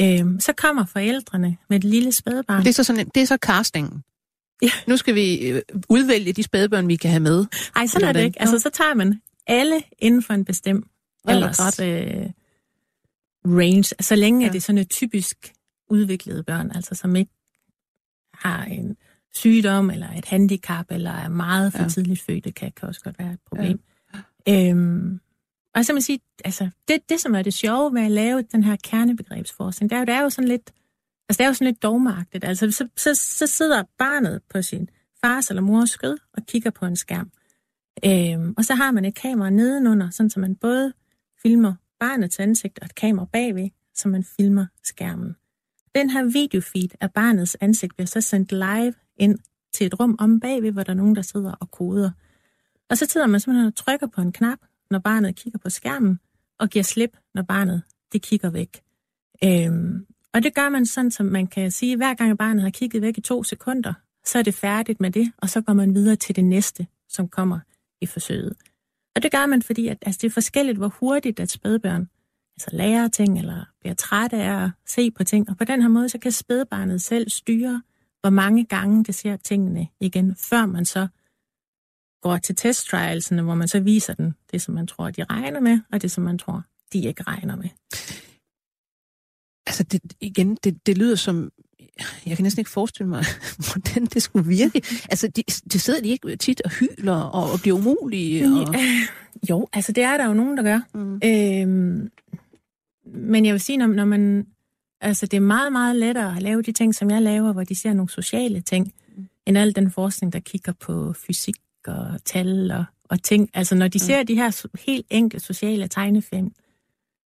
Øhm, 0.00 0.40
så 0.40 0.52
kommer 0.52 0.84
forældrene 0.84 1.56
med 1.68 1.76
et 1.76 1.84
lille 1.84 2.12
spædbarn. 2.12 2.62
Det 2.62 2.68
er 2.68 2.72
så, 2.72 2.84
sådan, 2.84 3.08
det 3.14 3.22
er 3.22 3.26
så 3.26 3.36
castingen. 3.42 4.02
Ja. 4.62 4.70
Nu 4.86 4.96
skal 4.96 5.14
vi 5.14 5.48
øh, 5.48 5.62
udvælge 5.88 6.32
de 6.32 6.42
spædbørn, 6.42 6.88
vi 6.88 6.96
kan 6.96 7.10
have 7.10 7.20
med. 7.20 7.44
Ej, 7.76 7.86
sådan 7.86 8.08
er 8.08 8.12
det 8.12 8.24
ikke. 8.24 8.40
Altså, 8.40 8.58
så 8.58 8.70
tager 8.70 8.94
man 8.94 9.20
alle 9.46 9.82
inden 9.98 10.22
for 10.22 10.34
en 10.34 10.44
bestemt 10.44 10.86
alders 11.24 11.60
Aldersret. 11.60 12.24
øh, 12.24 12.30
range, 13.44 13.94
så 14.00 14.16
længe 14.16 14.40
Ja. 14.42 14.48
er 14.48 14.52
det 14.52 14.62
sådan 14.62 14.78
et 14.78 14.90
typisk 14.90 15.52
udviklede 15.90 16.42
børn, 16.42 16.70
altså 16.74 16.94
som 16.94 17.16
ikke 17.16 17.30
har 18.34 18.64
en 18.64 18.96
sygdom 19.34 19.90
eller 19.90 20.08
et 20.18 20.24
handicap, 20.24 20.86
eller 20.90 21.10
er 21.10 21.28
meget 21.28 21.72
for 21.72 21.82
Ja. 21.82 21.88
tidligt 21.88 22.20
fødte, 22.22 22.52
kan, 22.52 22.72
kan 22.76 22.88
også 22.88 23.00
godt 23.00 23.18
være 23.18 23.32
et 23.32 23.40
problem. 23.46 23.80
Ja. 24.46 24.70
Øhm, 24.70 25.20
og 25.74 25.84
så 25.84 25.92
jeg 25.92 26.02
sige, 26.02 26.20
altså, 26.44 26.68
det, 26.88 27.08
det 27.08 27.20
som 27.20 27.34
er 27.34 27.42
det 27.42 27.54
sjove 27.54 27.90
med 27.90 28.02
at 28.02 28.10
lave 28.10 28.42
den 28.52 28.64
her 28.64 28.76
kernebegrebsforskning, 28.84 29.90
det 29.90 29.96
er 29.96 30.00
jo, 30.00 30.04
det 30.06 30.14
er 30.14 30.22
jo 30.22 30.30
sådan 30.30 30.48
lidt, 30.48 30.70
altså 31.28 31.38
det 31.38 31.40
er 31.40 31.46
jo 31.46 31.54
sådan 31.54 31.66
lidt 31.66 31.82
dogmagtigt. 31.82 32.44
Altså 32.44 32.70
så, 32.70 32.88
så, 32.96 33.14
så 33.14 33.46
sidder 33.46 33.82
barnet 33.98 34.42
på 34.50 34.62
sin 34.62 34.88
fars 35.24 35.50
eller 35.50 35.62
mors 35.62 35.90
skød 35.90 36.18
og 36.32 36.46
kigger 36.46 36.70
på 36.70 36.86
en 36.86 36.96
skærm. 36.96 37.30
Øhm, 38.04 38.54
og 38.56 38.64
så 38.64 38.74
har 38.74 38.90
man 38.90 39.04
et 39.04 39.14
kamera 39.14 39.50
nedenunder, 39.50 40.10
sådan 40.10 40.30
så 40.30 40.40
man 40.40 40.56
både 40.56 40.92
filmer 41.42 41.74
barnets 42.00 42.38
ansigt 42.38 42.78
og 42.78 42.84
et 42.84 42.94
kamera 42.94 43.26
bagved, 43.32 43.68
så 43.94 44.08
man 44.08 44.24
filmer 44.24 44.66
skærmen. 44.84 45.36
Den 45.94 46.10
her 46.10 46.24
videofeed 46.24 46.88
af 47.00 47.12
barnets 47.12 47.56
ansigt 47.60 47.96
bliver 47.96 48.06
så 48.06 48.20
sendt 48.20 48.52
live 48.52 48.94
ind 49.16 49.38
til 49.72 49.86
et 49.86 50.00
rum 50.00 50.16
om 50.18 50.40
bagved, 50.40 50.72
hvor 50.72 50.82
der 50.82 50.90
er 50.90 50.96
nogen, 50.96 51.16
der 51.16 51.22
sidder 51.22 51.52
og 51.52 51.70
koder. 51.70 52.10
Og 52.90 52.98
så 52.98 53.06
sidder 53.06 53.26
man 53.26 53.40
simpelthen 53.40 53.66
og 53.66 53.74
trykker 53.74 54.06
på 54.06 54.20
en 54.20 54.32
knap, 54.32 54.58
når 54.90 54.98
barnet 54.98 55.36
kigger 55.36 55.58
på 55.58 55.70
skærmen, 55.70 56.20
og 56.58 56.68
giver 56.68 56.82
slip, 56.82 57.16
når 57.34 57.42
barnet 57.42 57.82
det 58.12 58.22
kigger 58.22 58.50
væk. 58.50 58.82
Øhm, 59.44 60.06
og 60.36 60.42
det 60.42 60.54
gør 60.54 60.68
man 60.68 60.86
sådan, 60.86 61.10
som 61.10 61.26
man 61.26 61.46
kan 61.46 61.70
sige, 61.70 61.96
hver 61.96 62.14
gang 62.14 62.38
barnet 62.38 62.62
har 62.62 62.70
kigget 62.70 63.02
væk 63.02 63.18
i 63.18 63.20
to 63.20 63.42
sekunder, 63.42 63.94
så 64.24 64.38
er 64.38 64.42
det 64.42 64.54
færdigt 64.54 65.00
med 65.00 65.10
det, 65.10 65.32
og 65.38 65.48
så 65.48 65.60
går 65.60 65.72
man 65.72 65.94
videre 65.94 66.16
til 66.16 66.36
det 66.36 66.44
næste, 66.44 66.86
som 67.08 67.28
kommer 67.28 67.58
i 68.00 68.06
forsøget. 68.06 68.56
Og 69.14 69.22
det 69.22 69.32
gør 69.32 69.46
man, 69.46 69.62
fordi 69.62 69.88
at, 69.88 69.98
altså, 70.02 70.18
det 70.22 70.26
er 70.26 70.32
forskelligt, 70.32 70.78
hvor 70.78 70.88
hurtigt 70.88 71.40
at 71.40 71.50
spædbørn 71.50 72.08
altså 72.56 72.68
lærer 72.72 73.08
ting, 73.08 73.38
eller 73.38 73.64
bliver 73.80 73.94
trætte 73.94 74.36
af 74.36 74.64
at 74.64 74.70
se 74.86 75.10
på 75.10 75.24
ting. 75.24 75.50
Og 75.50 75.56
på 75.56 75.64
den 75.64 75.82
her 75.82 75.88
måde, 75.88 76.08
så 76.08 76.18
kan 76.18 76.32
spædbarnet 76.32 77.02
selv 77.02 77.30
styre, 77.30 77.82
hvor 78.20 78.30
mange 78.30 78.64
gange 78.64 79.04
det 79.04 79.14
ser 79.14 79.36
tingene 79.36 79.88
igen, 80.00 80.36
før 80.36 80.66
man 80.66 80.84
så 80.84 81.08
går 82.22 82.36
til 82.36 82.56
testtrialsene, 82.56 83.42
hvor 83.42 83.54
man 83.54 83.68
så 83.68 83.80
viser 83.80 84.14
den 84.14 84.34
det, 84.52 84.62
som 84.62 84.74
man 84.74 84.86
tror, 84.86 85.10
de 85.10 85.24
regner 85.24 85.60
med, 85.60 85.80
og 85.92 86.02
det, 86.02 86.10
som 86.10 86.24
man 86.24 86.38
tror, 86.38 86.62
de 86.92 87.04
ikke 87.04 87.22
regner 87.22 87.56
med. 87.56 87.68
Altså 89.80 89.98
det, 89.98 90.16
igen, 90.20 90.58
det, 90.64 90.86
det 90.86 90.98
lyder 90.98 91.16
som, 91.16 91.50
jeg 92.26 92.36
kan 92.36 92.42
næsten 92.42 92.60
ikke 92.60 92.70
forestille 92.70 93.08
mig, 93.08 93.24
hvordan 93.72 94.06
det 94.06 94.22
skulle 94.22 94.48
virke. 94.48 94.82
Altså 95.10 95.28
de, 95.28 95.42
de 95.72 95.78
sidder 95.78 96.00
de 96.00 96.08
ikke 96.08 96.36
tit 96.36 96.62
og 96.64 96.70
hyler 96.70 97.16
og, 97.16 97.52
og 97.52 97.60
bliver 97.60 97.76
umulige. 97.76 98.46
Og... 98.46 98.74
Jo, 99.50 99.68
altså 99.72 99.92
det 99.92 100.04
er 100.04 100.16
der 100.16 100.26
jo 100.26 100.34
nogen, 100.34 100.56
der 100.56 100.62
gør. 100.62 100.80
Mm. 100.94 101.20
Øhm, 101.24 102.10
men 103.14 103.44
jeg 103.44 103.52
vil 103.52 103.60
sige, 103.60 103.76
når, 103.76 103.86
når 103.86 104.04
man... 104.04 104.46
Altså, 105.00 105.26
det 105.26 105.36
er 105.36 105.40
meget, 105.40 105.72
meget 105.72 105.96
lettere 105.96 106.36
at 106.36 106.42
lave 106.42 106.62
de 106.62 106.72
ting, 106.72 106.94
som 106.94 107.10
jeg 107.10 107.22
laver, 107.22 107.52
hvor 107.52 107.64
de 107.64 107.74
ser 107.74 107.92
nogle 107.92 108.08
sociale 108.08 108.60
ting, 108.60 108.92
mm. 109.16 109.26
end 109.46 109.58
al 109.58 109.76
den 109.76 109.90
forskning, 109.90 110.32
der 110.32 110.40
kigger 110.40 110.72
på 110.72 111.12
fysik 111.12 111.56
og 111.86 112.24
tal 112.24 112.70
og, 112.70 112.84
og 113.04 113.22
ting. 113.22 113.50
Altså, 113.54 113.74
når 113.74 113.88
de 113.88 113.96
mm. 113.96 114.06
ser 114.06 114.22
de 114.22 114.34
her 114.34 114.66
helt 114.86 115.06
enkle 115.10 115.40
sociale 115.40 115.88
tegnefilm, 115.88 116.52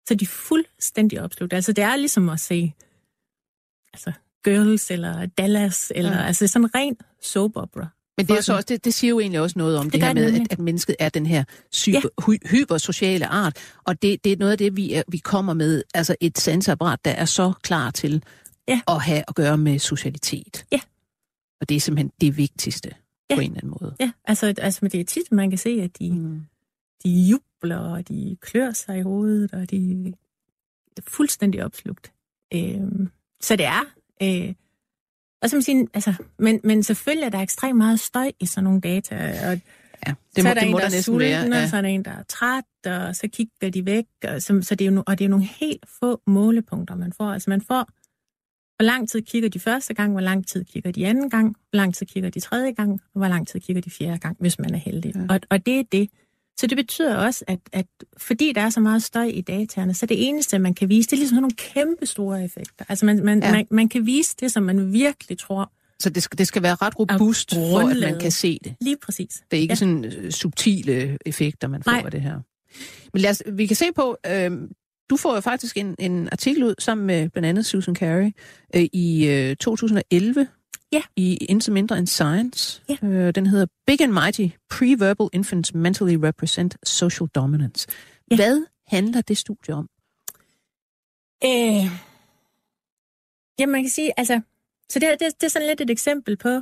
så 0.07 0.13
er 0.13 0.17
de 0.17 0.27
fuldstændig 0.27 1.21
opslugt. 1.21 1.53
Altså, 1.53 1.71
det 1.71 1.83
er 1.83 1.95
ligesom 1.95 2.29
at 2.29 2.39
se 2.39 2.73
altså, 3.93 4.11
Girls 4.43 4.91
eller 4.91 5.25
Dallas, 5.25 5.91
eller 5.95 6.11
Ja. 6.11 6.25
altså 6.25 6.47
sådan 6.47 6.75
ren 6.75 6.97
soap 7.21 7.51
opera. 7.55 7.87
Men 8.17 8.27
det, 8.27 8.37
er 8.37 8.41
så 8.41 8.55
også, 8.55 8.65
det, 8.69 8.85
det 8.85 8.93
siger 8.93 9.09
jo 9.09 9.19
egentlig 9.19 9.41
også 9.41 9.59
noget 9.59 9.77
om 9.77 9.85
det, 9.85 9.93
det 9.93 10.03
her 10.03 10.13
med, 10.13 10.41
at, 10.41 10.47
at 10.51 10.59
mennesket 10.59 10.95
er 10.99 11.09
den 11.09 11.25
her 11.25 11.43
super, 11.71 11.99
ja. 12.27 12.31
hy, 12.31 12.47
hypersociale 12.49 13.27
art, 13.27 13.57
og 13.83 14.01
det, 14.01 14.23
det 14.23 14.31
er 14.31 14.37
noget 14.37 14.51
af 14.51 14.57
det, 14.57 14.75
vi, 14.75 14.93
er, 14.93 15.03
vi 15.07 15.17
kommer 15.17 15.53
med, 15.53 15.83
altså 15.93 16.15
et 16.21 16.37
sansapparat, 16.37 17.05
der 17.05 17.11
er 17.11 17.25
så 17.25 17.53
klar 17.61 17.91
til 17.91 18.23
ja. 18.67 18.81
at 18.87 19.01
have 19.01 19.23
at 19.27 19.35
gøre 19.35 19.57
med 19.57 19.79
socialitet. 19.79 20.65
Ja. 20.71 20.79
Og 21.61 21.69
det 21.69 21.77
er 21.77 21.81
simpelthen 21.81 22.11
det 22.21 22.37
vigtigste 22.37 22.89
ja. 23.29 23.35
på 23.35 23.41
en 23.41 23.51
eller 23.51 23.57
anden 23.63 23.77
måde. 23.81 23.95
Ja, 23.99 24.11
altså, 24.25 24.53
altså 24.57 24.87
det 24.87 24.99
er 24.99 25.05
tit, 25.05 25.31
man 25.31 25.49
kan 25.49 25.59
se, 25.59 25.69
at 25.69 25.99
de, 25.99 26.11
mm. 26.11 26.41
de 27.03 27.09
jubler, 27.09 27.48
og 27.63 28.07
de 28.07 28.37
klør 28.41 28.71
sig 28.71 28.97
i 28.97 29.01
hovedet, 29.01 29.53
og 29.53 29.71
de 29.71 30.13
er 30.97 31.01
fuldstændig 31.07 31.65
opslugt. 31.65 32.13
Øhm, 32.53 33.09
så 33.41 33.55
det 33.55 33.65
er... 33.65 33.85
Øh, 34.21 34.53
og 35.41 35.49
som 35.49 35.61
siger, 35.61 35.85
altså, 35.93 36.13
men, 36.39 36.59
men 36.63 36.83
selvfølgelig 36.83 37.25
er 37.25 37.29
der 37.29 37.39
ekstremt 37.39 37.77
meget 37.77 37.99
støj 37.99 38.31
i 38.39 38.45
sådan 38.45 38.63
nogle 38.63 38.81
data, 38.81 39.15
og 39.51 39.59
Ja, 40.07 40.13
det 40.35 40.43
må, 40.43 40.47
så 40.47 40.49
er 40.49 40.53
der, 40.53 40.61
det 40.61 40.67
en, 40.67 40.71
må 40.71 40.77
der, 40.77 40.83
der 40.83 40.91
næsten 40.91 41.13
sulten, 41.13 41.29
være. 41.29 41.55
Ja. 41.55 41.63
Og 41.63 41.69
så 41.69 41.77
er 41.77 41.81
der 41.81 41.89
en, 41.89 42.05
der 42.05 42.11
er 42.11 42.23
træt, 42.23 42.63
og 42.85 43.15
så 43.15 43.27
kigger 43.27 43.69
de 43.69 43.85
væk. 43.85 44.05
Og 44.27 44.41
så, 44.41 44.59
så 44.61 44.75
det 44.75 44.87
er 44.87 44.91
jo, 44.91 45.03
og 45.07 45.17
det 45.19 45.25
er 45.25 45.27
jo 45.27 45.31
nogle 45.31 45.45
helt 45.45 45.85
få 45.99 46.21
målepunkter, 46.27 46.95
man 46.95 47.13
får. 47.13 47.25
Altså 47.25 47.49
man 47.49 47.61
får, 47.61 47.83
hvor 48.75 48.83
lang 48.83 49.09
tid 49.09 49.21
kigger 49.21 49.49
de 49.49 49.59
første 49.59 49.93
gang, 49.93 50.11
hvor 50.11 50.21
lang 50.21 50.47
tid 50.47 50.65
kigger 50.65 50.91
de 50.91 51.07
anden 51.07 51.29
gang, 51.29 51.55
hvor 51.69 51.77
lang 51.77 51.95
tid 51.95 52.05
kigger 52.05 52.29
de 52.29 52.39
tredje 52.39 52.71
gang, 52.71 52.91
og 52.91 53.19
hvor 53.19 53.27
lang 53.27 53.47
tid 53.47 53.59
kigger 53.59 53.81
de 53.81 53.89
fjerde 53.89 54.17
gang, 54.17 54.37
hvis 54.39 54.59
man 54.59 54.73
er 54.73 54.77
heldig. 54.77 55.15
Ja. 55.15 55.21
Og, 55.29 55.39
og 55.49 55.65
det 55.65 55.79
er 55.79 55.83
det. 55.91 56.09
Så 56.59 56.67
det 56.67 56.77
betyder 56.77 57.15
også, 57.15 57.45
at, 57.47 57.59
at 57.73 57.85
fordi 58.17 58.53
der 58.53 58.61
er 58.61 58.69
så 58.69 58.79
meget 58.79 59.03
støj 59.03 59.23
i 59.23 59.41
dataerne, 59.41 59.93
så 59.93 60.05
det 60.05 60.27
eneste, 60.27 60.59
man 60.59 60.73
kan 60.73 60.89
vise, 60.89 61.07
det 61.09 61.13
er 61.13 61.17
ligesom 61.17 61.35
nogle 61.35 61.55
kæmpe 61.55 62.05
store 62.05 62.43
effekter. 62.43 62.85
Altså 62.89 63.05
man, 63.05 63.25
man, 63.25 63.43
ja. 63.43 63.51
man, 63.51 63.67
man 63.71 63.89
kan 63.89 64.05
vise 64.05 64.35
det, 64.39 64.51
som 64.51 64.63
man 64.63 64.93
virkelig 64.93 65.37
tror. 65.37 65.71
Så 65.99 66.09
det 66.09 66.23
skal, 66.23 66.37
det 66.37 66.47
skal 66.47 66.63
være 66.63 66.75
ret 66.75 66.99
robust, 66.99 67.53
for 67.53 67.89
at 67.89 67.97
man 67.97 68.19
kan 68.19 68.31
se 68.31 68.59
det. 68.63 68.75
Lige 68.81 68.97
præcis. 68.97 69.43
Det 69.51 69.57
er 69.57 69.61
ikke 69.61 69.71
ja. 69.71 69.75
sådan 69.75 70.05
uh, 70.05 70.29
subtile 70.29 71.17
effekter, 71.25 71.67
man 71.67 71.83
får 71.83 71.91
Nej. 71.91 72.01
af 72.05 72.11
det 72.11 72.21
her. 72.21 72.39
Men 73.13 73.21
lad 73.21 73.29
os, 73.29 73.43
vi 73.47 73.65
kan 73.65 73.75
se 73.75 73.85
på, 73.95 74.17
øh, 74.27 74.51
du 75.09 75.17
får 75.17 75.35
jo 75.35 75.41
faktisk 75.41 75.77
en, 75.77 75.95
en 75.99 76.29
artikel 76.31 76.63
ud 76.63 76.75
sammen 76.79 77.07
med 77.07 77.29
blandt 77.29 77.47
andet 77.49 77.65
Susan 77.65 77.95
Carey 77.95 78.31
øh, 78.75 78.85
i 78.93 79.27
øh, 79.27 79.55
2011, 79.55 80.47
Ja. 80.91 81.01
I 81.15 81.35
Intet 81.35 81.73
Mindre 81.73 81.97
end 81.97 82.07
Science. 82.07 82.83
Ja. 82.89 83.07
Øh, 83.07 83.35
den 83.35 83.45
hedder 83.45 83.65
Big 83.87 84.01
and 84.01 84.11
Mighty, 84.11 84.47
Preverbal 84.69 85.29
Infants 85.33 85.73
Mentally 85.73 86.15
Represent 86.15 86.77
Social 86.83 87.27
Dominance. 87.35 87.87
Ja. 88.31 88.35
Hvad 88.35 88.65
handler 88.87 89.21
det 89.21 89.37
studie 89.37 89.73
om? 89.73 89.89
Øh, 91.43 91.85
ja, 93.59 93.65
man 93.65 93.83
kan 93.83 93.89
sige, 93.89 94.19
altså, 94.19 94.41
så 94.89 94.99
det, 94.99 95.09
det, 95.19 95.41
det 95.41 95.43
er 95.43 95.49
sådan 95.49 95.67
lidt 95.67 95.81
et 95.81 95.89
eksempel 95.89 96.37
på, 96.37 96.61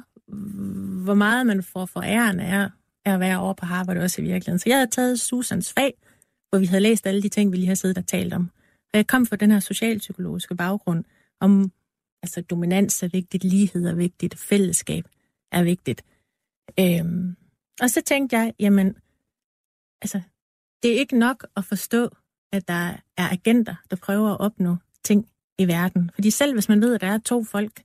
hvor 1.04 1.14
meget 1.14 1.46
man 1.46 1.64
får 1.64 1.86
for 1.86 2.02
æren 2.02 2.40
af, 2.40 2.70
af 3.06 3.14
at 3.14 3.20
være 3.20 3.40
over 3.40 3.54
på 3.54 3.66
Harvard 3.66 3.98
også 3.98 4.22
i 4.22 4.26
virkeligheden. 4.26 4.60
Så 4.60 4.70
jeg 4.70 4.78
havde 4.78 4.92
taget 4.92 5.20
Susans 5.20 5.74
fag, 5.74 5.94
hvor 6.50 6.60
vi 6.60 6.66
havde 6.66 6.82
læst 6.82 7.08
alle 7.08 7.22
de 7.22 7.30
ting, 7.30 7.52
vi 7.52 7.58
lige 7.58 7.68
har 7.68 7.76
siddet 7.76 7.98
og 7.98 8.08
talt 8.08 8.34
om. 8.34 8.52
Og 8.94 8.98
jeg 8.98 9.08
kom 9.08 9.26
fra 9.26 9.36
den 9.36 9.52
her 9.52 9.60
socialpsykologiske 9.60 10.56
baggrund 10.56 11.04
om 11.40 11.72
Altså 12.24 12.42
dominans 12.42 13.04
er 13.04 13.08
vigtigt, 13.08 13.44
lighed 13.44 13.86
er 13.86 13.96
vigtigt, 13.96 14.38
fællesskab 14.38 15.06
er 15.52 15.64
vigtigt. 15.64 16.06
Øhm, 16.80 17.36
og 17.82 17.90
så 17.90 18.02
tænkte 18.02 18.38
jeg, 18.38 18.54
jamen, 18.60 18.98
altså, 20.02 20.22
det 20.84 20.92
er 20.92 21.00
ikke 21.00 21.20
nok 21.20 21.48
at 21.56 21.66
forstå, 21.66 22.10
at 22.52 22.68
der 22.68 22.98
er 23.18 23.30
agenter, 23.30 23.76
der 23.90 23.96
prøver 23.96 24.30
at 24.30 24.40
opnå 24.40 24.76
ting 25.04 25.30
i 25.58 25.68
verden. 25.68 26.12
Fordi 26.14 26.32
selv 26.32 26.54
hvis 26.54 26.70
man 26.70 26.82
ved, 26.82 26.96
at 26.96 27.02
der 27.02 27.08
er 27.08 27.18
to 27.18 27.44
folk, 27.44 27.84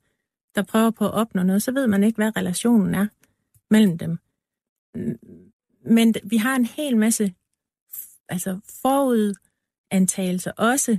der 0.55 0.63
prøver 0.63 0.91
på 0.91 1.05
at 1.05 1.13
opnå 1.13 1.43
noget, 1.43 1.63
så 1.63 1.73
ved 1.73 1.87
man 1.87 2.03
ikke, 2.05 2.17
hvad 2.17 2.37
relationen 2.37 2.95
er 2.95 3.07
mellem 3.71 3.99
dem. 3.99 4.19
Men 5.85 6.15
vi 6.25 6.37
har 6.37 6.57
en 6.57 6.67
hel 6.67 6.97
masse 6.97 7.35
altså 8.29 8.61
forudantagelser 8.83 10.53
også 10.53 10.99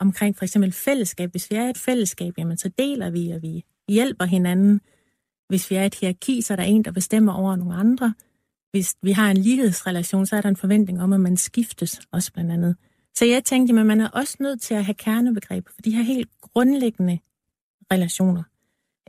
omkring 0.00 0.36
for 0.36 0.44
eksempel 0.44 0.72
fællesskab. 0.72 1.30
Hvis 1.30 1.50
vi 1.50 1.56
er 1.56 1.68
et 1.68 1.78
fællesskab, 1.78 2.34
jamen, 2.38 2.58
så 2.58 2.70
deler 2.78 3.10
vi, 3.10 3.30
og 3.30 3.42
vi 3.42 3.64
hjælper 3.88 4.24
hinanden. 4.24 4.80
Hvis 5.48 5.70
vi 5.70 5.76
er 5.76 5.84
et 5.84 5.94
hierarki, 5.94 6.40
så 6.40 6.54
er 6.54 6.56
der 6.56 6.64
en, 6.64 6.84
der 6.84 6.92
bestemmer 6.92 7.32
over 7.32 7.56
nogle 7.56 7.74
andre. 7.74 8.14
Hvis 8.70 8.94
vi 9.02 9.12
har 9.12 9.30
en 9.30 9.36
lighedsrelation, 9.36 10.26
så 10.26 10.36
er 10.36 10.40
der 10.40 10.48
en 10.48 10.56
forventning 10.56 11.02
om, 11.02 11.12
at 11.12 11.20
man 11.20 11.36
skiftes 11.36 12.00
også 12.12 12.32
blandt 12.32 12.52
andet. 12.52 12.76
Så 13.14 13.24
jeg 13.24 13.44
tænkte, 13.44 13.80
at 13.80 13.86
man 13.86 14.00
er 14.00 14.08
også 14.08 14.36
nødt 14.40 14.60
til 14.60 14.74
at 14.74 14.84
have 14.84 14.94
kernebegreber 14.94 15.70
for 15.74 15.82
de 15.82 15.90
her 15.90 16.02
helt 16.02 16.28
grundlæggende 16.40 17.18
relationer. 17.92 18.42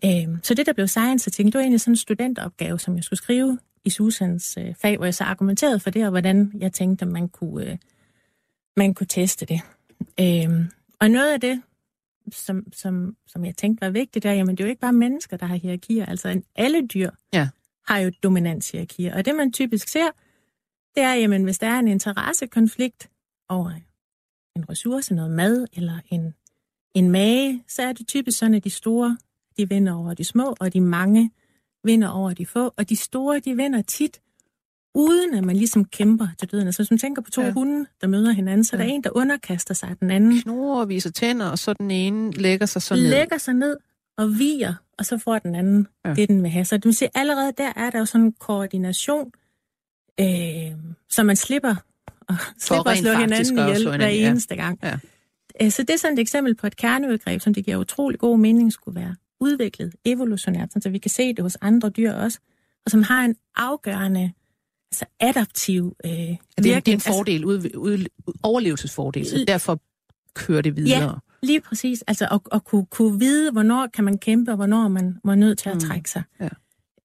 Øhm, 0.05 0.39
så 0.43 0.53
det, 0.53 0.65
der 0.65 0.73
blev 0.73 0.87
science, 0.87 1.29
tænkte 1.29 1.51
det 1.51 1.57
var 1.57 1.61
egentlig 1.61 1.81
sådan 1.81 1.91
en 1.91 1.97
studenteropgave, 1.97 2.79
som 2.79 2.95
jeg 2.95 3.03
skulle 3.03 3.17
skrive 3.17 3.59
i 3.85 3.89
Susans 3.89 4.57
øh, 4.57 4.75
fag, 4.81 4.97
hvor 4.97 5.05
jeg 5.05 5.15
så 5.15 5.23
argumenterede 5.23 5.79
for 5.79 5.89
det, 5.89 6.03
og 6.03 6.09
hvordan 6.09 6.51
jeg 6.59 6.73
tænkte, 6.73 7.05
at 7.05 7.11
man 7.11 7.29
kunne, 7.29 7.71
øh, 7.71 7.77
man 8.77 8.93
kunne 8.93 9.07
teste 9.07 9.45
det. 9.45 9.61
Øhm, 10.19 10.69
og 11.01 11.11
noget 11.11 11.33
af 11.33 11.41
det, 11.41 11.61
som, 12.33 12.73
som, 12.73 13.17
som 13.27 13.45
jeg 13.45 13.55
tænkte 13.55 13.85
var 13.85 13.89
vigtigt, 13.89 14.25
er, 14.25 14.33
jamen 14.33 14.57
det 14.57 14.63
er 14.63 14.67
jo 14.67 14.69
ikke 14.69 14.81
bare 14.81 14.93
mennesker, 14.93 15.37
der 15.37 15.45
har 15.45 15.55
hierarkier. 15.55 16.05
Altså 16.05 16.41
alle 16.55 16.87
dyr 16.87 17.09
ja. 17.33 17.49
har 17.87 17.99
jo 17.99 18.11
dominanshierarkier. 18.23 19.15
Og 19.15 19.25
det, 19.25 19.35
man 19.35 19.51
typisk 19.51 19.87
ser, 19.87 20.09
det 20.95 21.03
er, 21.03 21.13
jamen 21.13 21.43
hvis 21.43 21.59
der 21.59 21.67
er 21.67 21.79
en 21.79 21.87
interessekonflikt 21.87 23.09
over 23.49 23.71
en 24.55 24.69
ressource, 24.69 25.13
noget 25.13 25.31
mad 25.31 25.67
eller 25.73 25.99
en, 26.09 26.33
en 26.93 27.11
mage, 27.11 27.63
så 27.67 27.81
er 27.81 27.93
det 27.93 28.07
typisk 28.07 28.37
sådan, 28.37 28.53
at 28.53 28.63
de 28.63 28.69
store, 28.69 29.17
de 29.57 29.69
vinder 29.69 29.93
over 29.93 30.13
de 30.13 30.23
små, 30.23 30.55
og 30.59 30.73
de 30.73 30.81
mange 30.81 31.31
vinder 31.83 32.09
over 32.09 32.33
de 32.33 32.45
få. 32.45 32.73
Og 32.77 32.89
de 32.89 32.95
store, 32.95 33.39
de 33.39 33.55
vinder 33.55 33.81
tit 33.81 34.21
uden 34.95 35.33
at 35.33 35.43
man 35.43 35.55
ligesom 35.55 35.85
kæmper 35.85 36.27
til 36.39 36.51
døden. 36.51 36.67
Altså 36.67 36.81
hvis 36.81 36.91
man 36.91 36.97
tænker 36.97 37.21
på 37.21 37.31
to 37.31 37.41
ja. 37.41 37.51
hunde, 37.51 37.85
der 38.01 38.07
møder 38.07 38.31
hinanden, 38.31 38.63
så 38.63 38.75
ja. 38.75 38.81
er 38.81 38.87
der 38.87 38.93
en, 38.93 39.03
der 39.03 39.09
underkaster 39.13 39.73
sig 39.73 39.95
den 39.99 40.11
anden. 40.11 40.41
Knurrer 40.41 40.81
og 40.81 40.89
viser 40.89 41.11
tænder, 41.11 41.49
og 41.49 41.59
så 41.59 41.73
den 41.73 41.91
ene 41.91 42.31
lægger 42.31 42.65
sig 42.65 42.81
så 42.81 42.95
ned. 42.95 43.09
Lægger 43.09 43.37
sig 43.37 43.53
ned 43.53 43.77
og 44.17 44.39
viger, 44.39 44.73
og 44.97 45.05
så 45.05 45.17
får 45.17 45.39
den 45.39 45.55
anden 45.55 45.87
ja. 46.05 46.13
det, 46.13 46.29
den 46.29 46.43
vil 46.43 46.51
have. 46.51 46.65
Så 46.65 46.77
det 46.77 46.85
vil 46.85 46.93
sige, 46.93 47.09
allerede 47.15 47.53
der 47.57 47.73
er 47.75 47.89
der 47.89 47.99
jo 47.99 48.05
sådan 48.05 48.25
en 48.25 48.33
koordination, 48.39 49.31
øh, 50.19 50.27
så 51.09 51.23
man 51.23 51.35
slipper, 51.35 51.75
og 52.27 52.35
slipper 52.57 52.91
at 52.91 52.97
slå 52.97 53.11
hinanden 53.11 53.57
ihjel 53.57 53.97
hver 53.97 54.07
eneste 54.07 54.55
ja. 54.55 54.61
gang. 54.61 54.79
Ja. 54.83 54.97
Øh, 55.61 55.71
så 55.71 55.83
det 55.83 55.89
er 55.89 55.97
sådan 55.97 56.13
et 56.13 56.21
eksempel 56.21 56.55
på 56.55 56.67
et 56.67 56.75
kerneudgreb, 56.75 57.41
som 57.41 57.53
det 57.53 57.65
giver 57.65 57.77
utrolig 57.77 58.19
god 58.19 58.39
mening 58.39 58.73
skulle 58.73 58.99
være 58.99 59.15
udviklet 59.41 59.95
evolutionært, 60.05 60.69
så 60.79 60.89
vi 60.89 60.97
kan 60.97 61.11
se 61.11 61.33
det 61.33 61.43
hos 61.43 61.57
andre 61.61 61.89
dyr 61.89 62.13
også, 62.13 62.39
og 62.85 62.91
som 62.91 63.03
har 63.03 63.25
en 63.25 63.35
afgørende 63.55 64.31
altså 64.91 65.05
adaptiv 65.19 65.95
øh, 66.05 66.11
det, 66.11 66.37
er, 66.57 66.79
det 66.79 66.87
er 66.87 66.93
en 66.93 66.99
fordel, 66.99 67.45
ud, 67.45 67.75
ud, 67.75 68.05
overlevelsesfordel, 68.43 69.25
så 69.25 69.45
derfor 69.47 69.81
kører 70.33 70.61
det 70.61 70.75
videre. 70.75 71.03
Ja, 71.03 71.11
lige 71.43 71.61
præcis. 71.61 72.01
Altså 72.07 72.27
at, 72.31 72.39
at 72.51 72.63
kunne, 72.63 72.85
kunne 72.85 73.19
vide, 73.19 73.51
hvornår 73.51 73.87
kan 73.87 74.03
man 74.03 74.17
kæmpe, 74.17 74.51
og 74.51 74.55
hvornår 74.55 74.87
man, 74.87 75.17
er 75.25 75.35
nødt 75.35 75.59
til 75.59 75.69
at 75.69 75.75
mm. 75.75 75.79
trække 75.79 76.09
sig. 76.09 76.23
Ja. 76.39 76.49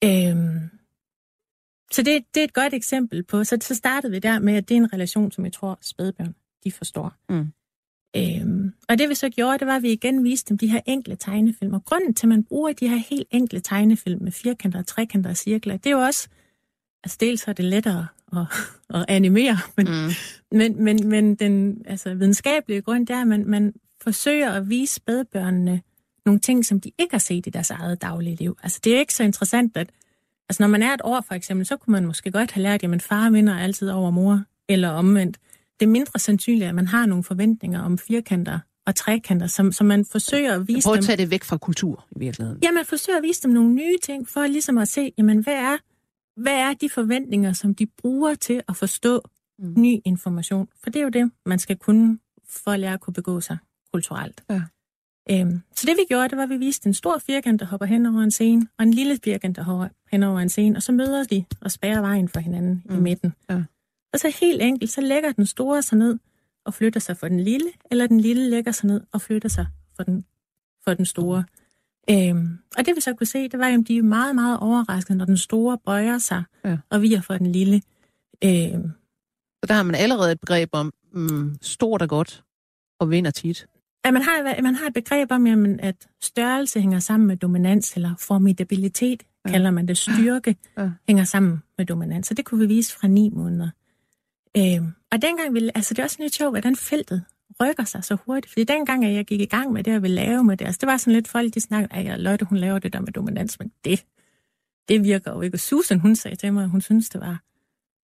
Øhm, 0.04 0.70
så 1.92 2.02
det, 2.02 2.24
det 2.34 2.40
er 2.40 2.44
et 2.44 2.52
godt 2.52 2.74
eksempel 2.74 3.22
på, 3.22 3.44
så, 3.44 3.58
så 3.60 3.74
startede 3.74 4.12
vi 4.12 4.18
der 4.18 4.38
med, 4.38 4.54
at 4.54 4.68
det 4.68 4.74
er 4.74 4.78
en 4.78 4.92
relation, 4.92 5.32
som 5.32 5.44
jeg 5.44 5.52
tror, 5.52 5.78
spædbørn, 5.82 6.34
de 6.64 6.72
forstår. 6.72 7.12
Mm. 7.28 7.52
Øhm, 8.16 8.72
og 8.88 8.98
det 8.98 9.08
vi 9.08 9.14
så 9.14 9.28
gjorde, 9.28 9.58
det 9.58 9.66
var, 9.66 9.76
at 9.76 9.82
vi 9.82 9.92
igen 9.92 10.24
viste 10.24 10.48
dem 10.48 10.58
de 10.58 10.66
her 10.66 10.80
enkle 10.86 11.16
tegnefilm. 11.16 11.74
Og 11.74 11.84
grunden 11.84 12.14
til, 12.14 12.26
at 12.26 12.28
man 12.28 12.44
bruger 12.44 12.72
de 12.72 12.88
her 12.88 12.96
helt 12.96 13.28
enkle 13.30 13.60
tegnefilm 13.60 14.22
med 14.22 14.32
firkanter, 14.32 14.82
trekanter 14.82 15.30
og 15.30 15.36
cirkler, 15.36 15.76
det 15.76 15.86
er 15.86 15.90
jo 15.90 16.00
også, 16.00 16.28
altså 17.04 17.16
dels 17.20 17.44
er 17.48 17.52
det 17.52 17.64
lettere 17.64 18.06
at, 18.32 18.46
at 18.90 19.04
animere, 19.08 19.58
men, 19.76 19.86
mm. 19.86 20.10
men, 20.58 20.84
men, 20.84 21.08
men 21.08 21.34
den 21.34 21.82
altså, 21.86 22.14
videnskabelige 22.14 22.82
grund 22.82 23.10
er, 23.10 23.20
at 23.20 23.26
man, 23.26 23.46
man 23.46 23.72
forsøger 24.02 24.50
at 24.50 24.68
vise 24.68 24.94
spædbørnene 24.94 25.82
nogle 26.26 26.40
ting, 26.40 26.66
som 26.66 26.80
de 26.80 26.90
ikke 26.98 27.12
har 27.12 27.18
set 27.18 27.46
i 27.46 27.50
deres 27.50 27.70
eget 27.70 28.02
daglige 28.02 28.36
liv. 28.36 28.58
Altså 28.62 28.80
det 28.84 28.94
er 28.94 28.98
ikke 28.98 29.14
så 29.14 29.22
interessant, 29.22 29.76
at 29.76 29.90
altså, 30.48 30.62
når 30.62 30.68
man 30.68 30.82
er 30.82 30.94
et 30.94 31.00
år 31.04 31.24
for 31.28 31.34
eksempel, 31.34 31.66
så 31.66 31.76
kunne 31.76 31.92
man 31.92 32.06
måske 32.06 32.30
godt 32.30 32.50
have 32.50 32.62
lært, 32.62 32.84
at 32.84 32.90
man 32.90 33.00
far 33.00 33.30
vinder 33.30 33.58
altid 33.58 33.90
over 33.90 34.10
mor, 34.10 34.42
eller 34.68 34.88
omvendt. 34.88 35.38
Det 35.80 35.86
er 35.86 35.90
mindre 35.90 36.18
sandsynligt, 36.18 36.68
at 36.68 36.74
man 36.74 36.86
har 36.86 37.06
nogle 37.06 37.24
forventninger 37.24 37.82
om 37.82 37.98
firkanter 37.98 38.58
og 38.86 38.94
trekanter, 38.94 39.46
som, 39.46 39.72
som 39.72 39.86
man 39.86 40.04
forsøger 40.04 40.54
at 40.54 40.68
vise 40.68 40.86
Prøv 40.86 40.94
at 40.94 41.04
tage 41.04 41.16
det 41.16 41.30
væk 41.30 41.44
fra 41.44 41.56
kultur 41.56 42.06
i 42.16 42.18
virkeligheden. 42.18 42.62
Ja, 42.62 42.70
man 42.70 42.84
forsøger 42.84 43.16
at 43.16 43.22
vise 43.22 43.42
dem 43.42 43.50
nogle 43.50 43.74
nye 43.74 43.96
ting, 44.02 44.28
for 44.28 44.46
ligesom 44.46 44.78
at 44.78 44.88
se, 44.88 45.12
jamen 45.18 45.38
hvad 45.38 45.54
er 45.54 45.76
hvad 46.36 46.52
er 46.52 46.74
de 46.74 46.88
forventninger, 46.88 47.52
som 47.52 47.74
de 47.74 47.86
bruger 47.86 48.34
til 48.34 48.62
at 48.68 48.76
forstå 48.76 49.22
mm. 49.58 49.74
ny 49.76 50.00
information? 50.04 50.68
For 50.82 50.90
det 50.90 50.98
er 50.98 51.02
jo 51.02 51.08
det, 51.08 51.30
man 51.46 51.58
skal 51.58 51.76
kunne 51.76 52.18
for 52.48 52.70
at 52.70 52.80
lære 52.80 52.92
at 52.92 53.00
kunne 53.00 53.14
begå 53.14 53.40
sig 53.40 53.58
kulturelt. 53.92 54.44
Ja. 54.50 54.62
Øhm, 55.30 55.60
så 55.76 55.86
det 55.86 55.96
vi 55.96 56.04
gjorde, 56.08 56.28
det 56.28 56.36
var, 56.36 56.42
at 56.42 56.50
vi 56.50 56.56
viste 56.56 56.86
en 56.86 56.94
stor 56.94 57.18
firkant, 57.18 57.60
der 57.60 57.66
hopper 57.66 57.86
hen 57.86 58.06
over 58.06 58.20
en 58.20 58.30
scene, 58.30 58.68
og 58.78 58.82
en 58.82 58.94
lille 58.94 59.18
firkant, 59.24 59.56
der 59.56 59.62
hopper 59.62 59.88
hen 60.10 60.22
over 60.22 60.40
en 60.40 60.48
scene, 60.48 60.76
og 60.76 60.82
så 60.82 60.92
møder 60.92 61.24
de 61.24 61.44
og 61.60 61.70
spærrer 61.70 62.00
vejen 62.00 62.28
for 62.28 62.40
hinanden 62.40 62.82
mm. 62.84 62.96
i 62.96 63.00
midten. 63.00 63.32
Ja. 63.50 63.62
Og 64.12 64.20
så 64.20 64.36
helt 64.40 64.62
enkelt, 64.62 64.90
så 64.90 65.00
lægger 65.00 65.32
den 65.32 65.46
store 65.46 65.82
sig 65.82 65.98
ned 65.98 66.18
og 66.64 66.74
flytter 66.74 67.00
sig 67.00 67.16
for 67.16 67.28
den 67.28 67.40
lille, 67.40 67.70
eller 67.90 68.06
den 68.06 68.20
lille 68.20 68.50
lægger 68.50 68.72
sig 68.72 68.86
ned 68.86 69.00
og 69.12 69.20
flytter 69.20 69.48
sig 69.48 69.66
for 69.96 70.02
den, 70.02 70.24
for 70.84 70.94
den 70.94 71.06
store. 71.06 71.44
Øhm, 72.10 72.58
og 72.78 72.86
det 72.86 72.96
vi 72.96 73.00
så 73.00 73.14
kunne 73.14 73.26
se, 73.26 73.48
det 73.48 73.58
var, 73.58 73.66
at 73.68 73.80
de 73.88 73.96
er 73.98 74.02
meget, 74.02 74.34
meget 74.34 74.58
overraskende, 74.60 75.18
når 75.18 75.24
den 75.24 75.36
store 75.38 75.78
bøjer 75.86 76.18
sig, 76.18 76.42
Ja. 76.64 76.76
og 76.90 77.02
vi 77.02 77.14
er 77.14 77.20
for 77.20 77.38
den 77.38 77.52
lille. 77.52 77.82
Øhm, 78.44 78.90
Så 79.62 79.66
der 79.68 79.74
har 79.74 79.82
man 79.82 79.94
allerede 79.94 80.32
et 80.32 80.40
begreb 80.40 80.68
om, 80.72 80.92
mm, 81.12 81.56
stort 81.62 82.02
og 82.02 82.08
godt, 82.08 82.44
og 83.00 83.10
vinder 83.10 83.30
tit. 83.30 83.66
at 84.04 84.12
man, 84.12 84.22
har, 84.22 84.62
man 84.62 84.74
har 84.74 84.86
et 84.86 84.94
begreb 84.94 85.32
om, 85.32 85.46
jamen, 85.46 85.80
at 85.80 85.96
størrelse 86.22 86.80
hænger 86.80 86.98
sammen 86.98 87.26
med 87.26 87.36
dominans, 87.36 87.96
eller 87.96 88.14
formidabilitet, 88.20 89.22
Ja. 89.46 89.50
kalder 89.50 89.70
man 89.70 89.88
det, 89.88 89.98
styrke, 89.98 90.56
ja. 90.78 90.90
hænger 91.08 91.24
sammen 91.24 91.62
med 91.78 91.86
dominans. 91.86 92.26
Så 92.26 92.34
det 92.34 92.44
kunne 92.44 92.60
vi 92.60 92.66
vise 92.74 92.92
fra 92.94 93.08
ni 93.08 93.30
måneder. 93.32 93.70
Øhm, 94.56 94.92
og 95.12 95.22
dengang 95.22 95.54
ville, 95.54 95.76
altså 95.76 95.94
det 95.94 95.98
er 95.98 96.04
også 96.04 96.16
lidt 96.20 96.34
sjovt, 96.34 96.52
hvordan 96.52 96.76
feltet 96.76 97.22
rykker 97.62 97.84
sig 97.84 98.04
så 98.04 98.16
hurtigt. 98.26 98.52
Fordi 98.52 98.64
dengang, 98.64 99.04
at 99.04 99.14
jeg 99.14 99.24
gik 99.24 99.40
i 99.40 99.44
gang 99.44 99.72
med 99.72 99.84
det, 99.84 99.90
jeg 99.90 100.02
ville 100.02 100.14
lave 100.14 100.44
med 100.44 100.56
det, 100.56 100.64
altså 100.64 100.78
det 100.80 100.86
var 100.86 100.96
sådan 100.96 101.12
lidt 101.12 101.28
folk, 101.28 101.54
de 101.54 101.60
snakkede, 101.60 101.94
at 101.94 102.20
Lotte, 102.20 102.44
hun 102.44 102.58
laver 102.58 102.78
det 102.78 102.92
der 102.92 103.00
med 103.00 103.12
dominans, 103.12 103.58
men 103.58 103.72
det, 103.84 104.04
det 104.88 105.04
virker 105.04 105.32
jo 105.32 105.40
ikke. 105.40 105.54
Og 105.54 105.60
Susan, 105.60 106.00
hun 106.00 106.16
sagde 106.16 106.36
til 106.36 106.52
mig, 106.52 106.64
at 106.64 106.70
hun 106.70 106.80
synes, 106.80 107.08
det 107.08 107.20
var 107.20 107.42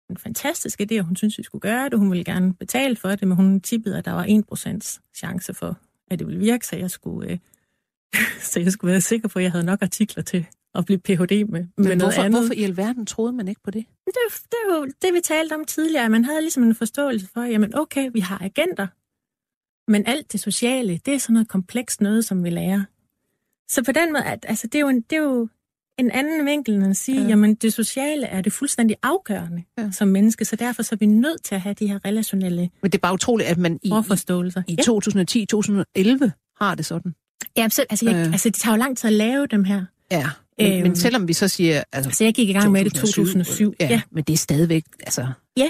en 0.09 0.17
fantastisk 0.17 0.82
idé, 0.82 0.99
og 0.99 1.05
hun 1.05 1.15
synes, 1.15 1.38
vi 1.38 1.43
skulle 1.43 1.61
gøre 1.61 1.89
det. 1.89 1.99
Hun 1.99 2.11
ville 2.11 2.23
gerne 2.23 2.53
betale 2.53 2.95
for 2.95 3.09
det, 3.09 3.27
men 3.27 3.38
hun 3.38 3.61
tippede, 3.61 3.97
at 3.97 4.05
der 4.05 4.11
var 4.11 4.25
1% 4.25 5.13
chance 5.15 5.53
for, 5.53 5.77
at 6.11 6.19
det 6.19 6.27
ville 6.27 6.39
virke, 6.39 6.67
så 6.67 6.75
jeg 6.75 6.91
skulle, 6.91 7.32
øh, 7.32 7.38
så 8.51 8.59
jeg 8.59 8.71
skulle 8.71 8.91
være 8.91 9.01
sikker 9.01 9.27
på, 9.27 9.39
at 9.39 9.43
jeg 9.43 9.51
havde 9.51 9.65
nok 9.65 9.82
artikler 9.82 10.23
til 10.23 10.45
at 10.75 10.86
blive 10.86 10.99
Ph.D. 10.99 11.32
med, 11.32 11.45
med 11.49 11.69
Men 11.77 11.84
noget 11.84 12.01
hvorfor, 12.01 12.21
andet. 12.21 12.39
hvorfor 12.39 12.53
i 12.53 12.63
alverden 12.63 13.05
troede 13.05 13.34
man 13.34 13.47
ikke 13.47 13.61
på 13.63 13.71
det? 13.71 13.86
Det, 14.05 14.15
det 14.43 14.57
er 14.69 14.75
jo 14.75 14.86
det, 15.01 15.13
vi 15.13 15.19
talte 15.23 15.53
om 15.53 15.65
tidligere. 15.65 16.09
Man 16.09 16.25
havde 16.25 16.41
ligesom 16.41 16.63
en 16.63 16.75
forståelse 16.75 17.27
for, 17.34 17.41
jamen 17.41 17.75
okay, 17.75 18.09
vi 18.13 18.19
har 18.19 18.41
agenter, 18.41 18.88
men 19.88 20.03
alt 20.07 20.32
det 20.32 20.39
sociale, 20.39 20.99
det 21.05 21.13
er 21.13 21.17
sådan 21.17 21.34
noget 21.34 21.47
komplekst 21.47 22.01
noget, 22.01 22.25
som 22.25 22.43
vi 22.43 22.49
lærer. 22.49 22.84
Så 23.69 23.84
på 23.84 23.91
den 23.91 24.13
måde, 24.13 24.23
at, 24.23 24.45
altså, 24.47 24.67
det, 24.67 24.75
er 24.75 24.79
jo 24.79 24.88
en, 24.89 25.01
det 25.01 25.15
er 25.15 25.21
jo 25.21 25.47
en 25.97 26.11
anden 26.11 26.45
vinkel 26.45 26.73
end 26.75 26.86
at 26.88 26.97
sige, 26.97 27.17
Ja. 27.17 27.23
ja. 27.23 27.29
jamen 27.29 27.55
det 27.55 27.73
sociale 27.73 28.25
er 28.27 28.41
det 28.41 28.53
fuldstændig 28.53 28.97
afgørende 29.03 29.63
Ja. 29.77 29.91
som 29.91 30.07
menneske, 30.07 30.45
så 30.45 30.55
derfor 30.55 30.84
så 30.84 30.95
er 30.95 30.97
vi 30.97 31.05
nødt 31.05 31.43
til 31.43 31.55
at 31.55 31.61
have 31.61 31.73
de 31.79 31.88
her 31.88 31.99
relationelle 32.05 32.69
Men 32.82 32.91
det 32.91 32.97
er 32.97 33.01
bare 33.01 33.13
utroligt, 33.13 33.49
at 33.49 33.57
man 33.57 33.79
i, 33.84 33.88
i, 33.88 33.91
i 34.67 34.77
2010-2011 34.82 36.32
har 36.61 36.75
det 36.75 36.86
sådan. 36.86 37.15
ja, 37.57 37.69
så, 37.69 37.86
altså, 37.89 38.05
jeg, 38.09 38.15
Øh. 38.15 38.32
altså, 38.32 38.49
det 38.49 38.55
tager 38.55 38.75
jo 38.75 38.79
lang 38.79 38.97
tid 38.97 39.07
at 39.07 39.13
lave 39.13 39.47
dem 39.47 39.63
her. 39.63 39.86
Ja, 40.11 40.29
men, 40.59 40.73
Øhm. 40.73 40.82
men 40.84 40.95
selvom 40.95 41.27
vi 41.27 41.34
så 41.34 41.47
siger... 41.47 41.84
Altså, 41.91 42.11
Så 42.11 42.23
jeg 42.23 42.34
gik 42.34 42.49
i 42.49 42.53
gang 42.53 42.71
med 42.71 42.86
det 42.86 42.93
i 42.97 42.99
2007. 43.01 43.73
Ja, 43.79 43.88
ja, 43.89 44.01
men 44.11 44.23
det 44.23 44.34
er 44.34 44.38
stadigvæk... 44.38 44.84
Altså, 44.99 45.27
Ja. 45.57 45.69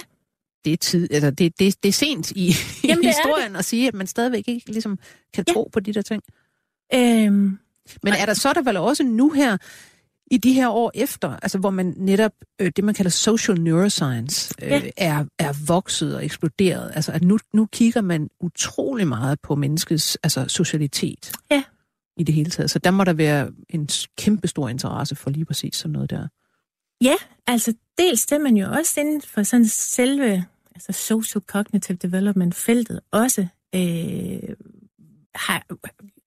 Det 0.65 0.73
er, 0.73 0.77
tid, 0.77 1.13
altså, 1.13 1.31
det, 1.31 1.59
det, 1.59 1.83
det 1.83 1.89
er 1.89 1.93
sent 1.93 2.31
i, 2.31 2.47
i 2.47 2.53
Jamen, 2.87 3.05
er 3.05 3.07
historien 3.07 3.55
at 3.55 3.65
sige, 3.65 3.87
at 3.87 3.93
man 3.93 4.07
stadigvæk 4.07 4.43
ikke 4.47 4.71
ligesom, 4.71 4.99
kan 5.33 5.43
Ja. 5.47 5.53
tro 5.53 5.69
på 5.73 5.79
de 5.79 5.93
der 5.93 6.01
ting. 6.01 6.23
Øhm, 6.93 7.57
Men 8.03 8.13
er 8.13 8.25
der 8.25 8.33
så 8.33 8.49
er 8.49 8.53
der 8.53 8.61
vel 8.61 8.77
også 8.77 9.03
nu 9.03 9.29
her, 9.29 9.57
i 10.31 10.37
de 10.37 10.53
her 10.53 10.69
år 10.69 10.91
efter, 10.93 11.29
altså 11.41 11.57
hvor 11.57 11.69
man 11.69 11.93
netop, 11.97 12.31
øh, 12.61 12.71
det 12.75 12.83
man 12.83 12.93
kalder 12.95 13.09
social 13.11 13.61
neuroscience, 13.61 14.53
øh, 14.61 14.69
Ja. 14.71 14.81
er, 14.97 15.25
er 15.39 15.53
vokset 15.67 16.15
og 16.15 16.25
eksploderet. 16.25 16.91
Altså 16.95 17.11
at 17.11 17.23
nu, 17.23 17.37
nu 17.53 17.65
kigger 17.65 18.01
man 18.01 18.29
utrolig 18.39 19.07
meget 19.07 19.39
på 19.41 19.55
menneskets 19.55 20.17
altså, 20.23 20.45
socialitet. 20.47 21.31
Ja. 21.51 21.63
I 22.17 22.23
det 22.23 22.35
hele 22.35 22.49
taget. 22.49 22.71
Så 22.71 22.79
der 22.79 22.91
må 22.91 23.03
der 23.03 23.13
være 23.13 23.51
en 23.69 23.89
kæmpe 24.17 24.47
stor 24.47 24.69
interesse 24.69 25.15
for 25.15 25.29
lige 25.29 25.45
præcis 25.45 25.75
sådan 25.75 25.93
noget 25.93 26.09
der. 26.09 26.27
Ja, 27.01 27.15
altså 27.47 27.73
dels 27.97 28.25
det, 28.25 28.41
man 28.41 28.57
jo 28.57 28.71
også 28.71 28.99
inden 28.99 29.21
for 29.21 29.43
sådan 29.43 29.67
selve 29.67 30.45
altså 30.75 30.91
social 30.91 31.43
cognitive 31.47 31.97
development 31.97 32.55
feltet 32.55 32.99
også 33.11 33.47
øh, 33.75 34.55
har 35.35 35.65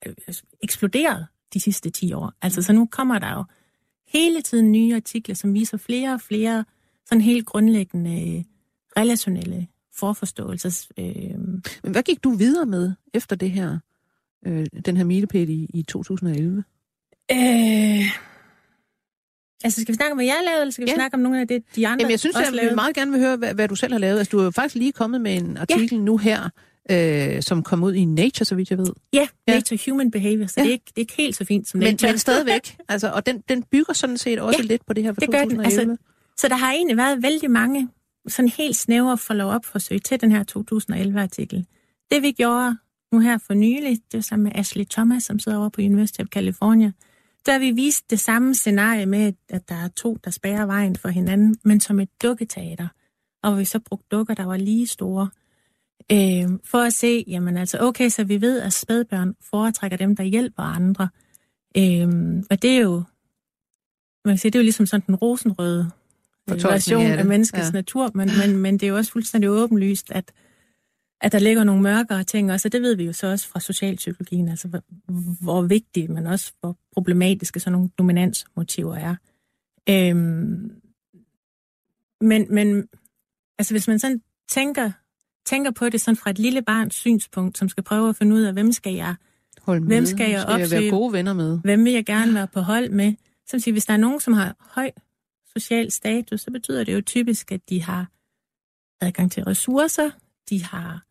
øh, 0.06 0.14
eksploderet 0.62 1.26
de 1.54 1.60
sidste 1.60 1.90
10 1.90 2.12
år. 2.12 2.32
Altså 2.42 2.62
så 2.62 2.72
nu 2.72 2.86
kommer 2.86 3.18
der 3.18 3.32
jo 3.32 3.44
hele 4.08 4.42
tiden 4.42 4.72
nye 4.72 4.94
artikler, 4.94 5.34
som 5.34 5.54
viser 5.54 5.76
flere 5.76 6.14
og 6.14 6.20
flere 6.20 6.64
sådan 7.06 7.22
helt 7.22 7.46
grundlæggende 7.46 8.36
øh, 8.36 8.44
relationelle 8.96 9.68
forforståelser. 9.96 10.86
Øh, 10.98 11.38
Men 11.82 11.92
hvad 11.92 12.02
gik 12.02 12.24
du 12.24 12.30
videre 12.30 12.66
med 12.66 12.92
efter 13.14 13.36
det 13.36 13.50
her, 13.50 13.78
øh, 14.46 14.66
den 14.84 14.96
her 14.96 15.04
milepæl 15.04 15.50
i, 15.50 15.66
i 15.74 15.82
2011? 15.82 16.64
øh, 17.32 18.33
altså 19.64 19.80
skal 19.80 19.92
vi 19.92 19.96
snakke 19.96 20.12
om, 20.12 20.16
hvad 20.18 20.26
jeg 20.26 20.40
lavede, 20.46 20.60
eller 20.60 20.72
skal 20.72 20.84
vi 20.86 20.90
Ja. 20.90 20.94
snakke 20.94 21.14
om 21.14 21.20
nogle 21.20 21.40
af 21.40 21.48
det, 21.48 21.62
de 21.76 21.86
andre 21.86 22.02
Jamen, 22.02 22.10
jeg 22.10 22.20
synes, 22.20 22.36
også 22.36 22.46
at 22.46 22.52
vi 22.52 22.56
lavede? 22.58 22.74
meget 22.74 22.94
gerne 22.94 23.10
vil 23.10 23.20
høre, 23.20 23.36
hvad, 23.36 23.54
hvad 23.54 23.68
du 23.68 23.74
selv 23.76 23.92
har 23.92 23.98
lavet. 24.00 24.18
Altså, 24.18 24.30
du 24.30 24.38
er 24.38 24.44
jo 24.44 24.50
faktisk 24.50 24.74
lige 24.74 24.92
kommet 24.92 25.20
med 25.20 25.36
en 25.36 25.56
artikel 25.56 25.92
ja. 25.98 26.04
nu 26.04 26.16
her, 26.16 26.48
øh, 26.90 27.42
som 27.42 27.62
kom 27.62 27.82
ud 27.82 27.94
i 27.94 28.04
Nature, 28.04 28.44
så 28.44 28.54
vidt 28.54 28.70
jeg 28.70 28.78
ved. 28.78 28.86
Ja, 29.12 29.26
Ja. 29.48 29.54
Nature 29.54 29.78
Human 29.90 30.10
Behavior, 30.10 30.46
så 30.46 30.54
Ja. 30.56 30.62
det, 30.62 30.68
er 30.68 30.72
ikke, 30.72 30.84
det 30.86 30.96
er 30.96 31.00
ikke 31.00 31.14
helt 31.16 31.36
så 31.36 31.44
fint 31.44 31.68
som 31.68 31.78
Men, 31.78 31.88
Nature. 31.92 32.10
men 32.12 32.18
stadigvæk. 32.18 32.76
Altså, 32.88 33.10
og 33.10 33.26
den, 33.26 33.42
den 33.48 33.62
bygger 33.62 33.92
sådan 33.92 34.18
set 34.18 34.38
også 34.40 34.58
Ja, 34.62 34.66
lidt 34.66 34.86
på 34.86 34.92
det 34.92 35.04
her 35.04 35.12
fra 35.12 35.20
det 35.20 35.30
gør 35.30 35.38
den. 35.38 35.48
2011. 35.50 35.92
Altså, 35.92 36.04
Så 36.38 36.48
der 36.48 36.56
har 36.56 36.72
egentlig 36.72 36.96
været 36.96 37.22
vældig 37.22 37.50
mange 37.50 37.88
sådan 38.28 38.48
helt 38.48 38.76
snævre 38.76 39.18
follow-up-forsøg 39.18 40.02
til 40.02 40.20
den 40.20 40.32
her 40.32 40.44
2011-artikel. 40.58 41.66
Det 42.10 42.22
vi 42.22 42.32
gjorde 42.32 42.76
nu 43.12 43.18
her 43.18 43.38
for 43.46 43.54
nylig, 43.54 43.90
det 43.90 44.14
var 44.18 44.20
sammen 44.20 44.44
med 44.44 44.52
Ashley 44.54 44.84
Thomas, 44.90 45.22
som 45.22 45.38
sidder 45.38 45.58
over 45.58 45.68
på 45.68 45.80
University 45.80 46.20
of 46.20 46.26
California, 46.26 46.92
der 47.46 47.58
vi 47.58 47.70
vist 47.70 48.10
det 48.10 48.20
samme 48.20 48.54
scenarie 48.54 49.06
med, 49.06 49.32
at 49.48 49.68
der 49.68 49.74
er 49.74 49.88
to, 49.88 50.18
der 50.24 50.30
spærrer 50.30 50.66
vejen 50.66 50.96
for 50.96 51.08
hinanden, 51.08 51.56
men 51.64 51.80
som 51.80 52.00
et 52.00 52.08
dukketeater. 52.22 52.88
Og 53.42 53.50
hvor 53.50 53.58
vi 53.58 53.64
så 53.64 53.78
brugte 53.78 54.06
dukker, 54.10 54.34
der 54.34 54.44
var 54.44 54.56
lige 54.56 54.86
store. 54.86 55.30
Øh, 56.12 56.58
for 56.64 56.78
at 56.78 56.92
se, 56.92 57.24
jamen 57.26 57.56
altså, 57.56 57.78
okay, 57.80 58.08
så 58.08 58.24
vi 58.24 58.40
ved, 58.40 58.60
at 58.60 58.72
spædbørn 58.72 59.34
foretrækker 59.50 59.96
dem, 59.96 60.16
der 60.16 60.24
hjælper 60.24 60.62
andre. 60.62 61.08
Øh, 61.76 62.08
og 62.50 62.62
det 62.62 62.70
er 62.70 62.80
jo, 62.80 63.02
man 64.24 64.32
kan 64.32 64.38
sige, 64.38 64.50
det 64.50 64.58
er 64.58 64.60
jo 64.60 64.64
ligesom 64.64 64.86
sådan 64.86 65.04
den 65.06 65.14
rosenrøde 65.14 65.90
øh, 66.50 66.64
version 66.64 67.06
af 67.06 67.24
menneskets 67.24 67.66
ja. 67.66 67.72
natur, 67.72 68.10
men, 68.14 68.30
men, 68.38 68.56
men 68.56 68.74
det 68.74 68.82
er 68.82 68.90
jo 68.90 68.96
også 68.96 69.12
fuldstændig 69.12 69.50
åbenlyst, 69.50 70.12
at, 70.12 70.32
at 71.20 71.32
der 71.32 71.38
ligger 71.38 71.64
nogle 71.64 71.82
mørkere 71.82 72.24
ting 72.24 72.52
også, 72.52 72.68
og 72.68 72.72
det 72.72 72.82
ved 72.82 72.96
vi 72.96 73.04
jo 73.04 73.12
så 73.12 73.26
også 73.26 73.48
fra 73.48 73.60
socialpsykologien, 73.60 74.48
altså 74.48 74.68
hvor, 74.68 74.82
hvor 75.42 75.62
vigtige, 75.62 76.08
men 76.08 76.26
også 76.26 76.52
hvor 76.60 76.76
problematiske 76.92 77.60
sådan 77.60 77.72
nogle 77.72 77.90
dominansmotiver 77.98 78.96
er. 78.96 79.16
Øhm, 79.88 80.72
men, 82.20 82.46
men 82.54 82.88
altså 83.58 83.74
hvis 83.74 83.88
man 83.88 83.98
sådan 83.98 84.22
tænker, 84.50 84.90
tænker 85.46 85.70
på 85.70 85.88
det 85.88 86.00
sådan 86.00 86.16
fra 86.16 86.30
et 86.30 86.38
lille 86.38 86.62
barns 86.62 86.94
synspunkt, 86.94 87.58
som 87.58 87.68
skal 87.68 87.82
prøve 87.82 88.08
at 88.08 88.16
finde 88.16 88.36
ud 88.36 88.42
af, 88.42 88.52
hvem 88.52 88.72
skal 88.72 88.94
jeg 88.94 89.14
Hold 89.62 89.80
med. 89.80 89.88
Hvem 89.88 90.06
skal 90.06 90.30
jeg 90.30 90.40
skal 90.40 90.52
jeg 90.52 90.70
være 90.70 90.78
opsøge? 90.78 90.90
gode 90.90 91.12
venner 91.12 91.32
med? 91.32 91.58
Hvem 91.64 91.84
vil 91.84 91.92
jeg 91.92 92.06
gerne 92.06 92.34
være 92.34 92.46
på 92.46 92.60
hold 92.60 92.90
med? 92.90 93.12
Som 93.46 93.60
siger, 93.60 93.72
hvis 93.72 93.86
der 93.86 93.92
er 93.92 93.96
nogen, 93.96 94.20
som 94.20 94.32
har 94.32 94.56
høj 94.60 94.90
social 95.56 95.90
status, 95.90 96.40
så 96.40 96.50
betyder 96.50 96.84
det 96.84 96.94
jo 96.94 97.00
typisk, 97.00 97.52
at 97.52 97.68
de 97.68 97.82
har 97.82 98.10
adgang 99.00 99.32
til 99.32 99.44
ressourcer, 99.44 100.10
de 100.50 100.64
har 100.64 101.04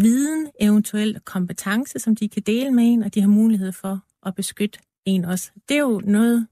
viden, 0.00 0.48
eventuelt 0.60 1.24
kompetence, 1.24 1.98
som 1.98 2.16
de 2.16 2.28
kan 2.28 2.42
dele 2.42 2.70
med 2.70 2.84
en, 2.84 3.02
og 3.02 3.14
de 3.14 3.20
har 3.20 3.28
mulighed 3.28 3.72
for 3.72 4.00
at 4.26 4.34
beskytte 4.34 4.78
en 5.04 5.24
også. 5.24 5.50
Det 5.68 5.76
er 5.76 5.80
jo 5.80 6.02
noget, 6.04 6.46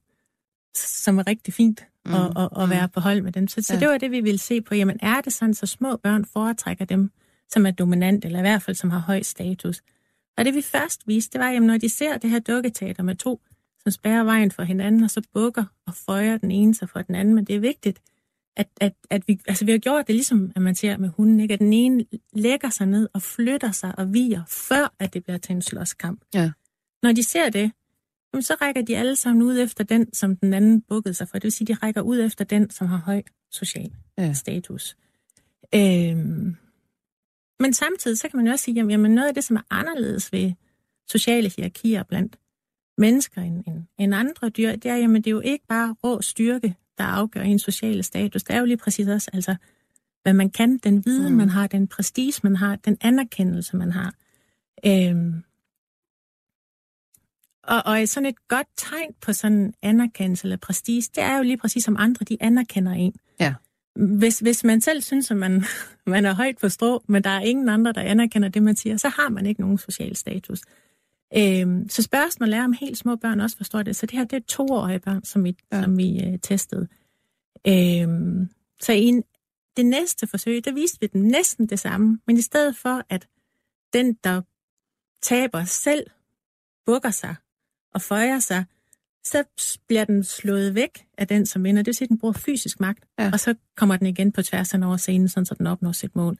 som 0.76 1.18
er 1.18 1.26
rigtig 1.26 1.55
fint 1.55 1.85
Mm, 2.07 2.14
at, 2.14 2.32
at, 2.37 2.49
at 2.57 2.64
mm. 2.64 2.70
være 2.70 2.89
på 2.89 3.01
hold 3.01 3.22
med 3.22 3.32
dem. 3.32 3.49
Så, 3.49 3.62
så 3.62 3.74
Ja. 3.74 3.80
det 3.80 3.89
var 3.89 3.99
det, 3.99 4.11
vi 4.11 4.20
ville 4.20 4.39
se 4.39 4.61
på. 4.61 4.74
Jamen, 4.74 4.99
er 5.03 5.20
det 5.20 5.32
sådan, 5.32 5.55
så 5.55 5.66
små 5.66 5.97
børn 5.97 6.24
foretrækker 6.24 6.85
dem, 6.85 7.11
som 7.53 7.66
er 7.66 7.70
dominant, 7.70 8.24
eller 8.24 8.39
i 8.39 8.43
hvert 8.43 8.62
fald, 8.62 8.76
som 8.76 8.91
har 8.91 8.99
høj 8.99 9.22
status? 9.22 9.82
Og 10.37 10.45
det 10.45 10.55
vi 10.55 10.62
først 10.62 11.09
viste, 11.09 11.32
det 11.32 11.45
var, 11.45 11.51
at 11.53 11.62
når 11.62 11.78
de 11.78 11.89
ser 11.89 12.18
det 12.18 12.30
her 12.30 12.39
dukketeater 12.39 13.03
med 13.03 13.14
to, 13.14 13.41
som 13.82 13.93
spærrer 13.93 14.24
vejen 14.24 14.51
for 14.51 14.62
hinanden, 14.62 15.03
og 15.05 15.11
så 15.11 15.22
bukker 15.35 15.64
og 15.87 15.95
føjer 15.95 16.37
den 16.37 16.51
ene 16.51 16.74
sig 16.74 16.89
for 16.89 17.03
den 17.03 17.14
anden, 17.14 17.35
men 17.35 17.45
det 17.45 17.57
er 17.57 17.61
vigtigt, 17.61 18.01
at, 18.57 18.69
at, 18.81 18.93
at 19.11 19.29
vi, 19.29 19.41
altså 19.47 19.65
vi 19.65 19.71
har 19.71 19.79
gjort 19.79 20.07
det 20.07 20.15
ligesom, 20.15 20.53
at 20.57 20.63
man 20.63 20.75
ser 20.75 20.97
med 20.97 21.09
hunden, 21.09 21.41
ikke? 21.41 21.55
at 21.55 21.61
den 21.61 21.73
ene 21.73 22.05
lægger 22.33 22.71
sig 22.71 22.87
ned 22.87 23.09
og 23.15 23.23
flytter 23.23 23.71
sig 23.73 23.99
og 23.99 24.13
viger, 24.13 24.43
før 24.49 24.95
at 24.99 25.15
det 25.15 25.25
bliver 25.25 25.39
til 25.39 25.55
en 25.55 25.63
slåskamp. 25.63 26.25
Ja. 26.35 26.51
Når 27.03 27.13
de 27.13 27.23
ser 27.23 27.51
det, 27.51 27.73
jamen, 28.33 28.43
så 28.43 28.57
rækker 28.61 28.83
de 28.83 28.97
alle 28.97 29.17
sammen 29.17 29.43
ud 29.43 29.59
efter 29.59 29.85
den, 29.85 30.15
som 30.15 30.37
den 30.37 30.55
anden 30.55 30.81
bukkede 30.81 31.15
sig 31.15 31.29
for. 31.29 31.39
Det 31.39 31.45
vil 31.45 31.53
sige, 31.53 31.67
de 31.67 31.75
rækker 31.75 32.01
ud 32.01 32.21
efter 32.21 32.45
den, 32.45 32.71
som 32.71 32.87
har 32.87 32.97
høj 32.97 33.23
social 33.51 33.93
Ja. 34.19 34.33
status. 34.33 34.97
Øhm, 35.75 36.57
men 37.61 37.73
samtidig 37.73 38.19
så 38.19 38.29
kan 38.29 38.37
man 38.37 38.47
jo 38.47 38.53
også 38.53 38.65
sige, 38.65 38.75
jamen, 38.75 38.91
jamen 38.91 39.15
noget 39.15 39.29
af 39.29 39.35
det, 39.35 39.45
som 39.45 39.57
er 39.57 39.61
anderledes 39.71 40.33
ved 40.33 40.53
sociale 41.09 41.51
hierarkier 41.57 42.03
blandt 42.03 42.37
mennesker 42.99 43.43
end, 43.43 43.65
end, 43.67 43.83
end 43.99 44.15
andre 44.15 44.49
dyr, 44.49 44.77
det 44.77 44.91
er, 44.91 44.97
jamen 44.97 45.17
det 45.25 45.27
er 45.27 45.35
jo 45.35 45.41
ikke 45.41 45.67
bare 45.69 45.97
rå 46.05 46.21
styrke, 46.21 46.75
der 46.99 47.05
afgør 47.05 47.40
en 47.40 47.59
sociale 47.59 48.03
status. 48.03 48.42
Det 48.42 48.55
er 48.57 48.59
jo 48.59 48.64
lige 48.64 48.76
præcis 48.76 49.09
også, 49.09 49.30
altså, 49.32 49.57
hvad 50.22 50.32
man 50.32 50.51
kan, 50.51 50.78
den 50.78 51.05
viden, 51.05 51.32
Mm. 51.32 51.36
man 51.38 51.49
har, 51.49 51.66
den 51.66 51.88
prestige, 51.88 52.40
man 52.42 52.57
har, 52.57 52.76
den 52.76 52.97
anerkendelse, 53.01 53.76
man 53.76 53.92
har. 53.92 54.14
Øhm, 54.86 55.42
og, 57.64 57.82
og 57.86 58.09
sådan 58.09 58.26
et 58.28 58.49
godt 58.49 58.66
tegn 58.76 59.14
på 59.20 59.32
sådan 59.32 59.59
en 59.59 59.74
anerkendelse 59.82 60.45
eller 60.45 60.57
prestige, 60.57 61.03
det 61.14 61.22
er 61.22 61.36
jo 61.36 61.42
lige 61.42 61.57
præcis 61.57 61.84
som 61.84 61.97
andre, 61.99 62.24
de 62.24 62.36
anerkender 62.40 62.92
en. 62.92 63.14
Ja. 63.40 63.55
Hvis, 63.97 64.38
hvis 64.38 64.64
man 64.64 64.80
selv 64.80 65.03
synes, 65.03 65.30
at 65.30 65.36
man, 65.36 65.64
man 66.07 66.24
er 66.24 66.34
højt 66.34 66.59
på 66.61 66.68
strå, 66.68 67.05
men 67.09 67.24
der 67.24 67.30
er 67.30 67.40
ingen 67.40 67.68
andre, 67.68 67.92
der 67.92 68.01
anerkender 68.01 68.49
det, 68.49 68.62
man 68.62 68.76
siger, 68.76 68.97
så 68.97 69.09
har 69.09 69.28
man 69.28 69.47
ikke 69.47 69.61
nogen 69.61 69.78
social 69.78 70.16
status. 70.16 70.61
Øhm, 71.37 71.89
så 71.89 72.03
spørgsmålet 72.03 72.55
er, 72.55 72.64
om 72.64 72.72
helt 72.72 72.99
små 72.99 73.16
børn 73.16 73.41
også 73.41 73.57
forstår 73.57 73.82
det. 73.82 73.97
Så 73.97 74.07
det 74.07 74.18
her, 74.18 74.24
det 74.24 74.37
er 74.37 74.47
toårige 74.49 74.99
børn, 74.99 75.24
som 75.24 75.45
vi, 75.45 75.57
ja. 75.72 75.82
som 75.82 75.99
vi 75.99 76.24
øh, 76.24 76.39
testede. 76.39 76.89
Øhm, 77.66 78.49
så 78.80 78.93
i 78.93 79.05
en, 79.05 79.24
det 79.76 79.87
næste 79.87 80.26
forsøg, 80.26 80.64
der 80.64 80.72
viste 80.72 81.01
vi 81.01 81.07
den 81.07 81.22
næsten 81.22 81.66
det 81.66 81.80
samme, 81.80 82.18
men 82.26 82.37
i 82.37 82.43
stedet 82.43 82.76
for, 82.76 83.03
at 83.09 83.28
den, 83.93 84.14
der 84.24 84.43
taber 85.22 85.64
selv, 85.64 86.07
bukker 86.87 87.11
sig 87.11 87.35
og 87.95 88.03
føjer 88.03 88.39
sig, 88.39 88.64
så 89.24 89.45
bliver 89.87 90.05
den 90.05 90.24
slået 90.24 90.74
væk 90.74 91.07
af 91.18 91.28
den, 91.28 91.47
som 91.47 91.64
vinder. 91.64 91.82
Det 91.82 91.87
vil 91.87 91.95
sige, 91.95 92.07
at 92.07 92.11
den 92.11 92.18
bruger 92.18 92.32
fysisk 92.32 92.80
magt, 92.80 93.05
ja. 93.18 93.30
og 93.32 93.41
så 93.41 93.55
kommer 93.76 93.97
den 93.97 94.07
igen 94.07 94.32
på 94.32 94.43
tværs 94.43 94.74
af 94.74 94.87
over 94.87 94.97
scenen, 94.97 95.28
sådan, 95.28 95.47
så 95.47 95.55
den 95.55 95.66
opnår 95.66 95.93
sit 95.93 96.16
mål. 96.16 96.39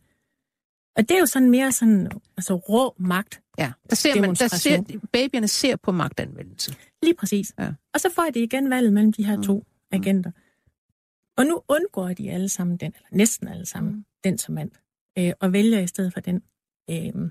Og 0.97 1.09
det 1.09 1.11
er 1.11 1.19
jo 1.19 1.27
sådan 1.27 1.51
mere 1.51 1.73
sådan, 1.73 2.11
altså 2.37 2.55
rå 2.55 2.95
magt. 2.99 3.41
Ja, 3.59 3.73
der 3.91 3.97
ser 3.97 4.21
man, 4.21 4.35
der 4.35 4.49
ser, 4.49 4.99
babyerne 5.13 5.49
ser 5.49 5.77
på 5.77 5.93
magtanvendelse. 5.93 6.77
Lige 7.03 7.15
præcis. 7.15 7.55
Ja. 7.59 7.73
Og 7.95 8.01
så 8.01 8.11
får 8.15 8.31
de 8.35 8.43
igen 8.43 8.71
valget 8.71 8.93
mellem 8.93 9.13
de 9.13 9.25
her 9.25 9.43
to 9.43 9.59
mm. 9.59 9.65
agenter. 9.91 10.31
Og 11.37 11.47
nu 11.47 11.61
undgår 11.69 12.09
de 12.09 12.31
alle 12.31 12.49
sammen 12.49 12.77
den, 12.77 12.93
eller 12.97 13.09
næsten 13.17 13.49
alle 13.49 13.67
sammen, 13.67 13.93
mm. 13.93 14.05
den 14.25 14.39
som 14.39 14.55
mand, 14.55 14.71
øh, 15.19 15.33
og 15.41 15.53
vælger 15.53 15.81
i 15.81 15.87
stedet 15.87 16.13
for 16.13 16.21
den, 16.21 16.43
øh, 16.91 17.31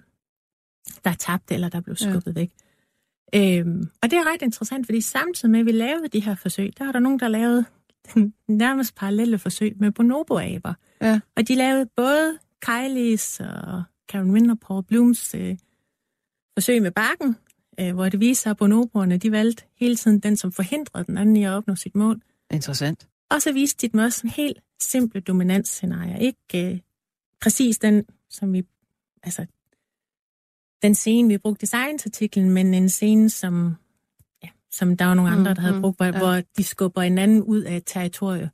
der 1.04 1.14
tabte 1.20 1.54
eller 1.54 1.70
der 1.70 1.82
blev 1.82 1.96
skubbet 1.96 2.36
ja. 2.36 2.40
væk. 2.40 2.52
Øhm, 3.36 3.90
og 4.02 4.12
det 4.12 4.18
er 4.18 4.34
ret 4.34 4.42
interessant, 4.42 4.88
fordi 4.88 5.02
samtidig 5.02 5.52
med, 5.52 5.60
at 5.60 5.66
vi 5.66 5.72
lavede 5.72 6.08
de 6.08 6.20
her 6.20 6.36
forsøg, 6.36 6.74
der 6.78 6.88
er 6.88 6.92
der 6.92 7.00
nogen, 7.00 7.20
der 7.20 7.28
lavede 7.28 7.66
nærmest 8.48 8.96
parallelle 8.96 9.40
forsøg 9.40 9.76
med 9.80 9.92
bonoboaber. 9.92 10.74
Ja. 11.02 11.20
Og 11.36 11.48
de 11.48 11.56
lavede 11.56 11.90
både 11.96 12.38
Kylie's 12.66 13.44
og 13.44 13.84
Karen 14.10 14.50
og 14.50 14.60
Paul 14.60 14.84
Blooms 14.84 15.36
øh, 15.36 15.58
forsøg 16.58 16.82
med 16.82 16.92
bakken, 16.92 17.36
øh, 17.80 17.94
hvor 17.94 18.10
det 18.10 18.20
viser 18.20 18.42
sig, 18.42 18.50
at 18.50 18.58
bonoboerne 18.58 19.18
de 19.18 19.32
valgte 19.32 19.64
hele 19.80 19.96
tiden 19.96 20.20
den, 20.20 20.38
som 20.38 20.52
forhindrede 20.52 21.06
den 21.06 21.18
anden 21.18 21.36
i 21.36 21.44
at 21.44 21.52
opnå 21.52 21.76
sit 21.76 21.96
mål. 21.96 22.22
Interessant. 22.52 23.08
Og 23.30 23.42
så 23.42 23.52
viste 23.52 23.88
de 23.88 23.92
dem 23.92 24.00
også 24.00 24.22
en 24.24 24.30
helt 24.30 24.60
simple 24.82 25.22
dominansscenarie. 25.22 26.22
Ikke 26.22 26.72
øh, 26.74 26.80
præcis 27.42 27.78
den, 27.78 28.06
som 28.30 28.54
vi, 28.54 28.64
altså 29.24 29.46
den 30.82 30.96
scene, 30.96 31.28
vi 31.28 31.38
brugte 31.38 31.64
i 31.64 31.68
science-artiklen, 31.68 32.50
men 32.50 32.74
en 32.74 32.90
scene, 32.90 33.30
som, 33.30 33.76
ja, 34.44 34.50
som 34.72 34.98
der 34.98 35.06
var 35.06 35.14
nogle 35.14 35.32
andre, 35.32 35.54
der 35.54 35.62
havde 35.62 35.74
mm-hmm. 35.74 35.82
brugt, 35.82 35.98
hvor, 35.98 36.06
ja. 36.06 36.18
hvor 36.18 36.42
de 36.58 36.64
skubber 36.64 37.02
hinanden 37.02 37.44
ud 37.44 37.62
af 37.62 37.78
et 37.78 37.84
territorie. 37.86 38.50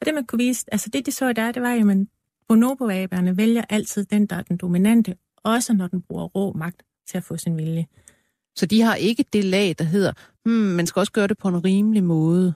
Og 0.00 0.06
det, 0.06 0.14
man 0.14 0.26
kunne 0.26 0.38
vise, 0.38 0.64
altså 0.72 0.90
det, 0.90 1.06
de 1.06 1.12
så 1.12 1.32
der, 1.32 1.52
det 1.52 1.62
var 1.62 1.72
jo, 1.72 2.06
at 2.44 2.48
bonoboaberne 2.48 3.36
vælger 3.36 3.64
altid 3.68 4.04
den, 4.04 4.26
der 4.26 4.36
er 4.36 4.42
den 4.42 4.56
dominante, 4.56 5.16
også 5.36 5.72
når 5.72 5.86
den 5.86 6.02
bruger 6.02 6.24
rå 6.24 6.52
magt 6.52 6.82
til 7.08 7.16
at 7.16 7.24
få 7.24 7.36
sin 7.36 7.56
vilje. 7.56 7.86
Så 8.56 8.66
de 8.66 8.80
har 8.80 8.94
ikke 8.94 9.24
det 9.32 9.44
lag, 9.44 9.74
der 9.78 9.84
hedder, 9.84 10.12
hmm, 10.44 10.54
man 10.54 10.86
skal 10.86 11.00
også 11.00 11.12
gøre 11.12 11.26
det 11.26 11.38
på 11.38 11.48
en 11.48 11.64
rimelig 11.64 12.04
måde? 12.04 12.54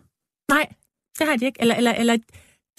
Nej, 0.50 0.72
det 1.18 1.26
har 1.26 1.36
de 1.36 1.44
ikke. 1.44 1.60
Eller, 1.60 1.74
eller, 1.74 1.92
eller 1.92 2.18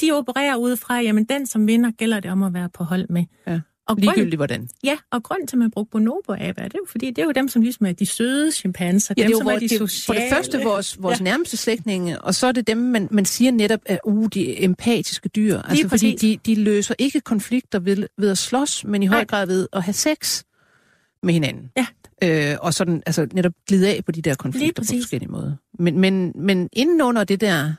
de 0.02 0.12
opererer 0.12 0.56
ud 0.56 0.76
fra, 0.76 1.00
jamen 1.00 1.26
den, 1.26 1.46
som 1.46 1.68
vinder, 1.68 1.92
gælder 1.92 2.20
det 2.20 2.32
om 2.32 2.44
at 2.44 2.54
være 2.54 2.70
på 2.70 2.84
hold 2.84 3.08
med. 3.10 3.26
Ja. 3.48 3.60
Og 3.90 3.96
Ligegyldigt 3.98 4.36
hvordan. 4.36 4.70
Ja, 4.84 4.98
og 5.12 5.24
grund 5.24 5.48
til, 5.48 5.56
at 5.56 5.60
man 5.60 5.72
bruger 5.72 5.86
bonobo-aber, 5.92 6.64
det 6.64 6.74
er 6.74 6.80
jo 6.80 6.86
fordi, 6.88 7.08
det 7.08 7.18
er 7.18 7.26
jo 7.26 7.32
dem, 7.32 7.48
som 7.48 7.62
ligesom 7.62 7.86
er 7.86 7.92
de 7.92 8.06
søde 8.06 8.52
chimpanser, 8.52 9.14
ja, 9.18 9.24
dem, 9.24 9.34
som 9.38 9.48
er 9.48 9.60
de 9.60 9.70
sociale. 9.70 10.06
For 10.06 10.14
det 10.14 10.24
første 10.34 10.64
vores, 10.64 11.02
vores 11.02 11.20
ja. 11.20 11.24
nærmeste 11.24 11.58
slægtninge, 11.58 12.22
og 12.22 12.36
så 12.36 12.48
er 12.48 12.52
det 12.52 12.68
dem, 12.68 12.78
man, 12.78 13.08
man 13.12 13.26
siger 13.26 13.52
netop, 13.52 13.80
at 13.86 14.00
uh, 14.06 14.28
de 14.34 14.64
empatiske 14.64 15.30
dyr. 15.30 15.54
Lige 15.54 15.64
altså, 15.70 15.88
fordi 15.90 16.16
de, 16.16 16.38
de 16.46 16.56
løser 16.56 16.96
ikke 16.98 17.22
konflikter 17.22 17.80
ved, 17.80 18.08
ved 18.18 18.30
at 18.30 18.38
slås, 18.38 18.86
men 18.86 19.04
i 19.04 19.06
høj 19.06 19.26
grad 19.26 19.48
ved 19.48 19.68
at 19.74 19.84
have 19.84 19.94
sex 19.94 20.44
med 21.24 21.34
hinanden. 21.34 21.72
Ja. 21.78 21.86
Øh, 22.24 22.58
og 22.62 22.74
sådan 22.74 23.04
altså 23.06 23.28
netop 23.34 23.54
glide 23.68 23.90
af 23.90 24.06
på 24.06 24.12
de 24.12 24.22
der 24.22 24.36
konflikter 24.36 24.82
på 24.82 24.86
forskellige 24.86 25.32
måder. 25.32 25.54
Men, 25.80 26.00
men, 26.00 26.32
men 26.36 26.70
inden 26.74 27.02
under 27.02 27.24
det 27.24 27.42
der 27.42 27.74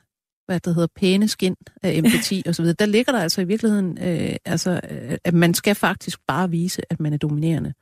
hvad 0.51 0.61
der 0.61 0.72
hedder, 0.72 0.88
pæne 0.96 1.28
skin 1.28 1.57
af 1.82 1.92
empati 1.92 2.42
og 2.46 2.55
så 2.55 2.62
videre, 2.62 2.76
der 2.78 2.86
ligger 2.86 3.12
der 3.12 3.18
altså 3.18 3.40
i 3.40 3.44
virkeligheden, 3.44 3.98
øh, 4.03 4.36
altså, 4.44 4.80
øh, 4.90 5.18
at 5.24 5.34
man 5.34 5.55
skal 5.55 5.74
faktisk 5.74 6.18
bare 6.26 6.51
vise, 6.51 6.82
at 6.92 7.01
man 7.01 7.12
er 7.12 7.16
dominerende. 7.16 7.74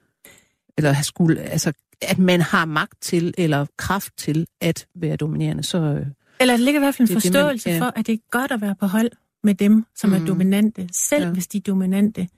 Eller 0.79 0.93
have 0.93 1.05
skulle, 1.05 1.41
altså, 1.41 1.73
at 2.03 2.19
man 2.19 2.41
har 2.41 2.65
magt 2.65 3.03
til, 3.03 3.35
eller 3.39 3.67
kraft 3.77 4.13
til 4.17 4.47
at 4.61 4.87
være 4.95 5.17
dominerende. 5.17 5.63
Så, 5.63 5.79
øh, 5.79 6.07
eller 6.41 6.55
det 6.55 6.65
ligger 6.65 6.81
i 6.81 6.85
hvert 6.85 6.95
fald 6.95 7.09
en 7.11 7.15
forståelse 7.15 7.65
det, 7.65 7.73
man, 7.73 7.83
ja. 7.83 7.87
for, 7.87 7.93
at 7.97 8.07
det 8.07 8.13
er 8.13 8.19
godt 8.31 8.53
at 8.53 8.61
være 8.61 8.75
på 8.75 8.87
hold 8.87 9.11
med 9.43 9.55
dem, 9.55 9.85
som 9.97 10.11
mm. 10.11 10.17
er 10.17 10.27
dominante, 10.27 10.89
selv 10.93 11.25
ja. 11.25 11.33
hvis 11.33 11.47
de 11.47 11.59
er 11.59 11.63
dominante 11.63 12.29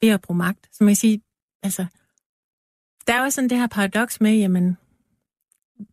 ved 0.00 0.08
at 0.08 0.20
bruge 0.20 0.38
magt. 0.38 0.68
Så 0.72 0.84
man 0.84 0.88
kan 0.88 0.96
sige, 0.96 1.20
altså, 1.62 1.86
der 3.06 3.14
er 3.14 3.22
også 3.22 3.36
sådan 3.36 3.50
det 3.50 3.58
her 3.58 3.66
paradoks 3.66 4.20
med, 4.20 4.36
jamen, 4.36 4.76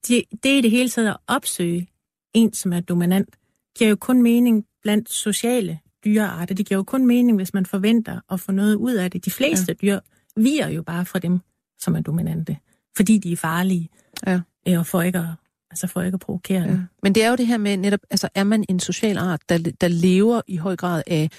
det, 0.07 0.23
det 0.43 0.53
er 0.53 0.57
i 0.57 0.61
det 0.61 0.71
hele 0.71 0.89
taget 0.89 1.09
at 1.09 1.17
opsøge 1.27 1.87
en, 2.33 2.53
som 2.53 2.73
er 2.73 2.79
dominant 2.79 3.35
giver 3.77 3.89
jo 3.89 3.95
kun 3.95 4.21
mening 4.21 4.65
blandt 4.83 5.09
sociale 5.09 5.79
dyrearter. 6.05 6.55
Det 6.55 6.65
giver 6.65 6.77
jo 6.77 6.83
kun 6.83 7.05
mening, 7.05 7.37
hvis 7.37 7.53
man 7.53 7.65
forventer 7.65 8.19
at 8.31 8.39
få 8.39 8.51
noget 8.51 8.75
ud 8.75 8.93
af 8.93 9.11
det. 9.11 9.25
De 9.25 9.31
fleste 9.31 9.75
ja. 9.83 9.87
dyr 9.87 9.99
virer 10.35 10.69
jo 10.69 10.83
bare 10.83 11.05
fra 11.05 11.19
dem, 11.19 11.39
som 11.79 11.95
er 11.95 12.01
dominante, 12.01 12.57
fordi 12.97 13.17
de 13.17 13.31
er 13.31 13.37
farlige, 13.37 13.89
ja. 14.27 14.39
Øh, 14.67 14.79
og 14.79 14.85
for 14.85 15.01
ikke 15.01 15.19
at, 15.19 15.25
altså 15.71 15.87
for 15.87 16.01
ikke 16.01 16.15
at 16.15 16.19
provokere 16.19 16.61
ja. 16.61 16.77
Men 17.03 17.15
det 17.15 17.23
er 17.23 17.29
jo 17.29 17.35
det 17.35 17.47
her 17.47 17.57
med 17.57 17.77
netop, 17.77 17.99
altså 18.09 18.29
er 18.35 18.43
man 18.43 18.65
en 18.69 18.79
social 18.79 19.17
art, 19.17 19.41
der, 19.49 19.57
der 19.81 19.87
lever 19.87 20.41
i 20.47 20.57
høj 20.57 20.75
grad 20.75 21.03
af 21.07 21.29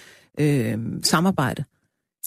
øh, 0.40 0.78
samarbejde, 1.02 1.64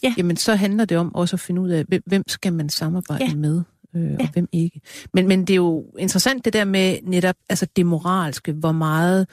ja. 0.03 0.13
jamen 0.17 0.37
så 0.37 0.55
handler 0.55 0.85
det 0.85 0.97
om 0.97 1.15
også 1.15 1.35
at 1.35 1.39
finde 1.39 1.61
ud 1.61 1.69
af, 1.69 1.85
hvem 2.05 2.23
skal 2.27 2.53
man 2.53 2.69
samarbejde 2.69 3.25
ja. 3.25 3.35
med 3.35 3.63
øh, 3.95 4.11
ja. 4.11 4.17
og 4.19 4.29
hvem 4.33 4.47
ikke. 4.51 4.81
Men, 5.13 5.27
men 5.27 5.39
det 5.41 5.53
er 5.53 5.55
jo 5.55 5.85
interessant 5.99 6.45
det 6.45 6.53
der 6.53 6.65
med 6.65 6.97
netop 7.03 7.35
altså 7.49 7.67
det 7.75 7.85
moralske, 7.85 8.51
hvor 8.51 8.71
meget 8.71 9.27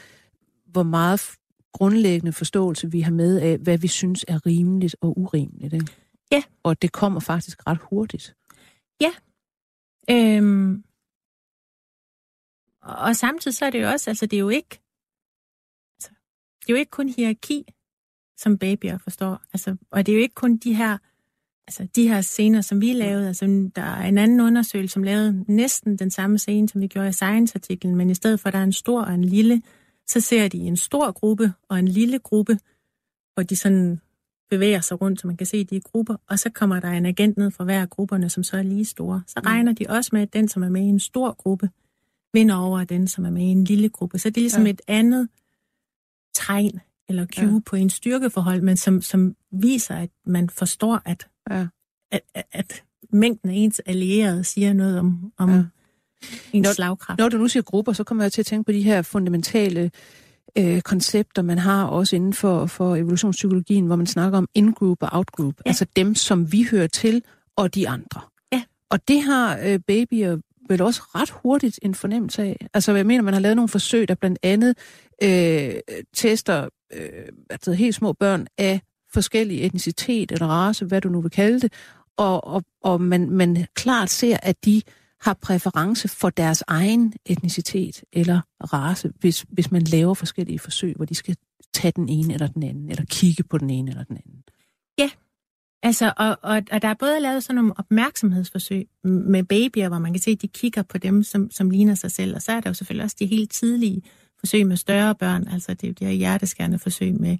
hvor 0.75 0.83
meget 0.83 1.20
grundlæggende 1.72 2.33
forståelse 2.33 2.91
vi 2.91 3.01
har 3.01 3.12
med 3.12 3.41
af, 3.41 3.59
hvad 3.59 3.79
vi 3.79 3.89
synes 3.89 4.25
er 4.29 4.47
rimeligt 4.47 4.97
og 5.01 5.18
urimeligt. 5.18 5.75
Ikke? 5.75 5.87
Ja. 6.33 6.43
Og 6.62 6.83
det 6.83 6.93
kommer 6.93 7.20
faktisk 7.20 7.66
ret 7.66 7.79
hurtigt. 7.91 8.37
Ja. 9.01 9.12
Øhm. 10.11 10.85
Og 12.83 13.16
samtidig 13.16 13.57
så 13.57 13.66
er 13.66 13.70
det 13.70 13.83
jo 13.83 13.89
også, 13.89 14.11
altså 14.11 14.27
det 14.27 14.37
er 14.37 14.41
jo 14.41 14.49
ikke, 14.49 14.81
altså, 15.97 16.11
det 16.61 16.68
er 16.68 16.72
jo 16.72 16.77
ikke 16.77 16.91
kun 16.91 17.09
hierarki, 17.09 17.64
som 18.37 18.59
babyer 18.59 18.99
forstår. 18.99 19.43
Altså, 19.53 19.77
og 19.91 20.07
det 20.07 20.12
er 20.12 20.16
jo 20.16 20.22
ikke 20.22 20.35
kun 20.35 20.57
de 20.57 20.75
her, 20.75 20.99
altså 21.66 21.89
de 21.97 22.09
her 22.09 22.20
scener, 22.20 22.61
som 22.61 22.81
vi 22.81 22.93
lavede. 22.93 23.29
Altså, 23.29 23.70
der 23.77 23.83
er 23.83 24.09
en 24.09 24.18
anden 24.18 24.41
undersøgelse, 24.41 24.93
som 24.93 25.03
lavede 25.03 25.45
næsten 25.49 25.99
den 25.99 26.11
samme 26.11 26.39
scene, 26.39 26.68
som 26.68 26.81
vi 26.81 26.87
gjorde 26.87 27.09
i 27.09 27.12
Science-artiklen, 27.12 27.97
men 27.97 28.11
i 28.11 28.14
stedet 28.14 28.41
for, 28.41 28.49
at 28.49 28.53
der 28.53 28.59
er 28.59 28.64
en 28.64 28.72
stor 28.72 29.03
og 29.03 29.14
en 29.14 29.25
lille, 29.25 29.62
så 30.07 30.20
ser 30.20 30.48
de 30.48 30.59
en 30.59 30.76
stor 30.76 31.12
gruppe 31.12 31.52
og 31.68 31.78
en 31.78 31.88
lille 31.88 32.18
gruppe, 32.18 32.59
hvor 33.34 33.42
de 33.42 33.57
sådan 33.57 34.00
bevæger 34.50 34.80
sig 34.80 35.00
rundt, 35.00 35.20
så 35.20 35.26
man 35.26 35.36
kan 35.36 35.46
se 35.46 35.64
de 35.64 35.80
grupper, 35.80 36.16
og 36.28 36.38
så 36.38 36.50
kommer 36.50 36.80
der 36.80 36.88
en 36.88 37.07
agent 37.07 37.36
ned 37.36 37.50
fra 37.50 37.64
hver 37.64 37.80
af 37.80 37.90
grupperne, 37.90 38.30
som 38.30 38.42
så 38.44 38.57
er 38.57 38.62
lige 38.62 38.84
store. 38.84 39.22
Så 39.26 39.40
mm. 39.40 39.46
regner 39.46 39.72
de 39.72 39.86
også 39.88 40.11
med, 40.12 40.22
at 40.22 40.32
den, 40.32 40.48
som 40.48 40.62
er 40.62 40.68
med 40.68 40.82
i 40.82 40.88
en 40.88 41.00
stor 41.00 41.32
gruppe, 41.32 41.70
vinder 42.32 42.57
over 42.57 42.84
den, 42.84 43.09
som 43.09 43.24
er 43.24 43.30
med 43.30 43.42
i 43.42 43.46
en 43.46 43.64
lille 43.64 43.88
gruppe. 43.88 44.18
Så 44.18 44.30
det 44.30 44.36
er 44.36 44.40
ligesom 44.40 44.64
ja. 44.64 44.70
et 44.70 44.82
andet 44.88 45.28
tegn 46.34 46.80
eller 47.09 47.26
cue 47.26 47.55
ja. 47.55 47.61
på 47.66 47.76
en 47.76 47.90
styrkeforhold, 47.90 48.62
men 48.62 48.76
som, 48.76 49.02
som 49.02 49.36
viser, 49.50 49.96
at 49.96 50.11
man 50.26 50.50
forstår, 50.50 51.02
at, 51.05 51.28
ja. 51.50 51.66
at, 52.11 52.20
at, 52.34 52.44
at 52.52 52.84
mængden 53.11 53.50
af 53.50 53.55
ens 53.55 53.80
allierede 53.86 54.44
siger 54.44 54.72
noget 54.72 54.98
om, 54.98 55.32
om 55.36 55.50
ja 55.50 55.64
en 56.53 56.62
når, 56.62 56.72
slagkraft. 56.72 57.18
Når 57.18 57.29
du 57.29 57.39
nu 57.39 57.49
siger 57.49 57.62
grupper, 57.62 57.93
så 57.93 58.05
kommer 58.05 58.25
jeg 58.25 58.33
til 58.33 58.43
at 58.43 58.47
tænke 58.47 58.66
på 58.66 58.72
de 58.72 58.83
her 58.83 59.03
fundamentale 59.03 59.91
øh, 60.59 60.81
koncepter, 60.81 61.43
man 61.43 61.59
har 61.59 61.85
også 61.85 62.16
inden 62.16 62.33
for, 62.33 62.66
for 62.66 62.97
evolutionspsykologien, 62.97 63.87
hvor 63.87 63.97
man 63.97 64.07
snakker 64.07 64.39
om 64.39 64.49
in-group 64.55 65.03
og 65.03 65.09
out-group. 65.12 65.55
Ja. 65.66 65.70
Altså 65.70 65.87
dem, 65.97 66.14
som 66.14 66.53
vi 66.53 66.66
hører 66.70 66.87
til, 66.87 67.22
og 67.57 67.75
de 67.75 67.89
andre. 67.89 68.20
Ja. 68.53 68.62
Og 68.91 69.09
det 69.09 69.22
har 69.22 69.59
øh, 69.64 69.79
babyer 69.87 70.37
vel 70.68 70.83
også 70.83 71.03
ret 71.03 71.31
hurtigt 71.31 71.79
en 71.83 71.95
fornemmelse 71.95 72.43
af. 72.43 72.66
Altså 72.75 72.93
jeg 72.93 73.07
mener, 73.07 73.22
man 73.22 73.35
har 73.35 73.41
lavet 73.41 73.57
nogle 73.57 73.68
forsøg, 73.68 74.09
der 74.09 74.14
blandt 74.14 74.39
andet 74.43 74.77
øh, 75.22 75.75
tester 76.14 76.68
øh, 76.93 77.09
altså 77.51 77.72
helt 77.72 77.95
små 77.95 78.12
børn 78.12 78.47
af 78.59 78.81
forskellige 79.14 79.62
etnicitet 79.62 80.33
eller 80.33 80.47
race, 80.47 80.85
hvad 80.85 81.01
du 81.01 81.09
nu 81.09 81.20
vil 81.20 81.31
kalde 81.31 81.61
det, 81.61 81.72
og, 82.16 82.47
og, 82.47 82.62
og 82.83 83.01
man, 83.01 83.31
man 83.31 83.66
klart 83.75 84.11
ser, 84.11 84.37
at 84.43 84.64
de 84.64 84.83
har 85.25 85.35
præference 85.35 86.09
for 86.09 86.31
deres 86.31 86.64
egen 86.66 87.12
etnicitet 87.27 88.05
eller 88.12 88.41
race, 88.72 89.12
hvis, 89.20 89.45
hvis 89.49 89.70
man 89.70 89.83
laver 89.83 90.14
forskellige 90.14 90.59
forsøg, 90.59 90.97
hvor 90.97 91.05
de 91.05 91.14
skal 91.14 91.37
tage 91.75 91.93
den 91.97 92.09
ene 92.09 92.35
eller 92.35 92.47
den 92.47 92.62
anden, 92.62 92.91
eller 92.91 93.05
kigge 93.05 93.43
på 93.43 93.59
den 93.59 93.70
ene 93.70 93.91
eller 93.91 94.05
den 94.05 94.16
anden. 94.16 94.43
Ja, 94.99 95.11
altså, 95.83 96.12
og, 96.16 96.39
og, 96.43 96.62
og 96.72 96.83
der 96.83 96.89
er 96.89 96.95
både 96.95 97.20
lavet 97.20 97.43
sådan 97.43 97.57
nogle 97.57 97.79
opmærksomhedsforsøg 97.79 98.89
med 99.05 99.45
babyer, 99.45 99.89
hvor 99.89 99.99
man 99.99 100.12
kan 100.12 100.22
se, 100.22 100.31
at 100.31 100.43
de 100.43 100.49
kigger 100.49 100.83
på 100.83 100.99
dem, 100.99 101.22
som, 101.22 101.51
som 101.51 101.70
ligner 101.70 101.95
sig 101.95 102.11
selv, 102.11 102.35
og 102.35 102.43
så 102.43 102.53
er 102.53 102.61
der 102.61 102.70
jo 102.70 102.75
selvfølgelig 102.75 103.05
også 103.05 103.16
de 103.18 103.27
helt 103.27 103.51
tidlige 103.51 104.03
forsøg 104.39 104.66
med 104.66 104.77
større 104.77 105.14
børn, 105.14 105.49
altså 105.49 105.75
det 105.75 105.85
er 105.85 105.89
jo 105.89 105.95
de 105.99 106.05
her 106.05 106.12
hjerteskærende 106.12 106.79
forsøg 106.79 107.20
med 107.20 107.39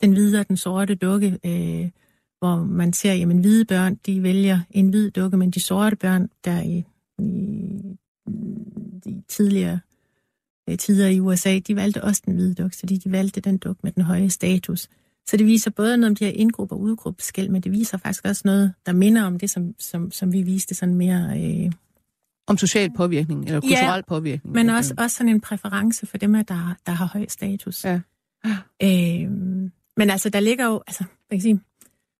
den 0.00 0.12
hvide 0.12 0.40
og 0.40 0.48
den 0.48 0.56
sorte 0.56 0.94
dukke, 0.94 1.38
øh, 1.44 1.90
hvor 2.38 2.64
man 2.64 2.92
ser, 2.92 3.12
at 3.12 3.36
hvide 3.36 3.64
børn, 3.64 3.94
de 4.06 4.22
vælger 4.22 4.60
en 4.70 4.88
hvid 4.88 5.10
dukke, 5.10 5.36
men 5.36 5.50
de 5.50 5.60
sorte 5.60 5.96
børn, 5.96 6.28
der 6.44 6.50
er 6.50 6.62
i 6.62 6.84
de 9.04 9.22
tidligere 9.28 9.80
øh, 10.68 10.78
tider 10.78 11.08
i 11.08 11.20
USA, 11.20 11.58
de 11.58 11.76
valgte 11.76 12.04
også 12.04 12.22
den 12.24 12.34
hvide 12.34 12.54
duk, 12.54 12.74
fordi 12.78 12.96
de 12.96 13.12
valgte 13.12 13.40
den 13.40 13.58
duk 13.58 13.84
med 13.84 13.92
den 13.92 14.02
høje 14.02 14.30
status. 14.30 14.88
Så 15.26 15.36
det 15.36 15.46
viser 15.46 15.70
både 15.70 15.96
noget 15.96 16.10
om 16.10 16.16
de 16.16 16.24
her 16.24 16.32
indgrupper 16.32 16.76
og 16.76 16.82
udgruppeskæld, 16.82 17.48
men 17.48 17.62
det 17.62 17.72
viser 17.72 17.98
faktisk 17.98 18.24
også 18.24 18.42
noget, 18.44 18.74
der 18.86 18.92
minder 18.92 19.24
om 19.24 19.38
det, 19.38 19.50
som, 19.50 19.74
som, 19.78 20.10
som 20.10 20.32
vi 20.32 20.42
viste 20.42 20.74
sådan 20.74 20.94
mere... 20.94 21.40
Øh, 21.40 21.72
om 22.48 22.58
social 22.58 22.92
påvirkning, 22.96 23.44
eller 23.44 23.60
kulturel 23.60 23.96
ja, 23.96 24.00
påvirkning. 24.08 24.54
men 24.54 24.70
også, 24.70 24.94
også 24.98 25.16
sådan 25.16 25.28
en 25.28 25.40
præference 25.40 26.06
for 26.06 26.18
dem, 26.18 26.32
der, 26.32 26.76
der 26.86 26.92
har 26.92 27.06
høj 27.06 27.26
status. 27.28 27.84
Ja. 27.84 28.00
Øh, 28.82 29.30
men 29.96 30.10
altså, 30.10 30.28
der 30.28 30.40
ligger 30.40 30.66
jo... 30.66 30.82
Altså, 30.86 31.04
man 31.30 31.38
kan 31.38 31.40
sige, 31.40 31.60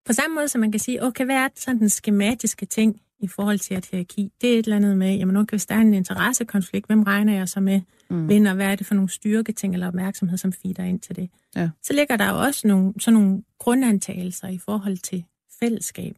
på 0.06 0.12
samme 0.12 0.34
måde, 0.34 0.48
som 0.48 0.60
man 0.60 0.72
kan 0.72 0.80
sige, 0.80 1.02
okay, 1.02 1.24
hvad 1.24 1.36
er 1.36 1.48
sådan 1.54 1.78
den 1.78 1.88
skematiske 1.88 2.66
ting 2.66 3.00
i 3.18 3.28
forhold 3.28 3.58
til 3.58 3.76
et 3.76 3.86
hierarki? 3.86 4.32
Det 4.40 4.54
er 4.54 4.58
et 4.58 4.64
eller 4.64 4.76
andet 4.76 4.96
med, 4.98 5.16
jamen 5.16 5.36
okay, 5.36 5.52
hvis 5.52 5.66
der 5.66 5.74
er 5.74 5.80
en 5.80 5.94
interessekonflikt, 5.94 6.86
hvem 6.86 7.02
regner 7.02 7.34
jeg 7.34 7.48
så 7.48 7.60
med 7.60 7.80
mm. 8.10 8.28
vinder? 8.28 8.54
Hvad 8.54 8.66
er 8.66 8.74
det 8.74 8.86
for 8.86 8.94
nogle 8.94 9.10
styrketing 9.10 9.74
eller 9.74 9.86
opmærksomhed, 9.86 10.38
som 10.38 10.52
feeder 10.52 10.84
ind 10.84 11.00
til 11.00 11.16
det? 11.16 11.30
Ja. 11.56 11.70
Så 11.82 11.92
ligger 11.92 12.16
der 12.16 12.28
jo 12.28 12.40
også 12.40 12.68
nogle, 12.68 12.94
sådan 13.00 13.20
nogle 13.20 13.42
grundantagelser 13.58 14.48
i 14.48 14.58
forhold 14.58 14.96
til 14.96 15.24
fællesskab, 15.60 16.16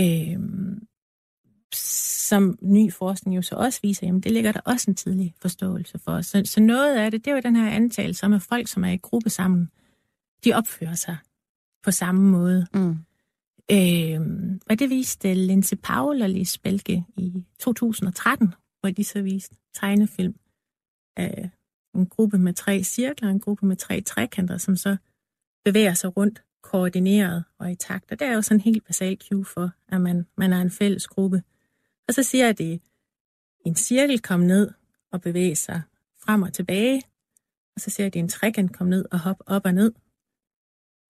øh, 0.00 0.38
som 1.74 2.58
ny 2.62 2.92
forskning 2.92 3.36
jo 3.36 3.42
så 3.42 3.54
også 3.54 3.80
viser, 3.82 4.06
jamen 4.06 4.20
det 4.20 4.32
ligger 4.32 4.52
der 4.52 4.60
også 4.64 4.90
en 4.90 4.94
tidlig 4.94 5.34
forståelse 5.42 5.98
for. 5.98 6.20
Så, 6.20 6.42
så 6.44 6.60
noget 6.60 6.96
af 6.96 7.10
det, 7.10 7.24
det 7.24 7.30
er 7.30 7.34
jo 7.34 7.40
den 7.44 7.56
her 7.56 7.70
antagelse 7.70 8.26
om, 8.26 8.32
at 8.32 8.42
folk, 8.42 8.68
som 8.68 8.84
er 8.84 8.90
i 8.90 8.96
gruppe 8.96 9.30
sammen, 9.30 9.70
de 10.44 10.52
opfører 10.52 10.94
sig 10.94 11.16
på 11.84 11.90
samme 11.90 12.30
måde. 12.30 12.66
Mm. 12.74 12.96
Øh, 13.70 14.20
og 14.70 14.78
det 14.78 14.90
viste 14.90 15.34
Linse 15.34 15.76
Paul 15.76 16.22
og 16.22 16.28
Lise 16.28 16.60
Belke 16.60 17.04
i 17.16 17.44
2013, 17.58 18.54
hvor 18.80 18.90
de 18.90 19.04
så 19.04 19.22
viste 19.22 19.56
tegnefilm 19.74 20.34
af 21.16 21.50
en 21.94 22.06
gruppe 22.06 22.38
med 22.38 22.52
tre 22.52 22.84
cirkler, 22.84 23.28
en 23.28 23.40
gruppe 23.40 23.66
med 23.66 23.76
tre 23.76 24.00
trekanter, 24.00 24.58
som 24.58 24.76
så 24.76 24.96
bevæger 25.64 25.94
sig 25.94 26.16
rundt 26.16 26.42
koordineret 26.62 27.44
og 27.58 27.72
i 27.72 27.74
takt. 27.74 28.12
Og 28.12 28.18
det 28.18 28.28
er 28.28 28.34
jo 28.34 28.42
sådan 28.42 28.56
en 28.56 28.60
helt 28.60 28.86
basal 28.86 29.18
cue 29.28 29.44
for, 29.44 29.70
at 29.88 30.00
man, 30.00 30.26
man 30.36 30.52
er 30.52 30.60
en 30.60 30.70
fælles 30.70 31.06
gruppe. 31.06 31.42
Og 32.08 32.14
så 32.14 32.22
siger 32.22 32.44
jeg, 32.44 32.58
det 32.58 32.80
en 33.66 33.74
cirkel 33.74 34.20
kom 34.20 34.40
ned 34.40 34.70
og 35.12 35.20
bevæge 35.20 35.56
sig 35.56 35.82
frem 36.24 36.42
og 36.42 36.52
tilbage. 36.52 37.02
Og 37.76 37.80
så 37.80 37.90
siger 37.90 38.04
jeg, 38.04 38.06
at 38.06 38.12
det 38.12 38.20
er 38.20 38.22
en 38.22 38.28
trekant 38.28 38.76
kom 38.76 38.86
ned 38.86 39.04
og 39.10 39.18
hop 39.18 39.42
op 39.46 39.64
og 39.64 39.74
ned. 39.74 39.92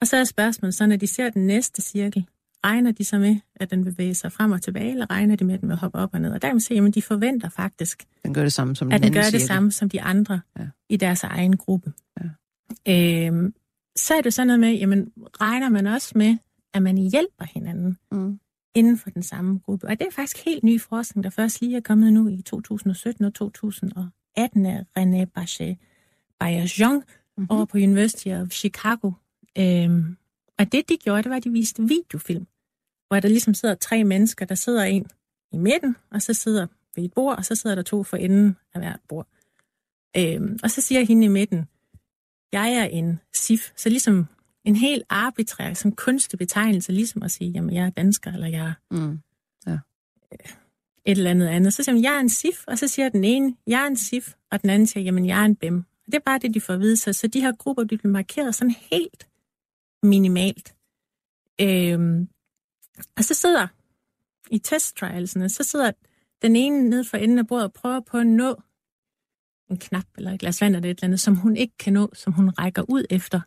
Og 0.01 0.07
så 0.07 0.17
er 0.17 0.25
spørgsmålet 0.25 0.75
så, 0.75 0.87
når 0.87 0.97
de 0.97 1.07
ser 1.07 1.31
den 1.31 1.47
næste 1.47 1.83
cirkel, 1.83 2.27
regner 2.65 2.93
de 2.93 3.05
så 3.05 3.19
med, 3.19 3.37
at 3.57 3.71
den 3.71 3.85
bevæger 3.85 4.15
sig 4.15 4.33
frem 4.33 4.53
og 4.53 4.63
tilbage, 4.63 4.91
eller 4.91 5.11
regner 5.11 5.37
de 5.37 5.45
med, 5.45 5.55
at 5.55 5.61
den 5.61 5.69
vil 5.69 5.77
hoppe 5.77 5.99
op 5.99 6.11
og 6.13 6.21
ned? 6.21 6.33
Og 6.33 6.43
der 6.43 6.49
kan 6.49 6.55
man 6.55 6.61
se, 6.61 6.75
at 6.75 6.95
de 6.95 7.03
forventer 7.03 7.49
faktisk, 7.49 8.05
den 8.25 8.35
gør 8.35 8.43
det 8.43 8.53
samme 8.53 8.77
som 8.77 8.93
at 8.93 9.03
den 9.03 9.13
gør 9.13 9.23
cirkel. 9.23 9.41
det 9.41 9.47
samme 9.47 9.73
som 9.73 9.89
de 9.89 10.03
andre 10.03 10.41
ja. 10.59 10.67
i 10.89 10.97
deres 10.97 11.25
egen 11.25 11.57
gruppe. 11.57 11.93
Ja. 12.21 13.27
Øhm, 13.27 13.55
så 13.97 14.15
er 14.15 14.21
det 14.21 14.35
sådan 14.35 14.47
noget 14.47 14.61
med, 14.61 14.73
jamen 14.73 15.13
regner 15.41 15.69
man 15.69 15.87
også 15.87 16.13
med, 16.15 16.37
at 16.75 16.83
man 16.83 16.97
hjælper 16.97 17.45
hinanden 17.55 17.99
mm. 18.13 18.39
inden 18.75 18.99
for 18.99 19.11
den 19.11 19.23
samme 19.23 19.59
gruppe. 19.59 19.87
Og 19.87 19.99
det 19.99 20.07
er 20.07 20.11
faktisk 20.11 20.45
helt 20.45 20.65
ny 20.65 20.81
forskning, 20.81 21.25
der 21.25 21.31
først 21.31 21.61
lige 21.61 21.77
er 21.77 21.81
kommet 21.81 22.13
nu 22.13 22.29
i 22.29 22.43
2017 22.43 23.25
og 23.25 23.35
2018 23.35 24.67
af 24.67 24.85
René 24.99 25.25
Bachet 25.25 25.77
Bayajon 26.41 26.97
mm-hmm. 26.97 27.47
over 27.51 27.65
på 27.65 27.77
University 27.77 28.29
of 28.29 28.49
Chicago. 28.51 29.11
Øhm, 29.59 30.17
og 30.59 30.73
det, 30.73 30.89
de 30.89 30.97
gjorde, 30.97 31.23
det 31.23 31.31
var, 31.31 31.37
at 31.37 31.45
de 31.45 31.51
viste 31.51 31.83
videofilm, 31.83 32.47
hvor 33.09 33.21
der 33.21 33.29
ligesom 33.29 33.55
sidder 33.55 33.75
tre 33.75 34.05
mennesker, 34.05 34.47
der 34.47 34.55
sidder 34.55 34.85
en 34.85 35.07
i 35.53 35.57
midten, 35.57 35.97
og 36.11 36.23
så 36.23 36.35
sidder 36.35 36.67
ved 36.97 37.05
et 37.05 37.13
bord, 37.13 37.37
og 37.37 37.45
så 37.45 37.55
sidder 37.55 37.77
der 37.77 37.83
to 37.83 38.03
for 38.03 38.17
enden 38.17 38.57
af 38.75 38.81
hvert 38.81 39.01
bord. 39.09 39.27
Øhm, 40.17 40.59
og 40.63 40.71
så 40.71 40.81
siger 40.81 41.05
hende 41.05 41.25
i 41.25 41.29
midten, 41.29 41.69
jeg 42.53 42.73
er 42.73 42.85
en 42.85 43.21
SIF, 43.35 43.73
så 43.77 43.89
ligesom 43.89 44.27
en 44.65 44.77
helt 44.77 45.05
arbitrær, 45.09 45.75
som 45.75 45.93
kunstig 45.93 46.39
betegnelse, 46.39 46.93
ligesom 46.93 47.23
at 47.23 47.31
sige, 47.31 47.51
jamen 47.51 47.75
jeg 47.75 47.87
er 47.87 47.91
dansker, 47.91 48.33
eller 48.33 48.47
jeg 48.47 48.67
er 48.67 48.73
mm. 48.91 49.21
ja. 49.67 49.79
et 51.05 51.19
eller 51.19 51.31
andet 51.31 51.47
andet. 51.47 51.75
Så 51.75 51.83
siger 51.83 51.95
man, 51.95 52.03
jeg 52.03 52.17
er 52.17 52.21
en 52.21 52.29
SIF, 52.29 52.65
og 52.67 52.79
så 52.79 52.89
siger 52.89 53.09
den 53.09 53.25
ene, 53.25 53.57
jeg 53.67 53.83
er 53.83 53.87
en 53.87 53.97
SIF, 53.97 54.35
og 54.51 54.63
den 54.63 54.71
anden 54.71 54.87
siger, 54.87 55.05
jamen 55.05 55.27
jeg 55.27 55.41
er 55.41 55.45
en 55.45 55.57
BEM. 55.57 55.79
Og 55.79 56.07
det 56.07 56.15
er 56.15 56.23
bare 56.27 56.39
det, 56.39 56.55
de 56.55 56.61
får 56.61 56.75
at 56.75 56.81
vide. 56.81 56.97
Så, 56.97 57.13
så 57.13 57.27
de 57.27 57.41
her 57.41 57.53
grupper, 57.53 57.85
de 57.85 57.99
bliver 57.99 58.13
markeret 58.13 58.55
sådan 58.55 58.75
helt 58.91 59.28
minimalt. 60.03 60.75
Øhm, 61.61 62.29
og 63.17 63.25
så 63.25 63.35
sidder 63.35 63.67
i 64.51 64.59
testtrialsene, 64.59 65.49
så 65.49 65.65
sidder 65.65 65.93
den 66.43 66.57
ene 66.57 66.89
nede 66.89 67.05
for 67.05 67.17
enden 67.17 67.39
af 67.39 67.47
bordet 67.47 67.65
og 67.65 67.73
prøver 67.73 68.01
på 68.01 68.19
at 68.19 68.27
nå 68.27 68.63
en 69.71 69.79
knap 69.79 70.07
eller 70.17 70.33
et 70.33 70.41
glas 70.41 70.61
vand 70.61 70.77
eller 70.77 70.91
et 70.91 70.97
eller 70.97 71.05
andet, 71.05 71.21
som 71.21 71.37
hun 71.37 71.57
ikke 71.57 71.75
kan 71.79 71.93
nå, 71.93 72.11
som 72.15 72.33
hun 72.33 72.51
rækker 72.51 72.83
ud 72.89 73.05
efter. 73.11 73.41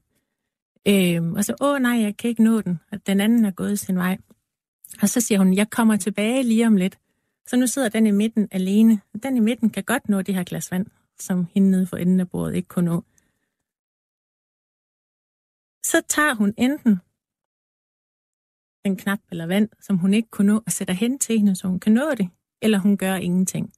Øhm, 0.88 1.34
og 1.34 1.46
så, 1.46 1.56
åh 1.62 1.80
nej, 1.80 2.02
jeg 2.02 2.18
kan 2.18 2.30
ikke 2.30 2.44
nå 2.44 2.62
den, 2.62 2.80
og 2.92 3.08
den 3.08 3.20
anden 3.20 3.46
er 3.46 3.52
gået 3.52 3.80
sin 3.80 3.96
vej. 3.96 4.18
Og 5.02 5.10
så 5.10 5.22
siger 5.22 5.40
hun, 5.40 5.54
jeg 5.54 5.70
kommer 5.70 5.96
tilbage 5.96 6.44
lige 6.44 6.68
om 6.68 6.76
lidt. 6.76 6.98
Så 7.48 7.58
nu 7.58 7.68
sidder 7.68 7.90
den 7.90 8.08
i 8.08 8.12
midten 8.12 8.48
alene. 8.52 9.02
Den 9.24 9.38
i 9.38 9.40
midten 9.40 9.70
kan 9.70 9.84
godt 9.84 10.10
nå 10.10 10.22
det 10.22 10.36
her 10.36 10.44
glas 10.44 10.72
vand, 10.72 10.86
som 11.20 11.48
hende 11.54 11.72
nede 11.72 11.88
for 11.88 11.98
enden 11.98 12.20
af 12.20 12.30
bordet 12.30 12.56
ikke 12.56 12.68
kunne 12.68 12.86
nå. 12.86 13.04
Så 15.86 16.02
tager 16.10 16.36
hun 16.36 16.54
enten 16.58 17.00
en 18.86 18.98
knap 18.98 19.20
eller 19.32 19.46
vand, 19.46 19.70
som 19.82 19.98
hun 19.98 20.14
ikke 20.14 20.30
kunne 20.30 20.54
nå, 20.54 20.62
og 20.66 20.72
sætter 20.72 20.94
hen 20.94 21.20
til 21.20 21.40
hende, 21.40 21.56
så 21.56 21.68
hun 21.68 21.80
kan 21.80 21.92
nå 21.92 22.12
det, 22.18 22.30
eller 22.62 22.78
hun 22.78 22.98
gør 22.98 23.16
ingenting. 23.16 23.74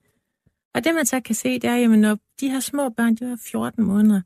Og 0.76 0.84
det 0.84 0.96
man 0.96 1.06
så 1.06 1.20
kan 1.20 1.36
se, 1.36 1.60
det 1.60 1.70
er, 1.70 1.76
at 1.76 2.00
når 2.00 2.18
de 2.40 2.50
her 2.50 2.60
små 2.60 2.90
børn, 2.90 3.16
de 3.16 3.26
er 3.26 3.38
14 3.52 3.84
måneder, 3.84 4.22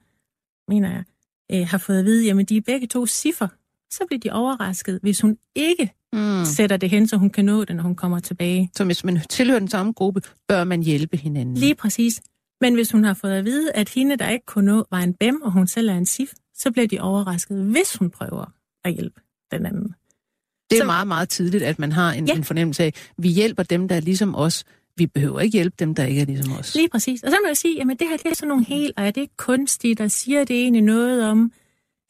mener 0.71 0.91
jeg, 0.91 1.03
øh, 1.51 1.67
har 1.67 1.77
fået 1.77 1.99
at 1.99 2.05
vide, 2.05 2.25
jamen 2.25 2.45
de 2.45 2.57
er 2.57 2.61
begge 2.61 2.87
to 2.87 3.05
ciffer, 3.05 3.47
så 3.91 4.03
bliver 4.07 4.19
de 4.19 4.31
overrasket, 4.31 4.99
hvis 5.01 5.21
hun 5.21 5.37
ikke 5.55 5.93
mm. 6.13 6.45
sætter 6.45 6.77
det 6.77 6.89
hen, 6.89 7.07
så 7.07 7.17
hun 7.17 7.29
kan 7.29 7.45
nå 7.45 7.63
det, 7.65 7.75
når 7.75 7.83
hun 7.83 7.95
kommer 7.95 8.19
tilbage. 8.19 8.71
Så 8.75 8.85
hvis 8.85 9.03
man 9.03 9.19
tilhører 9.29 9.59
den 9.59 9.67
samme 9.67 9.93
gruppe, 9.93 10.21
bør 10.47 10.63
man 10.63 10.83
hjælpe 10.83 11.17
hinanden? 11.17 11.55
Lige 11.55 11.75
præcis. 11.75 12.21
Men 12.61 12.73
hvis 12.73 12.91
hun 12.91 13.03
har 13.03 13.13
fået 13.13 13.31
at 13.31 13.45
vide, 13.45 13.71
at 13.71 13.89
hende, 13.89 14.17
der 14.17 14.29
ikke 14.29 14.45
kunne 14.45 14.65
nå, 14.65 14.85
var 14.91 14.99
en 14.99 15.13
bem, 15.13 15.41
og 15.41 15.51
hun 15.51 15.67
selv 15.67 15.89
er 15.89 15.97
en 15.97 16.05
sif, 16.05 16.33
så 16.57 16.71
bliver 16.71 16.87
de 16.87 16.99
overrasket, 16.99 17.65
hvis 17.65 17.95
hun 17.95 18.09
prøver 18.09 18.51
at 18.83 18.93
hjælpe 18.93 19.21
den 19.51 19.65
anden. 19.65 19.95
Det 20.69 20.77
er 20.77 20.81
så, 20.81 20.85
meget, 20.85 21.07
meget 21.07 21.29
tidligt, 21.29 21.63
at 21.63 21.79
man 21.79 21.91
har 21.91 22.11
en, 22.11 22.27
ja. 22.27 22.35
en 22.35 22.43
fornemmelse 22.43 22.83
af, 22.83 22.87
at 22.87 23.13
vi 23.17 23.29
hjælper 23.29 23.63
dem, 23.63 23.87
der 23.87 23.95
er 23.95 23.99
ligesom 23.99 24.35
os. 24.35 24.63
Vi 24.97 25.07
behøver 25.07 25.39
ikke 25.39 25.57
hjælpe 25.57 25.75
dem, 25.79 25.95
der 25.95 26.05
ikke 26.05 26.21
er 26.21 26.25
ligesom 26.25 26.53
os. 26.59 26.75
Lige 26.75 26.89
præcis. 26.89 27.23
Og 27.23 27.31
så 27.31 27.37
må 27.43 27.47
jeg 27.47 27.57
sige, 27.57 27.81
at 27.81 27.87
det 27.99 28.07
her 28.09 28.17
det 28.17 28.25
er 28.25 28.35
sådan 28.35 28.47
nogle 28.47 28.65
helt, 28.65 28.93
og 28.97 29.07
er 29.07 29.11
det 29.11 29.21
ikke 29.21 29.37
kunstigt, 29.37 29.97
der 29.97 30.07
siger 30.07 30.43
det 30.43 30.61
egentlig 30.61 30.81
noget 30.81 31.23
om, 31.23 31.51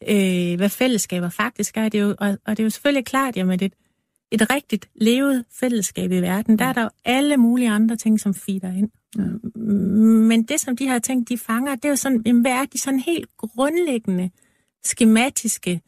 øh, 0.10 0.56
hvad 0.56 0.70
fællesskaber 0.70 1.30
faktisk 1.30 1.78
er. 1.78 1.89
Det 1.89 2.00
er 2.00 2.04
jo, 2.04 2.16
og, 2.20 2.38
og 2.45 2.58
det 2.58 2.60
er 2.60 2.64
jo 2.64 2.70
selvfølgelig 2.70 3.06
klart, 3.06 3.38
at 3.38 3.62
et, 3.62 3.74
et 4.32 4.50
rigtigt 4.50 4.89
levet 4.95 5.45
fællesskab 5.52 6.12
i 6.12 6.22
verden, 6.22 6.60
der 6.60 6.66
er 6.66 6.74
der 6.74 6.82
jo 6.82 6.89
alle 7.06 7.38
mulige 7.38 7.70
andre 7.70 7.95
ting, 7.95 8.20
som 8.20 8.34
feeder 8.34 8.72
ind. 8.72 8.89
Men 9.16 10.43
det, 10.43 10.60
som 10.60 10.78
de 10.78 10.88
her 10.88 10.99
ting, 10.99 11.30
de 11.30 11.38
fanger, 11.38 11.76
det 11.76 11.86
er 11.86 11.89
jo 11.89 11.95
sådan, 11.95 12.41
hvad 12.41 12.51
er 12.51 12.66
de 12.66 12.80
sådan 12.80 12.99
helt 12.99 13.38
grundlæggende, 13.38 14.32
skematiske 14.84 15.82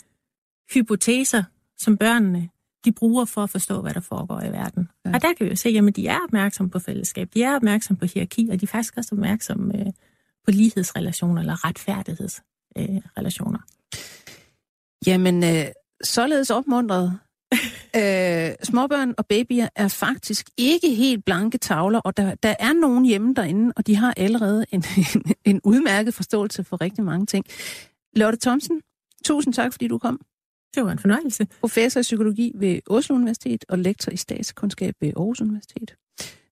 hypoteser, 0.74 1.43
som 1.78 1.97
børnene 1.97 2.49
de 2.86 2.91
bruger 2.91 3.26
for 3.26 3.43
at 3.43 3.49
forstå, 3.49 3.82
hvad 3.82 3.93
der 3.93 3.99
foregår 3.99 4.41
i 4.41 4.51
verden. 4.51 4.89
Ja. 5.05 5.13
Og 5.13 5.22
der 5.22 5.34
kan 5.34 5.45
vi 5.45 5.49
jo 5.49 5.55
se, 5.55 5.70
at 5.70 5.95
de 5.95 6.07
er 6.07 6.17
opmærksomme 6.28 6.70
på 6.70 6.80
fællesskab, 6.80 7.30
de 7.34 7.43
er 7.43 7.55
opmærksomme 7.55 7.99
på 7.99 8.05
hierarki, 8.05 8.49
og 8.51 8.61
de 8.61 8.65
er 8.65 8.67
faktisk 8.67 8.97
også 8.97 9.09
opmærksomme 9.15 9.80
øh, 9.80 9.86
på 10.45 10.51
lighedsrelationer 10.51 11.41
eller 11.41 11.65
retfærdighedsrelationer. 11.65 13.59
Øh, 13.59 13.65
Jamen, 15.07 15.43
øh, 15.43 15.65
således 16.03 16.49
opmuntret. 16.49 17.20
Øh, 17.96 18.56
småbørn 18.64 19.14
og 19.18 19.26
babyer 19.26 19.68
er 19.76 19.88
faktisk 19.88 20.50
ikke 20.58 20.96
helt 20.96 21.26
blanke 21.26 21.58
tavler, 21.58 22.00
og 22.00 22.18
der, 22.18 22.36
der 22.36 22.56
er 22.60 22.74
nogen 22.74 23.06
hjemme 23.06 23.34
derinde, 23.34 23.74
og 23.76 23.88
de 23.88 23.96
har 23.96 24.14
allerede 24.18 24.66
en, 24.72 24.84
en, 24.98 25.24
en 25.56 25.62
udmærket 25.64 26.14
forståelse 26.14 26.64
for 26.64 26.82
rigtig 26.82 27.04
mange 27.04 27.26
ting. 27.26 27.46
Lotte 28.16 28.40
Thomsen, 28.40 28.82
tusind 29.26 29.54
tak, 29.54 29.74
fordi 29.74 29.88
du 29.88 29.98
kom. 29.98 30.22
Det 30.76 30.86
var 30.86 30.92
en 30.92 31.00
fornøjelse. 31.00 31.48
Professor 31.60 32.00
i 32.00 32.02
psykologi 32.02 32.52
ved 32.56 32.80
Oslo 32.88 33.16
Universitet 33.16 33.66
og 33.70 33.80
lektor 33.80 34.12
i 34.12 34.18
statskundskab 34.18 34.96
ved 35.02 35.14
Aarhus 35.16 35.42
Universitet. 35.42 35.96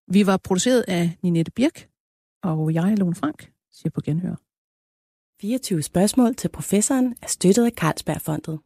Vi 0.08 0.26
var 0.26 0.36
produceret 0.36 0.84
af 0.88 1.16
Ninette 1.22 1.50
Birk, 1.50 1.88
og 2.42 2.74
jeg, 2.74 2.94
Lone 2.98 3.14
Frank, 3.14 3.52
siger 3.72 3.90
på 3.90 4.00
genhør. 4.00 4.34
24 5.40 5.82
spørgsmål 5.82 6.34
til 6.34 6.48
professoren 6.48 7.14
er 7.22 7.26
støttet 7.26 7.64
af 7.64 7.72
Carlsbergfondet. 7.72 8.58